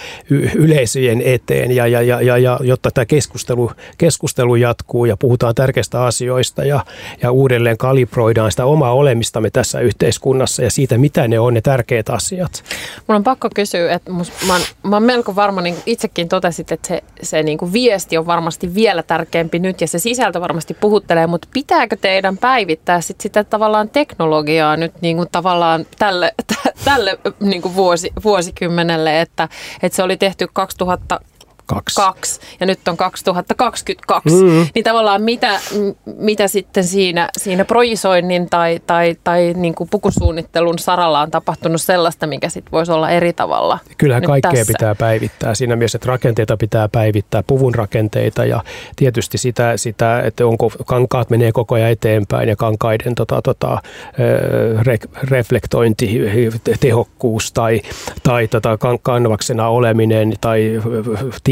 yleisöjen 0.55 1.21
eteen 1.25 1.71
ja, 1.71 1.87
ja, 1.87 2.01
ja, 2.01 2.21
ja, 2.21 2.37
ja 2.37 2.59
jotta 2.63 2.91
tämä 2.91 3.05
keskustelu, 3.05 3.71
keskustelu 3.97 4.55
jatkuu 4.55 5.05
ja 5.05 5.17
puhutaan 5.17 5.55
tärkeistä 5.55 6.03
asioista 6.03 6.63
ja, 6.63 6.85
ja 7.21 7.31
uudelleen 7.31 7.77
kalibroidaan 7.77 8.51
sitä 8.51 8.65
omaa 8.65 8.93
olemistamme 8.93 9.49
tässä 9.49 9.79
yhteiskunnassa 9.79 10.63
ja 10.63 10.71
siitä, 10.71 10.97
mitä 10.97 11.27
ne 11.27 11.39
on 11.39 11.53
ne 11.53 11.61
tärkeät 11.61 11.86
tärkeät 11.87 12.09
asiat. 12.09 12.63
Mun 13.07 13.15
on 13.15 13.23
pakko 13.23 13.49
kysyä, 13.55 13.93
että 13.93 14.11
mus, 14.11 14.31
mä, 14.47 14.53
oon, 14.53 14.61
mä 14.83 14.95
oon 14.95 15.03
melko 15.03 15.35
varma, 15.35 15.61
niin 15.61 15.75
itsekin 15.85 16.29
totesit, 16.29 16.71
että 16.71 16.87
se, 16.87 17.03
se 17.21 17.43
niin 17.43 17.57
kuin 17.57 17.73
viesti 17.73 18.17
on 18.17 18.25
varmasti 18.25 18.75
vielä 18.75 19.03
tärkeämpi 19.03 19.59
nyt 19.59 19.81
ja 19.81 19.87
se 19.87 19.99
sisältö 19.99 20.41
varmasti 20.41 20.73
puhuttelee, 20.73 21.27
mutta 21.27 21.47
pitääkö 21.53 21.95
teidän 21.95 22.37
päivittää 22.37 23.01
sit 23.01 23.21
sitä 23.21 23.43
tavallaan 23.43 23.89
teknologiaa 23.89 24.77
nyt 24.77 25.01
niin 25.01 25.17
kuin 25.17 25.29
tavallaan 25.31 25.85
tälle, 25.99 26.33
tälle 26.85 27.19
niin 27.39 27.61
kuin 27.61 27.75
vuosi, 27.75 28.11
vuosikymmenelle, 28.23 29.21
että, 29.21 29.49
että 29.83 29.95
se 29.95 30.03
oli 30.03 30.17
tehty 30.17 30.47
2000 30.53 31.19
Kaksi. 31.67 31.95
kaksi 31.95 32.39
ja 32.59 32.65
nyt 32.65 32.87
on 32.87 32.97
2022, 32.97 34.35
mm-hmm. 34.35 34.67
niin 34.75 34.83
tavallaan 34.83 35.21
mitä, 35.21 35.59
mitä 36.05 36.47
sitten 36.47 36.83
siinä, 36.83 37.29
siinä 37.37 37.65
projisoinnin 37.65 38.49
tai, 38.49 38.79
tai, 38.87 39.15
tai 39.23 39.53
niin 39.57 39.75
kuin 39.75 39.89
pukusuunnittelun 39.89 40.79
saralla 40.79 41.21
on 41.21 41.31
tapahtunut 41.31 41.81
sellaista, 41.81 42.27
mikä 42.27 42.49
sitten 42.49 42.71
voisi 42.71 42.91
olla 42.91 43.09
eri 43.09 43.33
tavalla 43.33 43.79
Kyllähän 43.97 44.23
kaikkea 44.23 44.51
tässä. 44.51 44.73
pitää 44.73 44.95
päivittää. 44.95 45.55
Siinä 45.55 45.75
mielessä, 45.75 45.97
että 45.97 46.07
rakenteita 46.07 46.57
pitää 46.57 46.89
päivittää, 46.89 47.43
puvun 47.43 47.75
rakenteita 47.75 48.45
ja 48.45 48.63
tietysti 48.95 49.37
sitä, 49.37 49.77
sitä 49.77 50.21
että 50.21 50.45
onko 50.45 50.71
kankaat 50.85 51.29
menee 51.29 51.51
koko 51.51 51.75
ajan 51.75 51.91
eteenpäin 51.91 52.49
ja 52.49 52.55
kankaiden 52.55 53.15
tota, 53.15 53.41
tota, 53.41 53.81
re, 54.81 54.97
reflektointi, 55.23 56.21
tehokkuus 56.79 57.51
tai, 57.51 57.81
tai 58.23 58.47
tota, 58.47 58.77
kanvaksena 59.01 59.67
oleminen 59.67 60.33
tai 60.41 60.81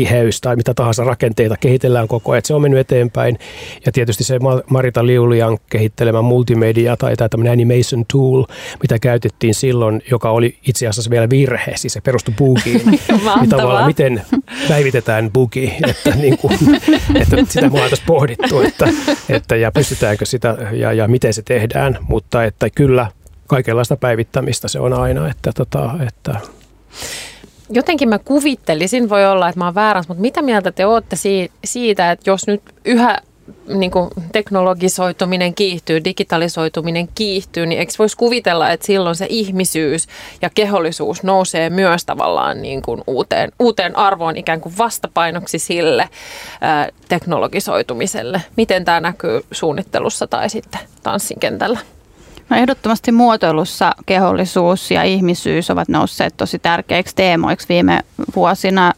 tiheys 0.06 0.42
tai 0.42 0.56
mitä 0.56 0.74
tahansa 0.74 1.04
rakenteita 1.04 1.56
kehitellään 1.60 2.08
koko 2.08 2.32
ajan. 2.32 2.38
Että 2.38 2.48
se 2.48 2.54
on 2.54 2.62
mennyt 2.62 2.80
eteenpäin. 2.80 3.40
Ja 3.86 3.92
tietysti 3.92 4.24
se 4.24 4.40
Marita 4.70 5.06
Liulian 5.06 5.58
kehittelemä 5.70 6.22
multimedia 6.22 6.98
tai 6.98 7.16
tämä 7.16 7.30
tämmöinen 7.30 7.54
animation 7.54 8.06
tool, 8.14 8.44
mitä 8.82 9.00
käytettiin 9.00 9.56
silloin, 9.56 10.02
joka 10.12 10.30
oli 10.30 10.58
itse 10.68 10.88
asiassa 10.88 11.10
vielä 11.10 11.30
virhe, 11.30 11.74
siis 11.76 11.94
se 11.94 12.02
perustui 12.02 12.34
bugiin. 12.38 12.82
niin 13.40 13.50
tavallaan 13.50 13.86
miten 13.86 14.22
päivitetään 14.68 15.32
bugi, 15.32 15.74
että, 15.90 16.16
niin 16.22 16.38
kuin, 16.38 16.54
että 17.16 17.36
sitä 17.50 17.70
me 17.70 17.84
oltaisiin 17.84 18.08
pohdittu, 18.08 18.62
että, 18.62 18.88
että 19.30 19.56
ja 19.56 19.72
pystytäänkö 19.72 20.26
sitä 20.26 20.58
ja, 20.72 20.94
ja 20.94 21.08
miten 21.08 21.34
se 21.34 21.42
tehdään, 21.42 21.98
mutta 22.08 22.44
että 22.44 22.70
kyllä 22.70 23.08
kaikenlaista 23.48 23.98
päivittämistä 23.98 24.68
se 24.68 24.80
on 24.80 24.94
aina, 24.94 25.30
että, 25.30 25.52
tota, 25.56 25.92
että 26.08 26.36
jotenkin 27.70 28.10
mä 28.10 28.20
kuvittelisin, 28.20 29.10
voi 29.10 29.26
olla, 29.26 29.50
että 29.50 29.60
mä 29.60 29.66
oon 29.66 29.76
väärässä, 29.76 30.08
mutta 30.08 30.22
mitä 30.22 30.42
mieltä 30.42 30.72
te 30.72 30.86
olette 30.86 31.16
siitä, 31.66 32.12
että 32.12 32.30
jos 32.30 32.48
nyt 32.48 32.62
yhä 32.86 33.18
niin 33.68 33.92
kuin 33.92 34.10
teknologisoituminen 34.32 35.56
kiihtyy, 35.56 36.04
digitalisoituminen 36.04 37.08
kiihtyy, 37.16 37.66
niin 37.66 37.80
eikö 37.80 37.94
voisi 38.00 38.18
kuvitella, 38.18 38.72
että 38.72 38.86
silloin 38.86 39.16
se 39.16 39.26
ihmisyys 39.30 40.08
ja 40.42 40.50
kehollisuus 40.50 41.24
nousee 41.24 41.70
myös 41.70 42.06
tavallaan 42.06 42.62
niin 42.62 42.82
kuin 42.82 43.02
uuteen, 43.08 43.52
uuteen 43.60 43.98
arvoon 43.98 44.38
ikään 44.38 44.62
kuin 44.62 44.78
vastapainoksi 44.78 45.60
sille 45.60 46.10
ää, 46.62 46.90
teknologisoitumiselle? 47.10 48.42
Miten 48.58 48.86
tämä 48.86 49.00
näkyy 49.00 49.42
suunnittelussa 49.52 50.28
tai 50.28 50.50
sitten 50.50 50.82
tanssin 51.04 51.40
kentällä? 51.40 51.80
No 52.50 52.58
ehdottomasti 52.58 53.12
muotoilussa 53.12 53.92
kehollisuus 54.06 54.92
ja 54.92 55.04
ihmisyys 55.04 55.70
ovat 55.70 55.90
nousseet 55.90 56.38
tosi 56.38 56.60
tärkeiksi 56.60 57.16
teemoiksi 57.16 57.70
viime 57.70 58.00
vuosina, 58.36 58.94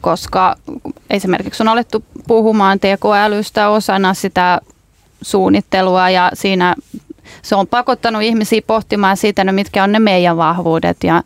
koska 0.00 0.56
esimerkiksi 1.10 1.62
on 1.62 1.68
alettu 1.68 2.04
puhumaan 2.26 2.80
tekoälystä 2.80 3.68
osana 3.68 4.14
sitä 4.14 4.60
suunnittelua 5.22 6.10
ja 6.10 6.30
siinä 6.34 6.74
se 7.42 7.54
on 7.54 7.66
pakottanut 7.66 8.22
ihmisiä 8.22 8.60
pohtimaan 8.66 9.16
siitä, 9.16 9.44
no 9.44 9.52
mitkä 9.52 9.84
on 9.84 9.92
ne 9.92 9.98
meidän 9.98 10.36
vahvuudet 10.36 11.04
ja 11.04 11.22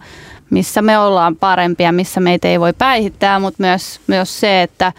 missä 0.50 0.82
me 0.82 0.98
ollaan 0.98 1.36
parempia, 1.36 1.92
missä 1.92 2.20
meitä 2.20 2.48
ei 2.48 2.60
voi 2.60 2.72
päihittää, 2.72 3.38
mutta 3.38 3.62
myös, 3.62 4.00
myös 4.06 4.40
se, 4.40 4.62
että 4.62 4.92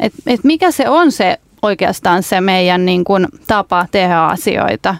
et, 0.00 0.12
et 0.26 0.44
mikä 0.44 0.70
se 0.70 0.88
on 0.88 1.12
se 1.12 1.38
oikeastaan 1.66 2.22
se 2.22 2.40
meidän 2.40 2.84
niin 2.84 3.04
kuin 3.04 3.26
tapa 3.46 3.86
tehdä 3.90 4.22
asioita 4.22 4.94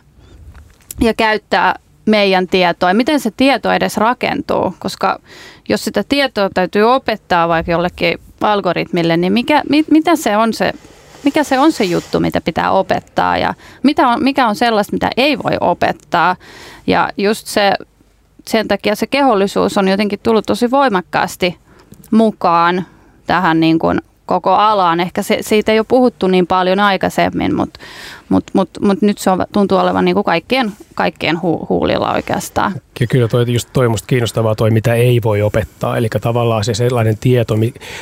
ja 1.01 1.15
käyttää 1.15 1.75
meidän 2.07 2.47
tietoa. 2.47 2.95
Miten 2.95 3.21
se 3.21 3.31
tieto 3.37 3.73
edes 3.73 3.97
rakentuu, 3.97 4.75
koska 4.79 5.19
jos 5.69 5.85
sitä 5.85 6.05
tietoa 6.09 6.51
täytyy 6.55 6.83
opettaa 6.83 7.49
vaikka 7.49 7.73
jollekin 7.73 8.19
algoritmille, 8.41 9.17
niin 9.17 9.33
mikä, 9.33 9.63
mit, 9.69 9.91
mitä 9.91 10.17
se 10.17 10.37
on 10.37 10.53
se, 10.53 10.73
mikä 11.23 11.45
se 11.45 11.59
on 11.59 11.73
se 11.73 11.85
juttu, 11.85 12.21
mitä 12.21 12.41
pitää 12.41 12.71
opettaa 12.71 13.39
ja 13.39 13.55
mitä 13.83 14.09
on, 14.09 14.25
mikä 14.25 14.49
on 14.49 14.57
sellaista, 14.57 14.93
mitä 14.93 15.11
ei 15.17 15.39
voi 15.39 15.57
opettaa. 15.61 16.37
Ja 16.87 17.11
just 17.17 17.47
se, 17.47 17.73
sen 18.47 18.69
takia 18.69 18.97
se 18.97 19.07
kehollisuus 19.07 19.79
on 19.79 19.89
jotenkin 19.89 20.21
tullut 20.23 20.47
tosi 20.47 20.71
voimakkaasti 20.71 21.59
mukaan 22.11 22.87
tähän 23.27 23.61
niin 23.61 23.79
kuin 23.79 24.01
koko 24.27 24.55
alaan. 24.55 25.01
Ehkä 25.01 25.23
se, 25.23 25.39
siitä 25.41 25.73
ei 25.73 25.79
ole 25.79 25.87
puhuttu 25.89 26.27
niin 26.27 26.47
paljon 26.47 26.81
aikaisemmin, 26.81 27.55
mutta 27.55 27.81
mutta 28.29 28.53
mut, 28.55 28.71
mut 28.81 29.03
nyt 29.03 29.19
se 29.19 29.31
on, 29.31 29.47
tuntuu 29.53 29.79
olevan 29.79 30.05
niin 30.05 30.15
kuin 30.15 30.25
kaikkien, 30.25 30.73
kaikkien 30.95 31.43
hu, 31.43 31.67
huulilla 31.69 32.13
oikeastaan. 32.13 32.73
Ja 33.01 33.07
kyllä 33.07 33.29
toi, 33.29 33.53
just 33.53 33.69
toi 33.73 33.89
musta 33.89 34.07
kiinnostavaa 34.07 34.55
toi, 34.55 34.71
mitä 34.71 34.95
ei 34.95 35.21
voi 35.25 35.43
opettaa. 35.43 35.97
Eli 35.97 36.09
tavallaan 36.21 36.65
se 36.65 36.75
sellainen 36.75 37.19
tieto, 37.19 37.55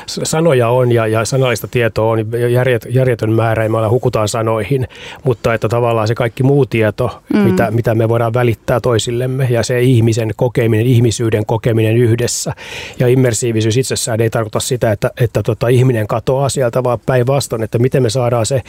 sanoja 0.06 0.68
on 0.68 0.92
ja, 0.92 1.06
ja 1.06 1.24
sanallista 1.24 1.68
tietoa 1.68 2.10
on 2.10 2.18
järjet, 2.52 2.86
järjetön 2.90 3.32
määrä 3.32 3.62
ja 3.62 3.68
me 3.68 3.88
hukutaan 3.88 4.28
sanoihin, 4.28 4.88
mutta 5.24 5.54
että 5.54 5.68
tavallaan 5.68 6.08
se 6.08 6.14
kaikki 6.14 6.42
muu 6.42 6.66
tieto, 6.66 7.22
mm. 7.32 7.38
mitä, 7.38 7.70
mitä 7.70 7.94
me 7.94 8.08
voidaan 8.08 8.34
välittää 8.34 8.80
toisillemme 8.80 9.46
ja 9.50 9.62
se 9.62 9.80
ihmisen 9.80 10.30
kokeminen, 10.36 10.86
ihmisyyden 10.86 11.46
kokeminen 11.46 11.96
yhdessä 11.96 12.54
ja 12.98 13.08
immersiivisyys 13.08 13.76
itsessään 13.76 14.20
ei 14.20 14.30
tarkoita 14.30 14.60
sitä, 14.60 14.92
että, 14.92 15.10
että 15.20 15.42
tota, 15.42 15.68
ihminen 15.68 16.06
katoaa 16.06 16.48
sieltä, 16.48 16.84
vaan 16.84 16.98
päinvastoin, 17.06 17.62
että 17.62 17.78
miten 17.78 18.02
me 18.02 18.10
saadaan 18.10 18.46
se 18.46 18.62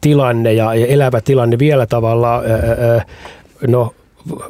tilanne 0.00 0.52
ja, 0.52 0.74
ja 0.74 0.86
elävä 1.00 1.20
tilanne 1.20 1.58
vielä 1.58 1.86
tavallaan 1.86 2.44
no, 3.66 3.94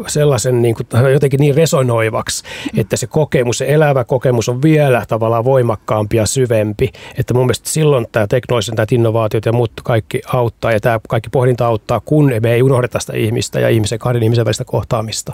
sellaisen 0.06 0.62
niin 0.62 0.74
kuin, 0.74 1.12
jotenkin 1.12 1.40
niin 1.40 1.54
resonoivaksi, 1.54 2.44
että 2.76 2.96
se 2.96 3.06
kokemus, 3.06 3.58
se 3.58 3.64
elävä 3.68 4.04
kokemus 4.04 4.48
on 4.48 4.62
vielä 4.62 5.04
tavallaan 5.08 5.44
voimakkaampi 5.44 6.16
ja 6.16 6.26
syvempi. 6.26 6.92
Että 7.18 7.34
mun 7.34 7.46
mielestä 7.46 7.68
silloin 7.68 8.06
tämä 8.12 8.26
teknologisen, 8.26 8.76
tämä 8.76 8.86
innovaatiot 8.90 9.46
ja 9.46 9.52
muut 9.52 9.72
kaikki 9.84 10.22
auttaa 10.26 10.72
ja 10.72 10.80
tämä 10.80 11.00
kaikki 11.08 11.30
pohdinta 11.30 11.66
auttaa, 11.66 12.00
kun 12.00 12.32
me 12.40 12.52
ei 12.52 12.62
unohdeta 12.62 13.00
sitä 13.00 13.16
ihmistä 13.16 13.60
ja 13.60 13.68
ihmisen, 13.68 13.98
kahden 13.98 14.22
ihmisen 14.22 14.44
välistä 14.44 14.64
kohtaamista. 14.64 15.32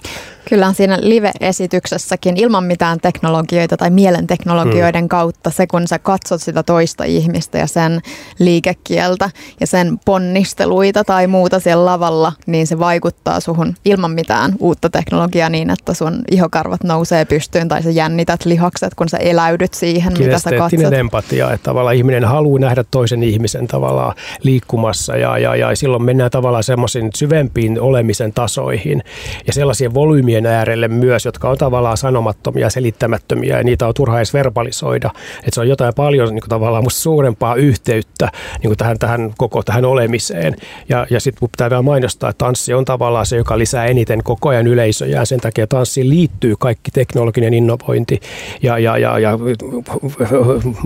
Kyllä 0.48 0.72
siinä 0.72 0.98
live-esityksessäkin 1.00 2.36
ilman 2.36 2.64
mitään 2.64 3.00
teknologioita 3.00 3.76
tai 3.76 3.90
mielenteknologioiden 3.90 5.00
hmm. 5.00 5.08
kautta 5.08 5.50
se, 5.50 5.66
kun 5.66 5.88
sä 5.88 5.98
katsot 5.98 6.42
sitä 6.42 6.62
toista 6.62 7.04
ihmistä 7.04 7.58
ja 7.58 7.66
sen 7.66 8.00
liikekieltä 8.38 9.30
ja 9.60 9.66
sen 9.66 9.98
ponnisteluita 10.04 11.04
tai 11.04 11.26
muuta 11.26 11.60
siellä 11.60 11.84
lavalla, 11.84 12.32
niin 12.46 12.66
se 12.66 12.78
vaikuttaa 12.78 13.40
suhun 13.40 13.74
ilman 13.84 14.10
mitään 14.10 14.25
mitään 14.26 14.52
uutta 14.60 14.90
teknologiaa 14.90 15.48
niin, 15.48 15.70
että 15.70 15.94
sun 15.94 16.22
ihokarvat 16.30 16.84
nousee 16.84 17.24
pystyyn 17.24 17.68
tai 17.68 17.82
sä 17.82 17.90
jännität 17.90 18.44
lihakset, 18.44 18.94
kun 18.94 19.08
sä 19.08 19.16
eläydyt 19.16 19.74
siihen, 19.74 20.12
mitä 20.18 20.38
sä 20.38 20.50
katsot. 20.58 20.92
empatia, 20.92 21.52
että 21.52 21.64
tavallaan 21.64 21.96
ihminen 21.96 22.24
haluaa 22.24 22.60
nähdä 22.60 22.84
toisen 22.90 23.22
ihmisen 23.22 23.66
tavallaan 23.66 24.14
liikkumassa 24.42 25.16
ja, 25.16 25.38
ja, 25.38 25.56
ja 25.56 25.76
silloin 25.76 26.02
mennään 26.02 26.30
tavallaan 26.30 26.64
semmoisiin 26.64 27.10
syvempiin 27.16 27.80
olemisen 27.80 28.32
tasoihin 28.32 29.02
ja 29.46 29.52
sellaisien 29.52 29.94
volyymien 29.94 30.46
äärelle 30.46 30.88
myös, 30.88 31.24
jotka 31.24 31.50
on 31.50 31.58
tavallaan 31.58 31.96
sanomattomia, 31.96 32.70
selittämättömiä 32.70 33.56
ja 33.56 33.64
niitä 33.64 33.86
on 33.86 33.94
turha 33.94 34.16
edes 34.16 34.34
verbalisoida. 34.34 35.10
Että 35.38 35.50
se 35.54 35.60
on 35.60 35.68
jotain 35.68 35.94
paljon 35.96 36.28
niin 36.28 36.40
kuin 36.40 36.50
tavallaan 36.50 36.84
musta 36.84 37.00
suurempaa 37.00 37.54
yhteyttä 37.54 38.28
niin 38.62 38.68
kuin 38.68 38.76
tähän, 38.76 38.98
tähän 38.98 39.34
koko 39.38 39.62
tähän 39.62 39.84
olemiseen. 39.84 40.56
Ja, 40.88 41.06
ja 41.10 41.20
sitten 41.20 41.48
pitää 41.48 41.70
vielä 41.70 41.82
mainostaa, 41.82 42.30
että 42.30 42.44
tanssi 42.44 42.74
on 42.74 42.84
tavallaan 42.84 43.26
se, 43.26 43.36
joka 43.36 43.58
lisää 43.58 43.86
eniten 43.86 44.15
eniten 44.16 44.24
koko 44.24 44.48
ajan 44.48 44.66
yleisöjä. 44.66 45.24
Sen 45.24 45.40
takia 45.40 45.66
tanssiin 45.66 46.10
liittyy 46.10 46.54
kaikki 46.58 46.90
teknologinen 46.90 47.54
innovointi 47.54 48.20
ja, 48.62 48.78
ja, 48.78 48.98
ja, 48.98 49.18
ja 49.18 49.38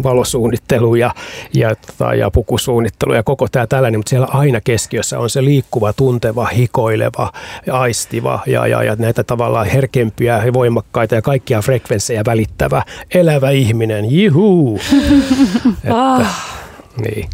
valosuunnittelu 0.03 0.95
ja, 0.95 1.15
ja, 1.55 1.75
tota, 1.75 2.15
ja 2.15 2.31
pukusuunnittelu 2.31 3.15
ja 3.15 3.23
koko 3.23 3.49
tämä 3.49 3.67
tällainen, 3.67 3.99
mutta 3.99 4.11
siellä 4.11 4.27
aina 4.31 4.61
keskiössä 4.61 5.19
on 5.19 5.31
se 5.31 5.45
liikkuva, 5.45 5.93
tunteva, 5.93 6.47
hikoileva, 6.47 7.33
aistiva 7.73 8.41
ja, 8.47 8.67
ja, 8.67 8.83
ja 8.83 8.97
näitä 8.99 9.25
tavallaan 9.25 9.67
herkempiä 9.67 10.43
ja 10.45 10.53
voimakkaita 10.53 11.15
ja 11.15 11.23
kaikkia 11.23 11.63
frekvenssejä 11.63 12.23
välittävä 12.27 12.83
elävä 13.15 13.51
ihminen. 13.51 14.05
Juhu! 14.11 14.79
Että, 15.85 16.15
ah. 16.15 16.60
Niin. 17.01 17.29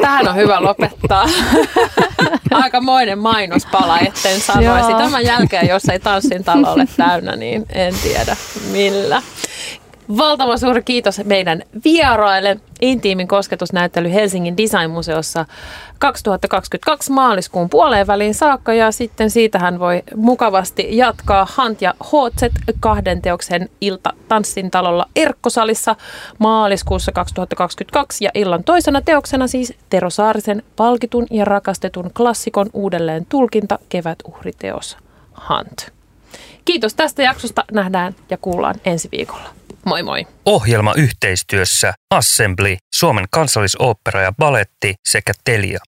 Tähän 0.00 0.28
on 0.28 0.36
hyvä 0.36 0.62
lopettaa. 0.62 1.28
Aikamoinen 2.50 3.18
mainospala, 3.18 3.98
etten 3.98 4.40
sanoisi. 4.40 4.94
Tämän 4.94 5.24
jälkeen, 5.24 5.68
jos 5.68 5.84
ei 5.88 6.00
tanssin 6.00 6.44
talo 6.44 6.72
ole 6.72 6.86
täynnä, 6.96 7.36
niin 7.36 7.66
en 7.72 7.94
tiedä 8.02 8.36
millä. 8.72 9.22
Valtavan 10.16 10.58
suuri 10.58 10.82
kiitos 10.82 11.20
meidän 11.24 11.62
vieraille. 11.84 12.60
Intiimin 12.80 13.28
kosketusnäyttely 13.28 14.12
Helsingin 14.12 14.56
Designmuseossa 14.56 15.44
2022 15.98 17.12
maaliskuun 17.12 17.70
puoleen 17.70 18.06
väliin 18.06 18.34
saakka 18.34 18.74
ja 18.74 18.92
sitten 18.92 19.30
siitä 19.30 19.58
hän 19.58 19.78
voi 19.78 20.02
mukavasti 20.16 20.96
jatkaa 20.96 21.48
Hant 21.54 21.82
ja 21.82 21.94
Hotset 22.12 22.52
kahden 22.80 23.22
teoksen 23.22 23.68
ilta 23.80 24.12
Tanssin 24.28 24.70
talolla 24.70 25.08
Erkkosalissa 25.16 25.96
maaliskuussa 26.38 27.12
2022 27.12 28.24
ja 28.24 28.30
illan 28.34 28.64
toisena 28.64 29.00
teoksena 29.00 29.46
siis 29.46 29.74
Tero 29.90 30.10
Saarisen 30.10 30.62
palkitun 30.76 31.26
ja 31.30 31.44
rakastetun 31.44 32.10
klassikon 32.16 32.70
uudelleen 32.72 33.26
tulkinta 33.28 33.78
kevätuhriteos 33.88 34.96
Hunt. 35.48 35.92
Kiitos 36.64 36.94
tästä 36.94 37.22
jaksosta. 37.22 37.64
Nähdään 37.72 38.14
ja 38.30 38.36
kuullaan 38.36 38.74
ensi 38.84 39.08
viikolla. 39.12 39.61
Moi 39.84 40.02
moi. 40.02 40.26
Ohjelma 40.46 40.94
yhteistyössä 40.94 41.94
Assembly, 42.14 42.76
Suomen 42.94 43.24
kansallisooppera 43.30 44.22
ja 44.22 44.32
baletti 44.32 44.94
sekä 45.08 45.32
Telia. 45.44 45.78